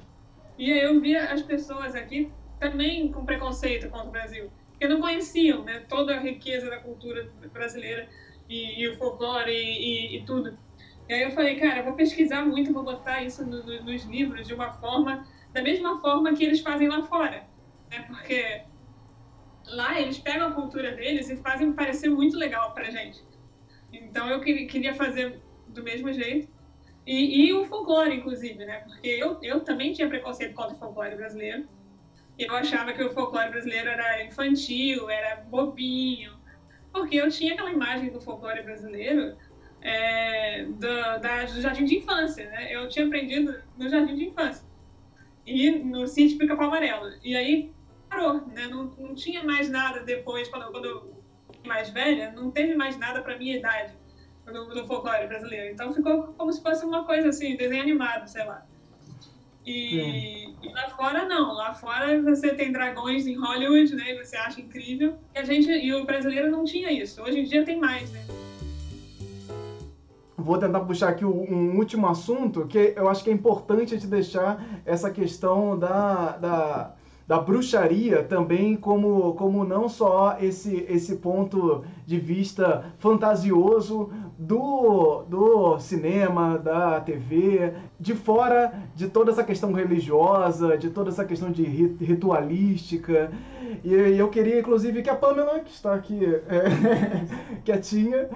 [0.59, 2.31] E aí eu via as pessoas aqui
[2.61, 7.31] também com preconceito contra o Brasil porque não conheciam né, toda a riqueza da cultura
[7.53, 8.09] brasileira
[8.49, 10.59] e, e o folclore e, e, e, tudo.
[11.09, 14.05] E aí eu falei, cara, eu vou pesquisar muito, vou botar isso no, no, nos
[14.05, 17.47] livros de uma forma, da mesma forma que eles fazem lá fora.
[17.91, 18.05] Né?
[18.07, 18.63] Porque
[19.67, 23.23] lá eles pegam a cultura deles e fazem parecer muito legal pra gente.
[23.93, 26.53] Então eu queria fazer do mesmo jeito.
[27.07, 28.79] E, e o folclore, inclusive, né?
[28.81, 31.69] Porque eu, eu também tinha preconceito contra o folclore brasileiro
[32.39, 36.37] eu achava que o folclore brasileiro era infantil, era bobinho,
[36.93, 39.37] porque eu tinha aquela imagem do folclore brasileiro
[39.85, 42.75] é, do, da, do jardim de infância, né?
[42.75, 44.67] Eu tinha aprendido no jardim de infância
[45.47, 47.13] e no sítio Pica-Pau Amarelo.
[47.23, 47.71] E aí
[48.09, 48.67] parou, né?
[48.67, 51.15] Não, não tinha mais nada depois, quando, quando eu
[51.67, 53.95] mais velha, não teve mais nada para minha idade
[54.47, 55.73] no, no folclore brasileiro.
[55.73, 58.67] Então ficou como se fosse uma coisa assim, desenho animado, sei lá.
[59.67, 64.13] E, e, lá fora não, lá fora você tem dragões em Hollywood, né?
[64.13, 65.19] E você acha incrível.
[65.35, 67.23] E a gente e o brasileiro não tinha isso.
[67.23, 68.44] Hoje em dia tem mais, né?
[70.37, 74.83] Vou tentar puxar aqui um último assunto que eu acho que é importante te deixar
[74.85, 76.95] essa questão da, da
[77.27, 85.79] da bruxaria também como, como não só esse, esse ponto de vista fantasioso do, do
[85.79, 91.63] cinema, da TV, de fora de toda essa questão religiosa, de toda essa questão de
[91.63, 93.33] ritualística.
[93.83, 98.29] E eu queria, inclusive, que a Pamela, que está aqui é, quietinha,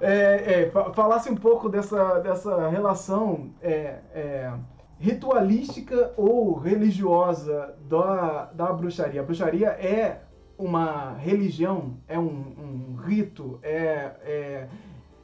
[0.00, 4.52] é, é, falasse um pouco dessa, dessa relação é, é
[4.98, 9.20] ritualística ou religiosa da, da bruxaria.
[9.20, 10.22] A bruxaria é
[10.58, 14.68] uma religião, é um, um rito, é, é,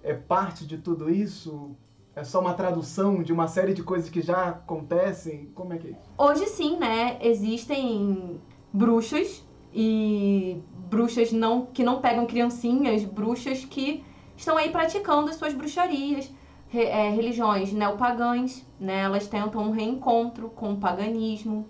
[0.03, 1.75] é parte de tudo isso?
[2.15, 5.51] É só uma tradução de uma série de coisas que já acontecem?
[5.55, 6.11] Como é que é isso?
[6.19, 7.19] Hoje sim, né?
[7.23, 8.39] Existem
[8.71, 9.43] bruxas
[9.73, 14.05] e bruxas não que não pegam criancinhas, bruxas que
[14.37, 16.31] estão aí praticando as suas bruxarias
[16.75, 19.01] é, religiões neopagãs, né?
[19.01, 21.67] Elas tentam um reencontro com o paganismo,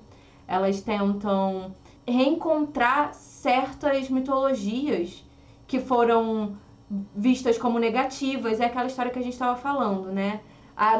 [0.47, 1.74] elas tentam
[2.07, 5.24] reencontrar certas mitologias
[5.66, 6.57] que foram
[7.15, 8.61] vistas como negativas.
[8.61, 10.41] É aquela história que a gente estava falando, né?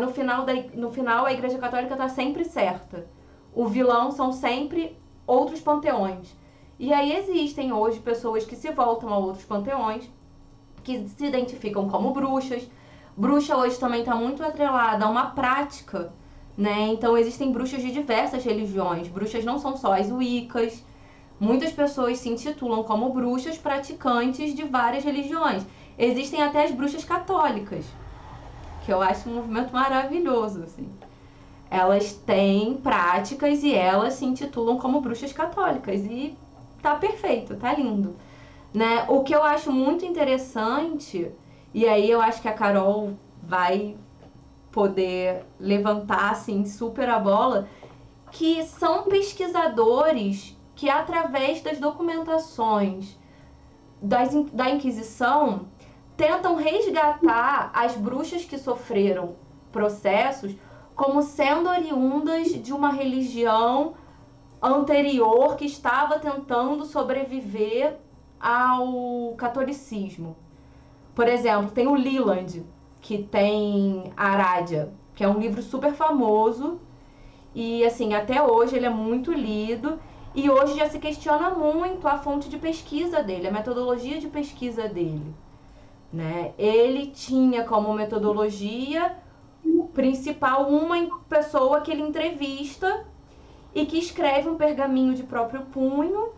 [0.01, 3.07] No, final da, no final, a Igreja Católica está sempre certa.
[3.55, 4.97] O vilão são sempre
[5.27, 6.35] outros panteões.
[6.79, 10.09] E aí existem hoje pessoas que se voltam a outros panteões,
[10.83, 12.69] que se identificam como bruxas,
[13.17, 16.13] Bruxa hoje também está muito atrelada a uma prática,
[16.57, 16.89] né?
[16.89, 19.09] Então existem bruxas de diversas religiões.
[19.09, 20.83] Bruxas não são só as wiccas.
[21.39, 25.67] Muitas pessoas se intitulam como bruxas praticantes de várias religiões.
[25.99, 27.85] Existem até as bruxas católicas,
[28.81, 30.89] que eu acho um movimento maravilhoso, assim.
[31.71, 36.37] Elas têm práticas e elas se intitulam como bruxas católicas e
[36.81, 38.17] tá perfeito, tá lindo,
[38.73, 39.05] né?
[39.09, 41.31] O que eu acho muito interessante
[41.75, 43.97] e aí eu acho que a Carol vai
[44.71, 47.69] poder levantar assim super a bola,
[48.31, 53.19] que são pesquisadores que através das documentações
[54.01, 55.67] das, da Inquisição
[56.17, 59.37] tentam resgatar as bruxas que sofreram
[59.71, 60.55] processos
[60.95, 63.95] como sendo oriundas de uma religião
[64.61, 67.99] anterior que estava tentando sobreviver
[68.39, 70.37] ao catolicismo.
[71.15, 72.65] Por exemplo, tem o Leland,
[73.01, 76.81] que tem Arádia, que é um livro super famoso
[77.55, 80.01] E assim, até hoje ele é muito lido
[80.35, 84.89] e hoje já se questiona muito a fonte de pesquisa dele, a metodologia de pesquisa
[84.89, 85.35] dele.
[86.13, 86.53] Né?
[86.59, 89.17] Ele tinha como metodologia
[89.95, 90.97] principal uma
[91.29, 93.07] pessoa que ele entrevista
[93.75, 96.31] e que escreve um pergaminho de próprio punho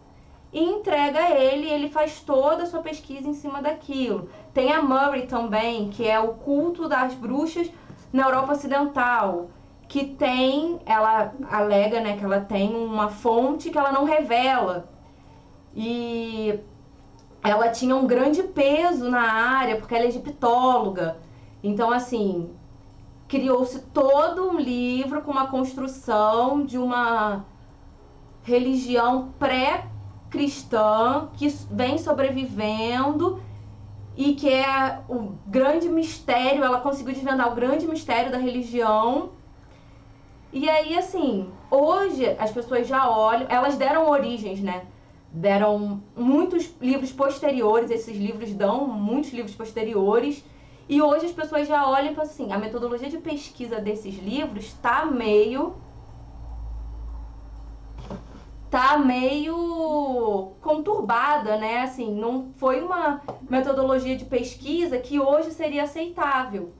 [0.55, 4.29] e entrega a ele, ele faz toda a sua pesquisa em cima daquilo.
[4.55, 7.69] Tem a Murray também, que é o culto das bruxas
[8.13, 9.51] na Europa Ocidental,
[9.89, 14.89] que tem, ela alega, né, que ela tem uma fonte que ela não revela.
[15.75, 16.61] E
[17.43, 21.19] ela tinha um grande peso na área, porque ela é egiptóloga.
[21.65, 22.49] Então, assim,
[23.27, 27.45] criou-se todo um livro com uma construção de uma
[28.45, 29.33] religião
[30.35, 33.41] pré-cristã que vem sobrevivendo
[34.17, 39.31] e que é o grande mistério, ela conseguiu desvendar o grande mistério da religião.
[40.53, 44.87] E aí, assim, hoje as pessoas já olham, elas deram origens, né?
[45.33, 50.45] deram muitos livros posteriores, esses livros dão muitos livros posteriores,
[50.89, 54.67] e hoje as pessoas já olham e falam assim, a metodologia de pesquisa desses livros
[54.67, 55.75] está meio
[58.75, 61.83] tá meio conturbada, né?
[61.83, 66.73] Assim, não foi uma metodologia de pesquisa que hoje seria aceitável.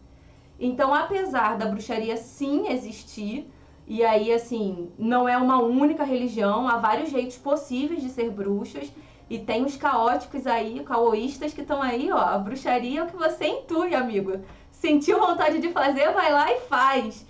[0.59, 3.49] Então, apesar da bruxaria sim existir,
[3.87, 8.91] e aí, assim, não é uma única religião, há vários jeitos possíveis de ser bruxas.
[9.31, 12.19] E tem os caóticos aí, caoístas que estão aí, ó.
[12.19, 14.41] A bruxaria é o que você intui, amigo.
[14.73, 17.25] Sentiu vontade de fazer, vai lá e faz,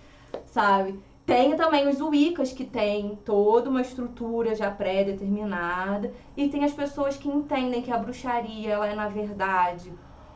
[0.46, 0.98] sabe?
[1.26, 6.12] Tem também os Wiccas, que tem toda uma estrutura já pré-determinada.
[6.36, 9.90] E tem as pessoas que entendem que a bruxaria, ela é, na verdade,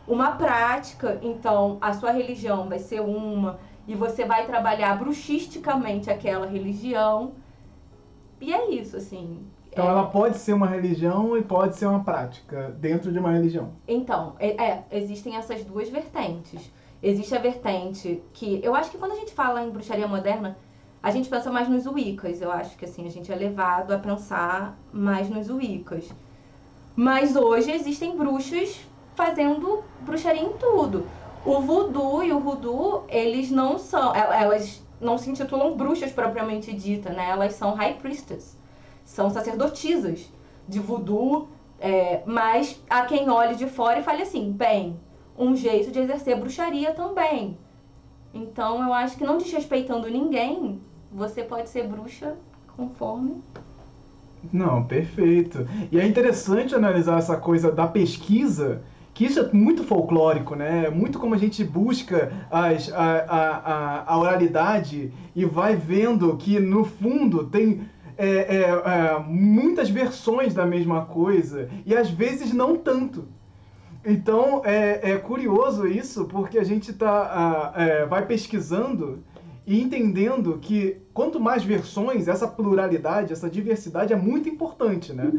[0.07, 1.19] uma prática.
[1.23, 7.33] Então, a sua religião vai ser uma, e você vai trabalhar bruxisticamente aquela religião.
[8.41, 9.47] E é isso, assim.
[9.71, 9.91] Então é...
[9.91, 13.73] ela pode ser uma religião e pode ser uma prática dentro de uma religião.
[13.87, 16.73] Então, é, é, existem essas duas vertentes.
[17.03, 18.61] Existe a vertente que.
[18.63, 20.57] Eu acho que quando a gente fala em bruxaria moderna,
[21.03, 22.41] a gente pensa mais nos Wiccas.
[22.41, 26.09] Eu acho que assim, a gente é levado a pensar mais nos Wiccas.
[26.97, 28.81] Mas hoje existem bruxas
[29.15, 31.07] fazendo bruxaria em tudo.
[31.45, 37.11] O voodoo e o voodoo, eles não são, elas não se intitulam bruxas propriamente dita,
[37.11, 37.31] né?
[37.31, 38.59] Elas são high priestess,
[39.05, 40.31] são sacerdotisas
[40.67, 41.49] de voodoo,
[41.81, 44.99] é, mas há quem olhe de fora e fale assim, bem,
[45.39, 47.57] um jeito de exercer bruxaria também.
[48.35, 50.81] Então eu acho que não desrespeitando ninguém,
[51.13, 52.37] você pode ser bruxa
[52.77, 53.43] conforme
[54.53, 55.67] não, perfeito.
[55.91, 58.83] E é interessante analisar essa coisa da pesquisa
[59.13, 60.85] que isso é muito folclórico, né?
[60.87, 66.61] É muito como a gente busca as, a, a, a, oralidade e vai vendo que
[66.61, 67.81] no fundo tem
[68.17, 73.27] é, é, é, muitas versões da mesma coisa e às vezes não tanto.
[74.07, 79.25] Então é, é curioso isso porque a gente tá, é, vai pesquisando
[79.69, 85.31] e entendendo que quanto mais versões, essa pluralidade, essa diversidade é muito importante, né?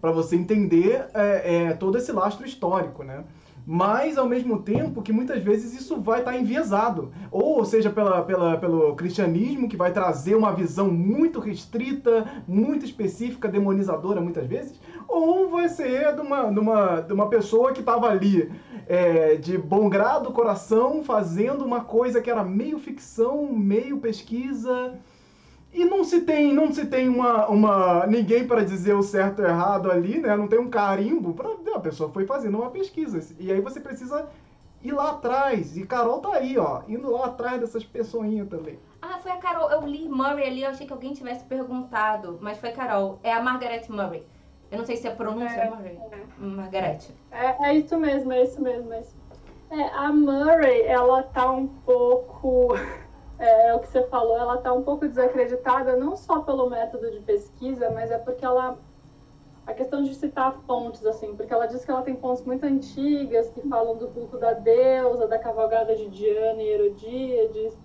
[0.00, 3.22] Para você entender é, é, todo esse lastro histórico, né?
[3.66, 8.22] Mas ao mesmo tempo que muitas vezes isso vai estar tá enviesado, ou seja, pela,
[8.22, 14.80] pela, pelo cristianismo que vai trazer uma visão muito restrita, muito específica, demonizadora muitas vezes,
[15.08, 18.52] ou vai ser de uma, de uma, de uma pessoa que estava ali
[18.86, 24.96] é, de bom grado, coração, fazendo uma coisa que era meio ficção, meio pesquisa,
[25.76, 29.48] e não se tem, não se tem uma, uma ninguém para dizer o certo ou
[29.48, 30.34] errado ali, né?
[30.34, 33.20] Não tem um carimbo para a pessoa foi fazendo uma pesquisa.
[33.38, 34.26] E aí você precisa
[34.82, 35.76] ir lá atrás.
[35.76, 38.78] E Carol tá aí, ó, indo lá atrás dessas pessoinhas também.
[39.02, 39.70] Ah, foi a Carol.
[39.70, 43.18] Eu li Murray ali, eu achei que alguém tivesse perguntado, mas foi Carol.
[43.22, 44.24] É a Margaret Murray.
[44.70, 45.98] Eu não sei se é pronúncia é, Murray.
[46.10, 46.24] É.
[46.38, 47.00] Margaret.
[47.30, 48.92] É, é isso mesmo, é isso mesmo.
[48.94, 49.14] É, isso.
[49.70, 52.74] é a Murray, ela tá um pouco
[53.38, 57.10] é, é, o que você falou, ela está um pouco desacreditada, não só pelo método
[57.10, 58.78] de pesquisa, mas é porque ela.
[59.66, 63.50] A questão de citar fontes, assim, porque ela diz que ela tem fontes muito antigas
[63.50, 67.76] que falam do culto da deusa, da cavalgada de Diana e Herodíades,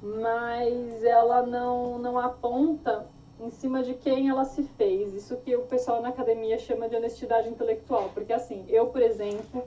[0.00, 3.08] mas ela não, não aponta
[3.40, 5.12] em cima de quem ela se fez.
[5.12, 8.10] Isso que o pessoal na academia chama de honestidade intelectual.
[8.14, 9.64] Porque, assim, eu, por exemplo,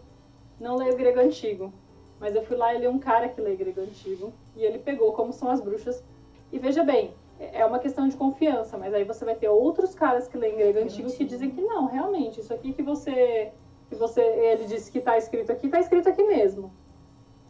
[0.57, 1.73] não leio grego antigo.
[2.21, 4.31] Mas eu fui lá e li um cara que lê grego antigo.
[4.55, 6.03] E ele pegou como são as bruxas.
[6.51, 10.27] E veja bem, é uma questão de confiança, mas aí você vai ter outros caras
[10.27, 13.51] que leem grego antigo que dizem que não, realmente, isso aqui que você.
[13.89, 16.71] Que você ele disse que está escrito aqui, está escrito aqui mesmo.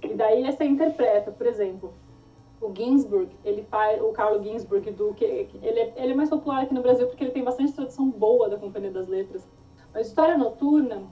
[0.02, 1.94] E daí você interpreta, por exemplo.
[2.62, 6.64] o Ginsburg, ele faz, o Carlo Ginsburg, do, que, ele, é, ele é mais popular
[6.64, 9.48] aqui no Brasil porque ele tem bastante tradução boa da Companhia das Letras.
[9.94, 11.04] A História Noturna,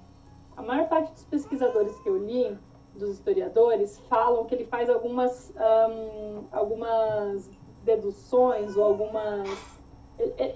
[0.56, 2.58] a maior parte dos pesquisadores que eu li,
[3.00, 7.50] dos historiadores, falam que ele faz algumas, um, algumas
[7.84, 9.50] deduções ou algumas...
[10.20, 10.56] Ele,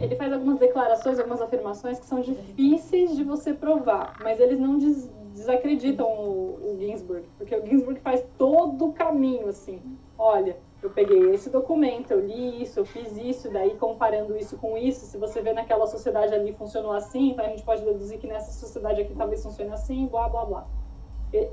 [0.00, 4.78] ele faz algumas declarações, algumas afirmações que são difíceis de você provar, mas eles não
[4.78, 9.80] des desacreditam o, o Ginsburg, porque o Ginsburg faz todo o caminho, assim.
[10.18, 14.76] Olha, eu peguei esse documento, eu li isso, eu fiz isso, daí comparando isso com
[14.76, 18.26] isso, se você vê naquela sociedade ali funcionou assim, então a gente pode deduzir que
[18.26, 20.66] nessa sociedade aqui talvez funcione assim, blá, blá, blá.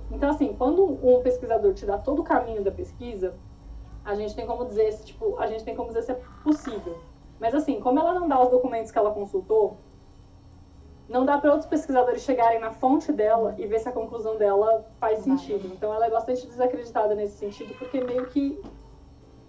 [0.10, 3.36] Então, assim, quando um pesquisador te dá todo o caminho da pesquisa,
[4.04, 6.98] a gente tem como dizer, tipo, a gente tem como dizer se é possível.
[7.40, 9.80] Mas assim, como ela não dá os documentos que ela consultou,
[11.08, 14.86] não dá para outros pesquisadores chegarem na fonte dela e ver se a conclusão dela
[15.00, 15.68] faz sentido.
[15.74, 18.60] Então ela é bastante desacreditada nesse sentido, porque meio que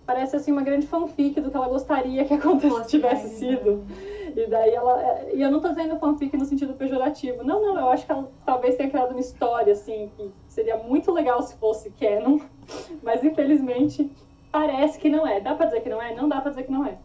[0.05, 3.87] parece assim uma grande fanfic do que ela gostaria que acontecesse, tivesse sido.
[4.35, 5.25] E daí ela.
[5.33, 7.45] E eu não tô dizendo fanfic no sentido pejorativo.
[7.45, 11.13] Não, não, eu acho que ela talvez tenha criado uma história, assim, que seria muito
[11.13, 12.41] legal se fosse canon,
[13.03, 14.11] mas infelizmente
[14.51, 15.41] parece que não é.
[15.41, 16.15] Dá pra dizer que não é?
[16.15, 16.99] Não dá pra dizer que não é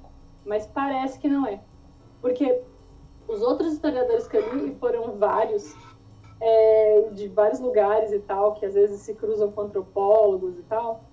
[0.46, 1.62] mas parece que não é.
[2.22, 2.62] Porque
[3.28, 5.76] os outros historiadores que eu li, foram vários,
[6.40, 11.04] é, de vários lugares e tal, que às vezes se cruzam com antropólogos e tal,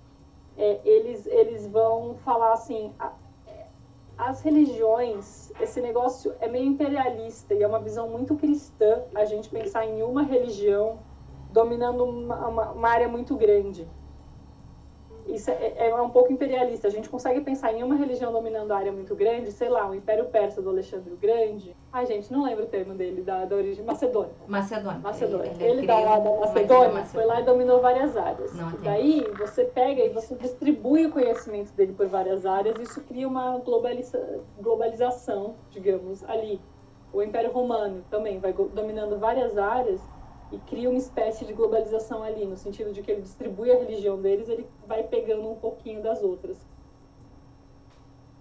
[0.57, 3.13] é, eles, eles vão falar assim: a,
[4.17, 9.49] as religiões, esse negócio é meio imperialista e é uma visão muito cristã a gente
[9.49, 10.99] pensar em uma religião
[11.51, 13.87] dominando uma, uma, uma área muito grande
[15.29, 16.87] isso é, é, um pouco imperialista.
[16.87, 19.93] A gente consegue pensar em uma religião dominando a área muito grande, sei lá, o
[19.93, 21.75] Império Persa do Alexandre o Grande.
[21.91, 23.83] Ai, gente, não lembro o termo dele, da, da origem.
[23.85, 24.33] Macedônia.
[24.47, 24.99] Macedônia.
[24.99, 25.51] Macedônia.
[25.51, 28.53] Ele, ele, ele da, lá da Macedônia foi lá e dominou várias áreas.
[28.55, 33.27] Não, daí você pega e você distribui o conhecimento dele por várias áreas isso cria
[33.27, 36.59] uma globaliza globalização, digamos, ali.
[37.11, 39.99] O Império Romano também vai dominando várias áreas
[40.51, 44.19] e cria uma espécie de globalização ali, no sentido de que ele distribui a religião
[44.19, 46.67] deles, ele vai pegando um pouquinho das outras.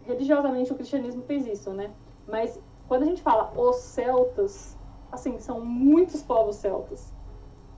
[0.02, 1.93] Religiosamente o cristianismo fez isso, né?
[2.26, 4.78] Mas quando a gente fala os celtas,
[5.12, 7.12] assim, são muitos povos celtas.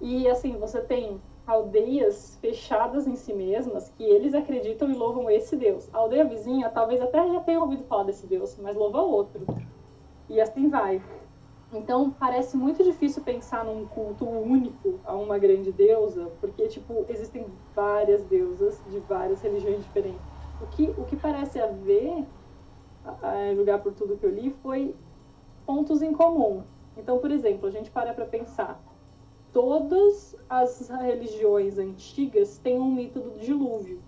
[0.00, 5.56] E assim, você tem aldeias fechadas em si mesmas que eles acreditam e louvam esse
[5.56, 5.92] Deus.
[5.92, 9.44] A aldeia vizinha talvez até já tenha ouvido falar desse Deus, mas louva outro.
[10.28, 11.02] E assim vai.
[11.72, 17.46] Então, parece muito difícil pensar num culto único a uma grande deusa, porque, tipo, existem
[17.74, 20.26] várias deusas de várias religiões diferentes.
[20.58, 22.26] O que, o que parece haver,
[23.04, 24.96] a, a julgar por tudo que eu li, foi
[25.64, 26.64] pontos em comum.
[26.96, 28.84] Então, por exemplo, a gente para para pensar.
[29.52, 34.02] Todas as religiões antigas têm um mito do dilúvio.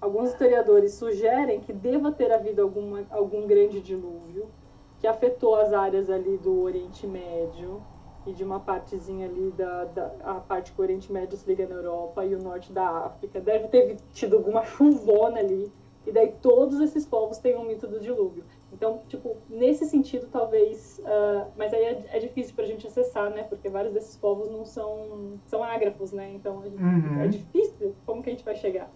[0.00, 4.52] Alguns historiadores sugerem que deva ter havido alguma, algum grande dilúvio,
[5.00, 7.82] que afetou as áreas ali do Oriente Médio
[8.26, 11.66] e de uma partezinha ali da, da a parte que o Oriente Médio se liga
[11.66, 13.40] na Europa e o norte da África.
[13.40, 15.72] Deve ter tido alguma chuvona ali.
[16.06, 18.44] E daí todos esses povos têm um mito do dilúvio.
[18.72, 20.98] Então, tipo, nesse sentido, talvez.
[21.00, 23.42] Uh, mas aí é, é difícil para a gente acessar, né?
[23.42, 25.38] Porque vários desses povos não são.
[25.46, 26.32] são ágrafos, né?
[26.34, 27.20] Então gente, uhum.
[27.20, 27.94] é difícil.
[28.06, 28.90] Como que a gente vai chegar?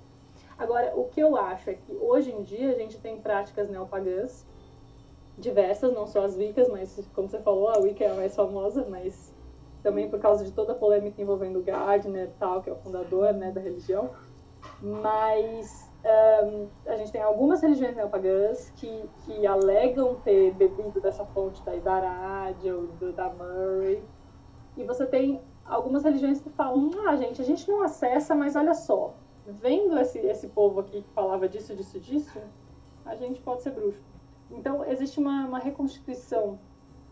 [0.59, 4.47] Agora, o que eu acho é que hoje em dia a gente tem práticas neopagãs
[5.39, 8.87] diversas, não só as Wiccas, mas como você falou, a Wicca é a mais famosa,
[8.89, 9.35] mas
[9.83, 13.33] também por causa de toda a polêmica envolvendo Gardner e tal, que é o fundador
[13.33, 14.11] né, da religião.
[14.81, 15.91] Mas
[16.45, 21.75] um, a gente tem algumas religiões neopagãs que, que alegam ter bebido dessa fonte da
[21.75, 24.03] Idarádia ou do, da Murray.
[24.77, 28.75] E você tem algumas religiões que falam, ah, gente, a gente não acessa, mas olha
[28.75, 29.15] só,
[29.47, 32.41] vendo esse, esse povo aqui que falava disso, disso, disso,
[33.05, 34.12] a gente pode ser bruxo.
[34.53, 36.59] Então, existe uma, uma reconstituição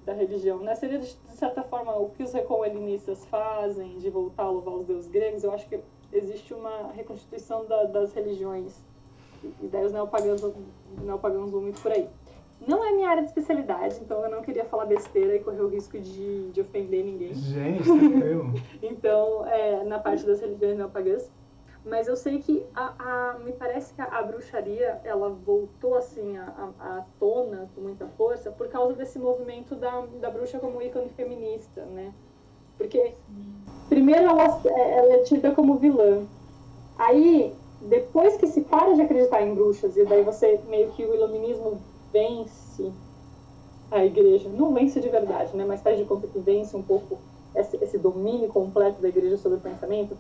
[0.05, 0.59] da religião.
[0.59, 0.75] Né?
[0.75, 5.11] Seria, de certa forma, o que os recoelinistas fazem, de voltar a louvar os deuses
[5.11, 5.45] gregos.
[5.45, 5.81] Eu acho que
[6.13, 8.85] existe uma reconstituição da, das religiões.
[9.43, 10.43] E daí os neopagãos,
[11.03, 12.09] neopagãos vão muito por aí.
[12.67, 15.69] Não é minha área de especialidade, então eu não queria falar besteira e correr o
[15.69, 17.35] risco de, de ofender ninguém.
[17.35, 18.53] Gente, tranquilo.
[18.83, 21.31] então, é, na parte das religiões neopagãs.
[21.85, 27.05] Mas eu sei que a, a, me parece que a, bruxaria ela voltou assim à
[27.19, 32.13] tona com muita força por causa desse movimento da, da bruxa como ícone feminista, né?
[32.77, 33.15] Porque
[33.89, 36.27] primeiro ela, ela é tida como vilã.
[36.99, 41.15] Aí, depois que se para de acreditar em bruxas e daí você meio que o
[41.15, 41.81] iluminismo
[42.13, 42.93] vence
[43.91, 45.65] a igreja, não vence de verdade, né?
[45.67, 47.19] Mas faz de conta que vence um pouco
[47.55, 50.17] esse, esse domínio completo da igreja sobre o pensamento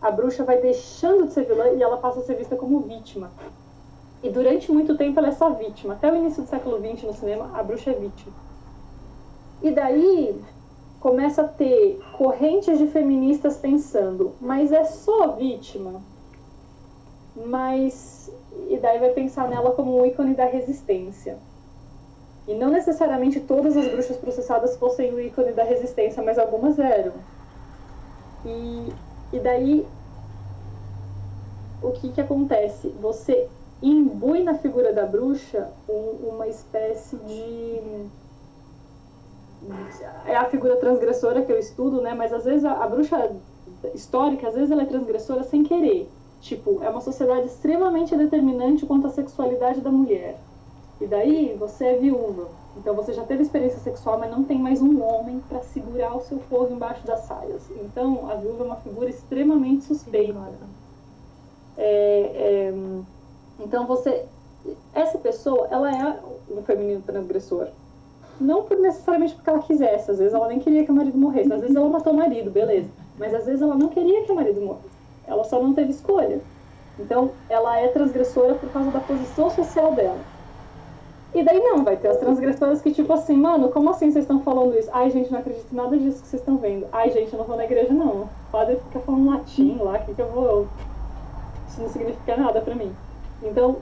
[0.00, 3.30] a bruxa vai deixando de ser vilã e ela passa a ser vista como vítima.
[4.22, 5.94] E durante muito tempo ela é só vítima.
[5.94, 8.32] Até o início do século XX no cinema, a bruxa é vítima.
[9.62, 10.40] E daí
[11.00, 16.00] começa a ter correntes de feministas pensando, mas é só vítima?
[17.34, 18.32] Mas.
[18.68, 21.38] E daí vai pensar nela como um ícone da resistência.
[22.46, 27.12] E não necessariamente todas as bruxas processadas fossem o ícone da resistência, mas algumas eram.
[28.44, 28.92] E,
[29.32, 29.86] e daí,
[31.82, 32.88] o que, que acontece?
[33.00, 33.48] Você
[33.82, 38.08] imbui na figura da bruxa um, uma espécie de.
[40.24, 42.14] É a figura transgressora que eu estudo, né?
[42.14, 43.36] Mas às vezes a, a bruxa
[43.94, 46.08] histórica, às vezes ela é transgressora sem querer.
[46.40, 50.38] Tipo, é uma sociedade extremamente determinante quanto à sexualidade da mulher.
[51.00, 52.57] E daí você é viúva.
[52.78, 56.20] Então você já teve experiência sexual, mas não tem mais um homem para segurar o
[56.20, 57.68] seu fogo embaixo das saias.
[57.70, 60.38] Então a viúva é uma figura extremamente suspeita.
[61.76, 62.74] É, é,
[63.58, 64.24] então você,
[64.94, 67.68] essa pessoa, ela é um feminino transgressor.
[68.40, 71.52] Não por necessariamente porque ela quisesse, às vezes ela nem queria que o marido morresse,
[71.52, 72.88] às vezes ela matou o marido, beleza.
[73.18, 74.96] Mas às vezes ela não queria que o marido morresse.
[75.26, 76.40] Ela só não teve escolha.
[76.96, 80.37] Então ela é transgressora por causa da posição social dela.
[81.34, 84.40] E daí não, vai ter as transgressoras que tipo assim, mano, como assim vocês estão
[84.40, 84.88] falando isso?
[84.92, 86.86] Ai, gente, não acredito em nada disso que vocês estão vendo.
[86.90, 88.22] Ai, gente, eu não vou na igreja não.
[88.22, 90.66] O padre fica falando latim lá, que que eu vou...
[91.68, 92.92] Isso não significa nada pra mim.
[93.42, 93.76] Então,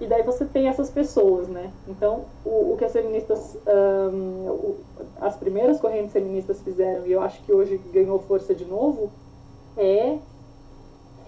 [0.00, 1.70] e daí você tem essas pessoas, né?
[1.88, 4.76] Então, o, o que as feministas, um, o,
[5.20, 9.10] as primeiras correntes feministas fizeram, e eu acho que hoje ganhou força de novo,
[9.76, 10.18] é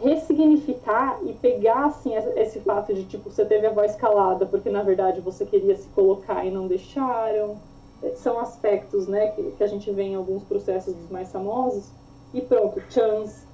[0.05, 4.83] ressignificar e pegar assim esse fato de tipo você teve a voz calada porque na
[4.83, 7.57] verdade você queria se colocar e não deixaram.
[8.03, 11.91] É, são aspectos né que, que a gente vê em alguns processos dos mais famosos.
[12.35, 13.47] E pronto chance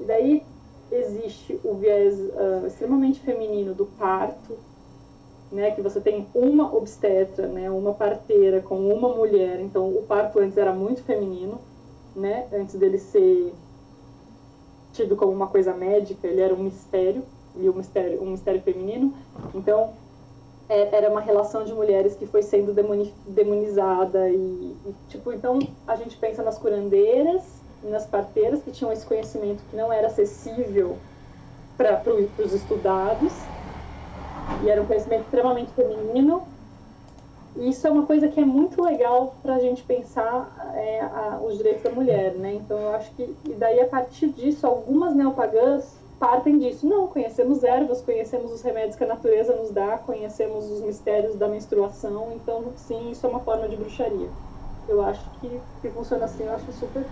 [0.00, 0.42] e daí
[0.90, 4.56] existe o viés uh, extremamente feminino do parto
[5.52, 9.60] né que você tem uma obstetra né uma parteira com uma mulher.
[9.60, 11.60] Então o parto antes era muito feminino
[12.16, 13.52] né antes dele ser
[14.98, 17.22] tido como uma coisa médica, ele era um mistério,
[17.56, 19.14] e um mistério, um mistério feminino.
[19.54, 19.92] Então,
[20.68, 24.34] é, era uma relação de mulheres que foi sendo demoni, demonizada e,
[24.86, 27.42] e, tipo, então a gente pensa nas curandeiras
[27.82, 30.98] e nas parteiras que tinham esse conhecimento que não era acessível
[31.76, 32.02] para
[32.44, 33.32] os estudados
[34.64, 36.42] e era um conhecimento extremamente feminino
[37.58, 41.40] e isso é uma coisa que é muito legal para a gente pensar é, a,
[41.42, 42.54] os direitos da mulher, né?
[42.54, 46.86] Então eu acho que e daí a partir disso algumas neopagãs partem disso.
[46.86, 51.48] Não, conhecemos ervas, conhecemos os remédios que a natureza nos dá, conhecemos os mistérios da
[51.48, 52.32] menstruação.
[52.32, 54.30] Então sim, isso é uma forma de bruxaria.
[54.86, 57.04] Eu acho que, que funciona assim, eu acho super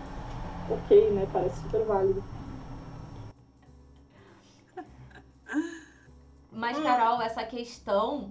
[0.71, 1.27] ok, né?
[1.33, 2.23] Parece super válido.
[6.53, 8.31] Mas, Carol, essa questão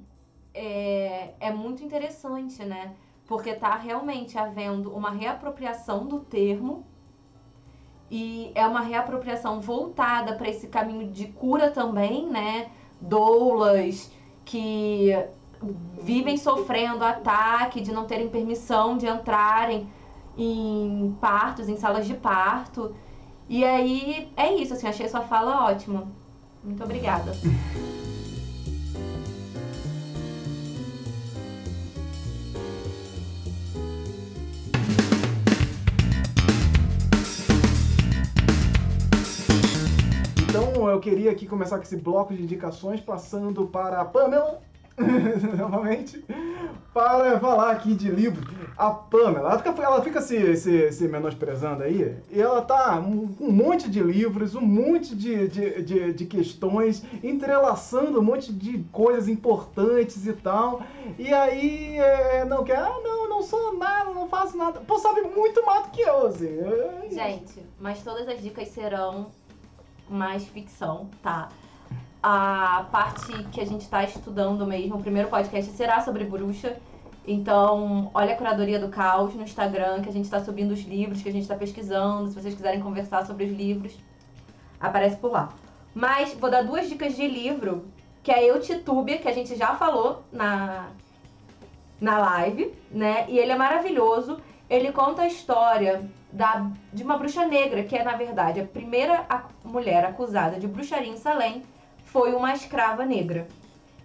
[0.55, 2.95] é, é muito interessante, né?
[3.27, 6.85] Porque tá realmente havendo uma reapropriação do termo
[8.09, 12.71] e é uma reapropriação voltada para esse caminho de cura também, né?
[13.01, 14.11] Doulas
[14.45, 15.11] que
[16.01, 19.89] vivem sofrendo ataque de não terem permissão de entrarem
[20.37, 22.95] em partos, em salas de parto.
[23.49, 26.07] E aí é isso, assim, achei sua fala ótima.
[26.63, 27.31] Muito obrigada.
[40.55, 44.61] eu queria aqui começar com esse bloco de indicações, passando para a Pamela,
[45.57, 46.23] novamente,
[46.93, 48.41] para falar aqui de livro.
[48.77, 53.35] A Pamela, ela fica, ela fica se, se, se menosprezando aí, e ela tá um,
[53.39, 58.79] um monte de livros, um monte de, de, de, de, questões, entrelaçando um monte de
[58.93, 60.83] coisas importantes e tal,
[61.19, 64.79] e aí é, não quer, ah, não, não sou nada, não faço nada.
[64.81, 66.57] Pô, sabe muito mais do que eu, assim.
[67.11, 69.27] Gente, mas todas as dicas serão
[70.09, 71.49] mais ficção, tá?
[72.21, 76.77] A parte que a gente está estudando mesmo, o primeiro podcast será sobre bruxa.
[77.27, 81.21] Então, olha a curadoria do caos no Instagram, que a gente está subindo os livros,
[81.21, 82.29] que a gente está pesquisando.
[82.29, 83.95] Se vocês quiserem conversar sobre os livros,
[84.79, 85.53] aparece por lá.
[85.93, 87.85] Mas vou dar duas dicas de livro,
[88.21, 90.89] que é Eu Titúbia, que a gente já falou na,
[91.99, 93.25] na live, né?
[93.29, 94.39] E ele é maravilhoso.
[94.69, 96.03] Ele conta a história
[96.35, 99.25] da, de uma bruxa negra, que é, na verdade, a primeira
[99.63, 101.63] mulher acusada de bruxaria em Salem
[102.03, 103.47] foi uma escrava negra.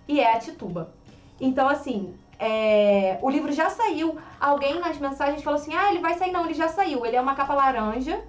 [0.07, 0.93] E é a Tituba.
[1.41, 4.17] Então, assim, é, o livro já saiu.
[4.41, 6.31] Alguém nas mensagens falou assim: ah, ele vai sair.
[6.31, 7.05] Não, ele já saiu.
[7.05, 8.23] Ele é uma capa laranja.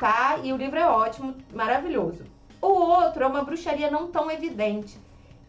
[0.00, 0.38] tá?
[0.42, 2.24] E o livro é ótimo, maravilhoso.
[2.60, 4.98] O outro é uma bruxaria não tão evidente,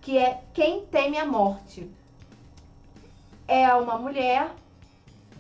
[0.01, 1.89] que é Quem Teme a Morte.
[3.47, 4.51] É uma mulher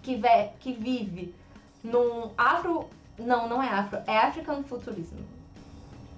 [0.01, 0.17] que,
[0.61, 1.35] que vive
[1.83, 2.87] num afro...
[3.17, 5.15] Não, não é afro, é African Futurism.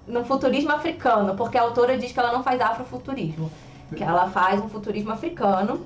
[0.06, 3.50] No futurismo africano, porque a autora diz que ela não faz afrofuturismo.
[3.96, 5.86] Que ela faz um futurismo africano.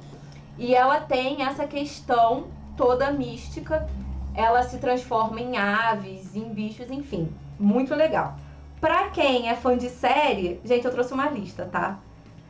[0.57, 3.87] E ela tem essa questão toda mística.
[4.33, 7.31] Ela se transforma em aves, em bichos, enfim.
[7.59, 8.35] Muito legal.
[8.81, 11.99] Pra quem é fã de série, gente, eu trouxe uma lista, tá?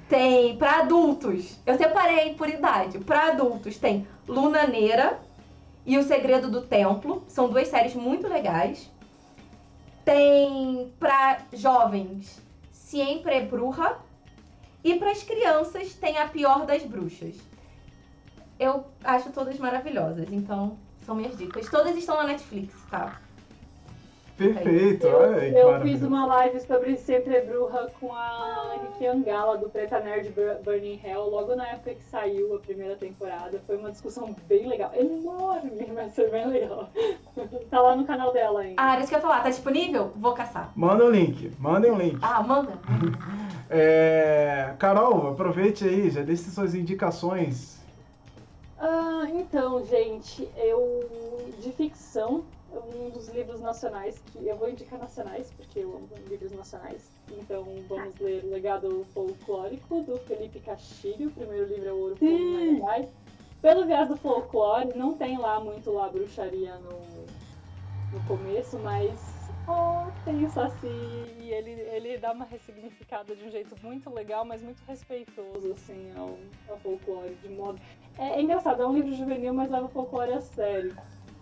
[0.09, 2.99] Tem pra adultos, eu separei por idade.
[2.99, 5.19] Pra adultos tem Luna Neira
[5.85, 7.23] e O Segredo do Templo.
[7.27, 8.89] São duas séries muito legais.
[10.05, 12.41] Tem pra jovens
[12.71, 13.97] Sempre Bruja.
[14.83, 17.35] E para as crianças tem A Pior das Bruxas.
[18.59, 21.69] Eu acho todas maravilhosas, então são minhas dicas.
[21.69, 23.19] Todas estão na Netflix, tá?
[24.51, 29.05] Perfeito, Eu, olha aí, que eu fiz uma live sobre Sempre Bruja com a Ricky
[29.05, 33.61] Angala do Preta Nerd Bur- Burning Hell, logo na época que saiu a primeira temporada.
[33.65, 34.91] Foi uma discussão bem legal.
[34.95, 36.89] Enorme, mas foi bem legal.
[37.69, 38.75] tá lá no canal dela ainda.
[38.81, 39.41] Ah, era isso que eu ia falar.
[39.43, 40.11] Tá disponível?
[40.15, 40.71] Vou caçar.
[40.75, 42.17] Manda o link, mandem o link.
[42.21, 42.73] Ah, manda.
[43.75, 47.79] É, Carol, aproveite aí, já deixe suas indicações.
[48.77, 52.43] Ah, então, gente, eu de ficção,
[52.79, 57.09] um dos livros nacionais que eu vou indicar nacionais, porque eu amo livros nacionais.
[57.31, 61.29] Então vamos ler O Legado Folclórico do Felipe Castilho.
[61.29, 62.79] O primeiro livro é o Ouro Fogo Sim.
[62.79, 63.09] Vai.
[63.61, 66.99] Pelo viés do folclore, não tem lá muito lá bruxaria no,
[68.11, 73.49] no começo, mas ó, tem o Saci e ele, ele dá uma ressignificada de um
[73.49, 76.37] jeito muito legal, mas muito respeitoso assim ao,
[76.67, 77.79] ao folclore de modo
[78.17, 80.95] é, é engraçado, é um livro juvenil, mas leva o folclore a sério.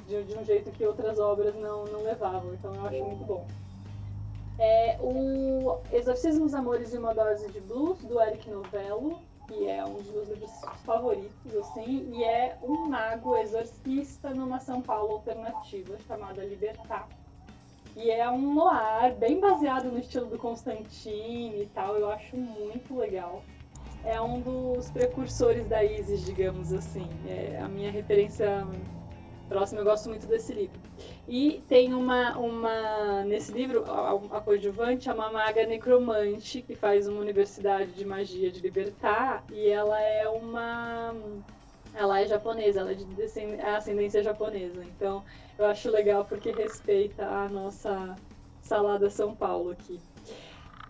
[0.07, 2.53] De, de um jeito que outras obras não, não levavam.
[2.53, 3.47] Então eu acho muito bom.
[4.59, 9.93] É o Exorcismos, Amores e uma Dose de Blues, do Eric Novello, que é um
[9.95, 10.51] dos meus livros
[10.85, 17.07] favoritos, assim, e é um mago exorcista numa São Paulo alternativa chamada Libertar.
[17.95, 22.95] E é um noir bem baseado no estilo do Constantine e tal, eu acho muito
[22.95, 23.41] legal
[24.03, 27.07] é um dos precursores da Isis, digamos assim.
[27.27, 28.65] É a minha referência
[29.51, 30.79] próxima, eu gosto muito desse livro.
[31.27, 37.05] E tem uma, uma nesse livro, a, a coadjuvante é uma maga necromante que faz
[37.05, 41.13] uma universidade de magia de libertar e ela é uma
[41.93, 43.05] ela é japonesa, ela é de
[43.59, 44.81] é ascendência japonesa.
[44.85, 45.21] Então,
[45.59, 48.15] eu acho legal porque respeita a nossa
[48.61, 49.99] salada São Paulo aqui.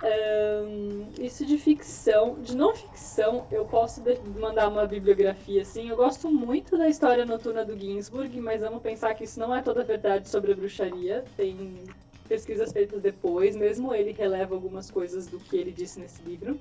[0.03, 4.01] Ahn, isso de ficção, de não ficção, eu posso
[4.39, 5.89] mandar uma bibliografia assim.
[5.89, 9.61] Eu gosto muito da história noturna do Ginsburg, mas vamos pensar que isso não é
[9.61, 11.23] toda verdade sobre a bruxaria.
[11.37, 11.83] Tem
[12.27, 16.59] pesquisas feitas depois, mesmo ele releva algumas coisas do que ele disse nesse livro.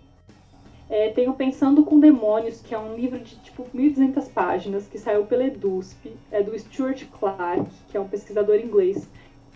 [0.91, 4.99] É, tem o Pensando com Demônios, que é um livro de tipo 1.200 páginas, que
[4.99, 9.09] saiu pela EDUSP, é do Stuart Clark, que é um pesquisador inglês.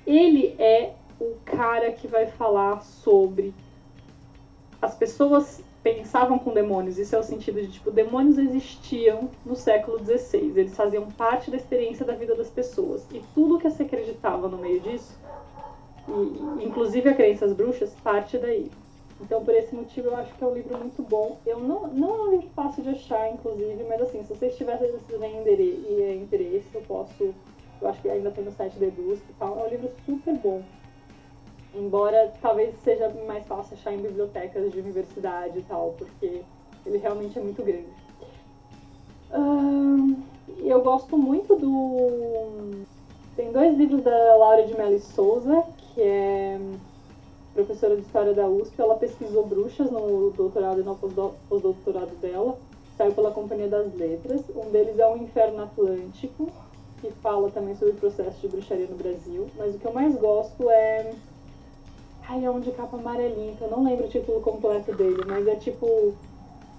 [0.07, 3.53] Ele é o cara que vai falar sobre
[4.85, 9.99] as pessoas pensavam com demônios, isso é o sentido de, tipo, demônios existiam no século
[9.99, 14.49] XVI, eles faziam parte da experiência da vida das pessoas, e tudo que se acreditava
[14.49, 15.19] no meio disso,
[16.09, 18.71] e, inclusive a crenças bruxas, parte daí.
[19.21, 21.39] Então, por esse motivo, eu acho que é um livro muito bom.
[21.47, 24.91] Eu não, não é um livro fácil de achar, inclusive, mas assim, se vocês tiverem
[26.21, 27.33] interesse, eu posso,
[27.81, 30.35] eu acho que ainda tem no site da Edusp e tal, é um livro super
[30.35, 30.63] bom.
[31.75, 36.43] Embora talvez seja mais fácil achar em bibliotecas de universidade e tal, porque
[36.87, 38.05] ele realmente é muito grande.
[40.65, 42.85] Eu gosto muito do.
[43.37, 46.59] Tem dois livros da Laura de Mello Souza, que é
[47.53, 48.81] professora de História da USP.
[48.81, 52.57] Ela pesquisou bruxas no doutorado e no pós-do- pós-doutorado dela.
[52.97, 54.43] Saiu pela Companhia das Letras.
[54.55, 56.49] Um deles é O Inferno Atlântico,
[57.01, 59.49] que fala também sobre o processo de bruxaria no Brasil.
[59.57, 61.13] Mas o que eu mais gosto é
[62.27, 65.47] Ai, é um de capa amarelinha, que eu não lembro o título completo dele, mas
[65.47, 66.19] é tipo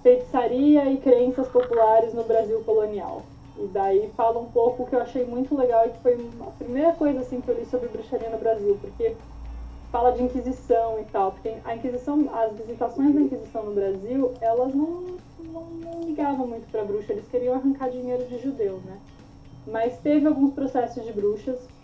[0.04, 3.34] Feitiçaria e Crenças Populares no Brasil Colonial.
[3.56, 6.52] E daí fala um pouco o que eu achei muito legal e que foi a
[6.52, 9.22] primeira coisa assim que eu li sobre bruxaria no Brasil, porque
[9.92, 14.74] fala de Inquisição e tal, porque a Inquisição, as visitações da Inquisição no Brasil, elas
[14.76, 19.02] não, não, não ligavam muito pra bruxa, eles queriam arrancar dinheiro de judeu, né?
[19.66, 21.75] Mas teve alguns processos de bruxas,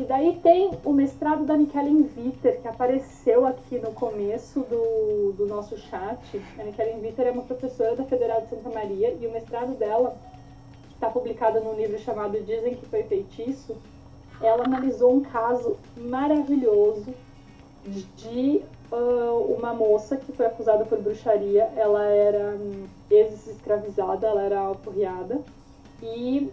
[0.00, 5.46] e daí tem o mestrado da Nikellen Viter, que apareceu aqui no começo do, do
[5.46, 6.40] nosso chat.
[6.58, 10.16] A Nikellen Viter é uma professora da Federal de Santa Maria e o mestrado dela,
[10.88, 13.76] que está publicado num livro chamado Dizem que Foi Feitiço,
[14.40, 17.12] ela analisou um caso maravilhoso
[17.84, 21.70] de uh, uma moça que foi acusada por bruxaria.
[21.76, 25.42] Ela era um, ex-escravizada, ela era alforriada.
[26.02, 26.50] E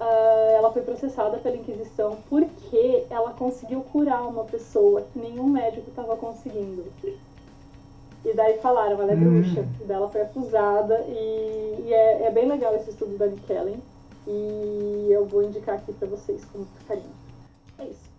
[0.00, 5.88] uh, ela foi processada pela Inquisição porque ela conseguiu curar uma pessoa que nenhum médico
[5.88, 6.84] estava conseguindo.
[8.24, 9.60] E daí falaram, ela é bruxa.
[9.60, 9.68] Hum.
[9.80, 11.04] E daí ela foi acusada.
[11.08, 13.82] E, e é, é, bem legal esse estudo da Kellen.
[14.26, 17.12] E eu vou indicar aqui pra vocês com muito carinho.
[17.78, 18.13] É isso.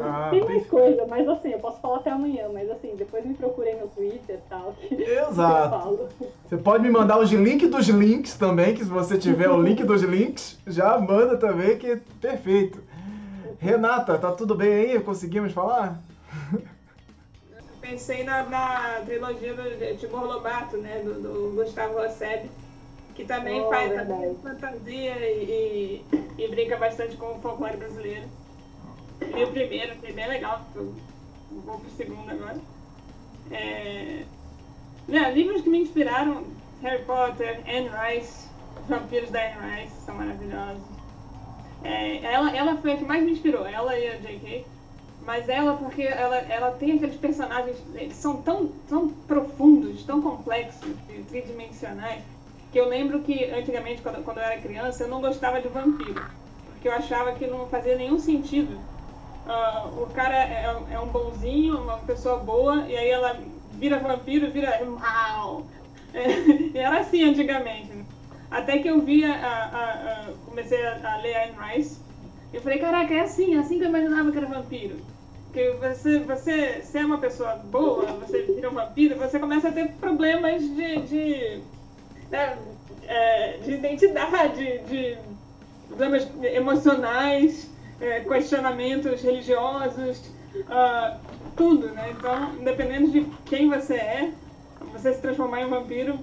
[0.00, 3.34] Ah, tem mais coisa, mas assim, eu posso falar até amanhã, mas assim, depois me
[3.34, 4.74] procurem no Twitter e tal.
[4.90, 6.08] Exato.
[6.44, 9.82] Você pode me mandar os links dos links também, que se você tiver o link
[9.84, 12.82] dos links, já manda também, que é perfeito.
[13.58, 15.00] Renata, tá tudo bem aí?
[15.00, 15.98] Conseguimos falar?
[17.80, 21.00] Pensei na, na trilogia do Timor Lobato, né?
[21.04, 22.50] Do, do Gustavo Rosseb,
[23.14, 28.24] que também oh, faz também fantasia e, e, e brinca bastante com o folclore brasileiro.
[29.20, 32.60] Li o primeiro, foi bem legal, vou pro segundo agora.
[33.50, 34.24] É...
[35.06, 36.44] Não, livros que me inspiraram,
[36.82, 38.48] Harry Potter, Anne Rice,
[38.88, 40.82] Vampiros da Anne Rice, são maravilhosos.
[41.82, 44.64] É, ela, ela foi a que mais me inspirou, ela e a J.K.
[45.26, 50.90] Mas ela, porque ela, ela tem aqueles personagens, eles são tão, tão profundos, tão complexos,
[51.28, 52.22] tridimensionais,
[52.72, 56.24] que eu lembro que antigamente, quando, quando eu era criança, eu não gostava de vampiro.
[56.72, 58.78] Porque eu achava que não fazia nenhum sentido
[59.46, 63.38] uh, o cara é, é, um bonzinho, uma pessoa boa, e aí ela
[63.72, 64.80] vira vampiro, vira.
[66.14, 67.92] É, era assim antigamente.
[67.92, 68.04] Né?
[68.48, 71.98] Até que eu vi, a, a, a, comecei a, ler Anne Rice,
[72.52, 74.98] eu falei, caraca, é assim, é assim que eu imaginava que era vampiro.
[75.52, 79.72] Que você, você, se é uma pessoa boa, você vira um vampiro, você começa a
[79.72, 81.60] ter problemas de, de,
[82.30, 82.58] né,
[83.08, 85.18] é, de identidade, de
[85.88, 90.18] problemas emocionais é, questionamentos religiosos,
[90.54, 91.18] uh,
[91.56, 92.10] tudo, né?
[92.10, 94.32] Então, dependendo de quem você é,
[94.92, 96.18] você se transformar em um vampiro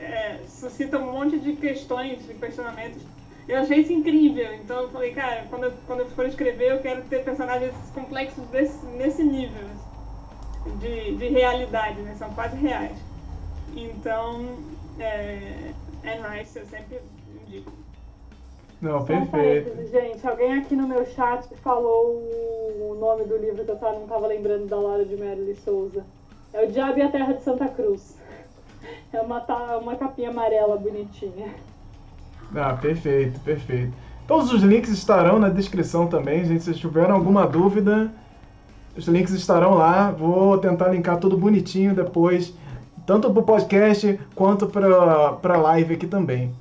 [0.00, 3.02] é, suscita um monte de questões, de questionamentos.
[3.46, 6.78] Eu achei isso incrível, então eu falei, cara, quando eu, quando eu for escrever, eu
[6.78, 9.68] quero ter personagens complexos desse, nesse nível
[10.80, 12.14] de, de realidade, né?
[12.18, 12.96] São quase reais.
[13.76, 14.56] Então,
[14.98, 15.72] é,
[16.04, 17.00] Anne Rice eu sempre.
[18.84, 19.90] Não, perfeito.
[19.90, 22.18] gente, alguém aqui no meu chat falou
[22.78, 26.04] o nome do livro que eu não estava lembrando da Laura de Merle Souza.
[26.52, 28.18] É O Diabo e a Terra de Santa Cruz.
[29.10, 29.42] É uma,
[29.78, 31.46] uma capinha amarela bonitinha.
[32.54, 33.94] Ah, perfeito, perfeito.
[34.26, 36.64] Todos os links estarão na descrição também, gente.
[36.64, 38.12] Se tiveram alguma dúvida,
[38.94, 40.10] os links estarão lá.
[40.10, 42.52] Vou tentar linkar tudo bonitinho depois,
[43.06, 46.52] tanto para o podcast quanto para a live aqui também.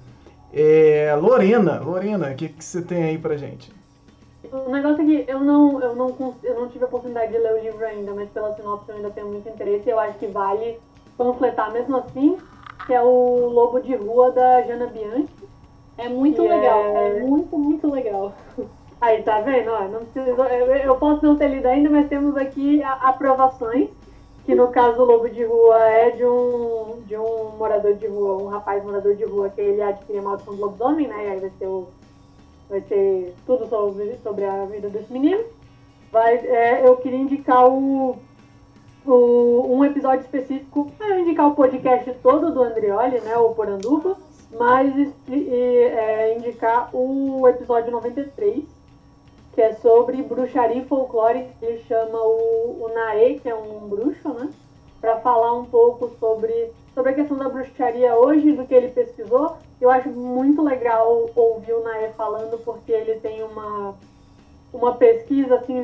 [0.54, 3.72] É, Lorena, Lorena, o que, que você tem aí pra gente?
[4.52, 7.54] O negócio é que eu não, eu, não, eu não tive a oportunidade de ler
[7.54, 10.28] o livro ainda, mas pela sinopse eu ainda tenho muito interesse e eu acho que
[10.28, 10.78] vale
[11.18, 12.38] panfletar mesmo assim,
[12.86, 15.28] que é o Lobo de Rua da Jana Bianchi.
[15.98, 17.18] É muito legal, é...
[17.18, 17.20] é...
[17.22, 18.34] muito, muito legal.
[19.02, 19.72] Aí, tá vendo?
[19.72, 23.90] Ó, não preciso, eu posso não ter lido ainda, mas temos aqui aprovações
[24.46, 28.44] que no caso o lobo de rua é de um, de um morador de rua,
[28.44, 31.26] um rapaz morador de rua que ele adquire a maldição do lobisomem, né?
[31.26, 31.88] E aí vai ser, o,
[32.70, 35.44] vai ser tudo sobre, sobre a vida desse menino.
[36.12, 38.18] Vai, é, eu queria indicar o,
[39.06, 43.38] o, um episódio específico, eu indicar o podcast todo do Andrioli, né?
[43.38, 44.18] O Poranduba,
[44.60, 44.94] mas
[45.30, 48.66] e, é, indicar o episódio 93,
[49.54, 54.30] que é sobre bruxaria e folclore, ele chama o, o Nae, que é um bruxo,
[54.30, 54.50] né?
[55.00, 59.58] Para falar um pouco sobre, sobre a questão da bruxaria hoje, do que ele pesquisou.
[59.80, 63.96] Eu acho muito legal ouvir o Nae falando, porque ele tem uma,
[64.74, 65.84] uma pesquisa assim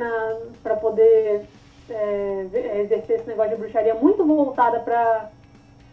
[0.64, 1.46] para poder
[1.90, 5.30] é, exercer esse negócio de bruxaria muito voltada para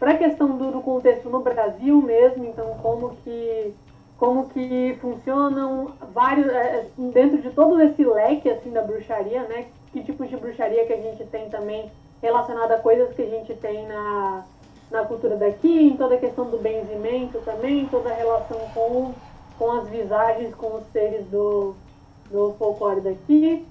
[0.01, 3.75] a questão do, do contexto no Brasil mesmo, então como que
[4.17, 9.67] como que funcionam vários é, dentro de todo esse leque assim da bruxaria, né?
[9.91, 11.91] Que tipos de bruxaria que a gente tem também
[12.21, 14.43] relacionada a coisas que a gente tem na,
[14.89, 19.13] na cultura daqui, em toda a questão do benzimento também, toda a relação com,
[19.57, 21.75] com as visagens, com os seres do,
[22.31, 23.65] do folclore daqui.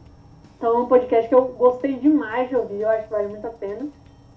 [0.56, 3.46] Então é um podcast que eu gostei demais de ouvir, eu acho que vale muito
[3.46, 3.88] a pena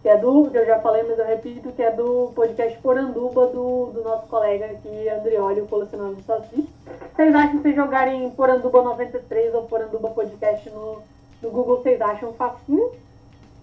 [0.01, 3.47] que é do, que eu já falei, mas eu repito, que é do podcast Poranduba,
[3.47, 6.69] do, do nosso colega aqui, Andrioli, o colecionador do Saci.
[7.15, 10.99] Vocês acham que vocês jogarem Poranduba 93 ou Poranduba Podcast no,
[11.41, 12.91] no Google, vocês acham facinho?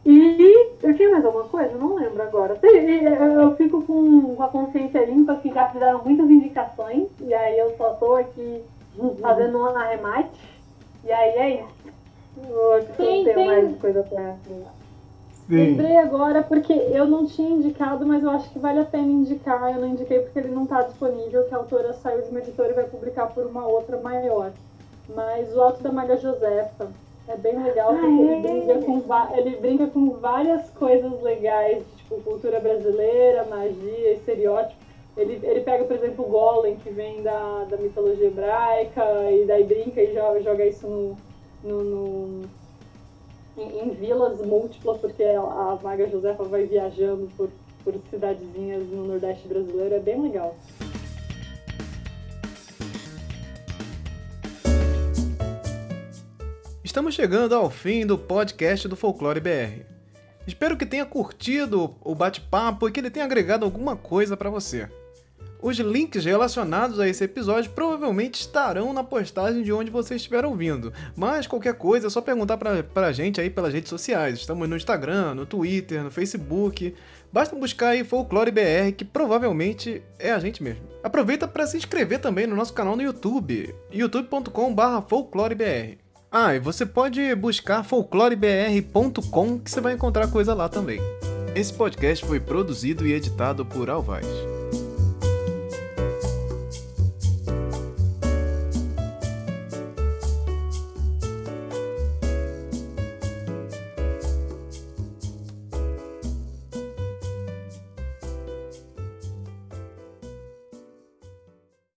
[0.04, 1.74] E eu tinha mais alguma coisa?
[1.76, 2.56] Não lembro agora.
[2.62, 7.94] Eu fico com a consciência limpa que já fizeram muitas indicações, e aí eu só
[7.94, 8.62] tô aqui
[9.20, 10.38] fazendo um arremate.
[11.02, 11.92] E aí é isso.
[12.48, 14.64] Eu Tem- não tenho tem- mais coisa pra Sim.
[15.48, 19.72] Lembrei agora porque eu não tinha indicado, mas eu acho que vale a pena indicar.
[19.74, 22.72] Eu não indiquei porque ele não está disponível, que a autora saiu de uma editora
[22.72, 24.54] e vai publicar por uma outra maior.
[25.08, 26.96] Mas o Alto da Maga Josefa
[27.26, 28.40] é bem legal porque Ah, ele, é?
[28.40, 29.02] brinca com
[29.36, 34.80] ele brinca com várias coisas legais, tipo cultura brasileira, magia, estereótipo.
[35.16, 39.02] Ele, ele pega, por exemplo, o Golem, que vem da, da mitologia hebraica,
[39.32, 41.22] e daí brinca e joga, joga isso no,
[41.62, 42.50] no, no-
[43.56, 47.50] em, em vilas múltiplas, porque a, Maga Josefa vai viajando por,
[47.82, 49.94] por cidadezinhas no Nordeste brasileiro.
[49.94, 50.56] É bem legal.
[56.84, 59.84] Estamos chegando ao fim do podcast do Folclore BR.
[60.46, 64.88] Espero que tenha curtido o bate-papo e que ele tenha agregado alguma coisa para você.
[65.60, 70.92] Os links relacionados a esse episódio provavelmente estarão na postagem de onde você estiver ouvindo,
[71.16, 74.38] mas qualquer coisa é só perguntar pra, pra gente aí pelas redes sociais.
[74.38, 76.94] Estamos no Instagram, no Twitter, no Facebook.
[77.32, 80.82] Basta buscar aí Folclore BR, que provavelmente é a gente mesmo.
[81.02, 85.98] Aproveita para se inscrever também no nosso canal no YouTube, youtube.com/folclorebr.
[86.30, 91.00] Ah, e você pode buscar folclorebr.com que você vai encontrar coisa lá também.
[91.54, 94.26] Esse podcast foi produzido e editado por Alvaz.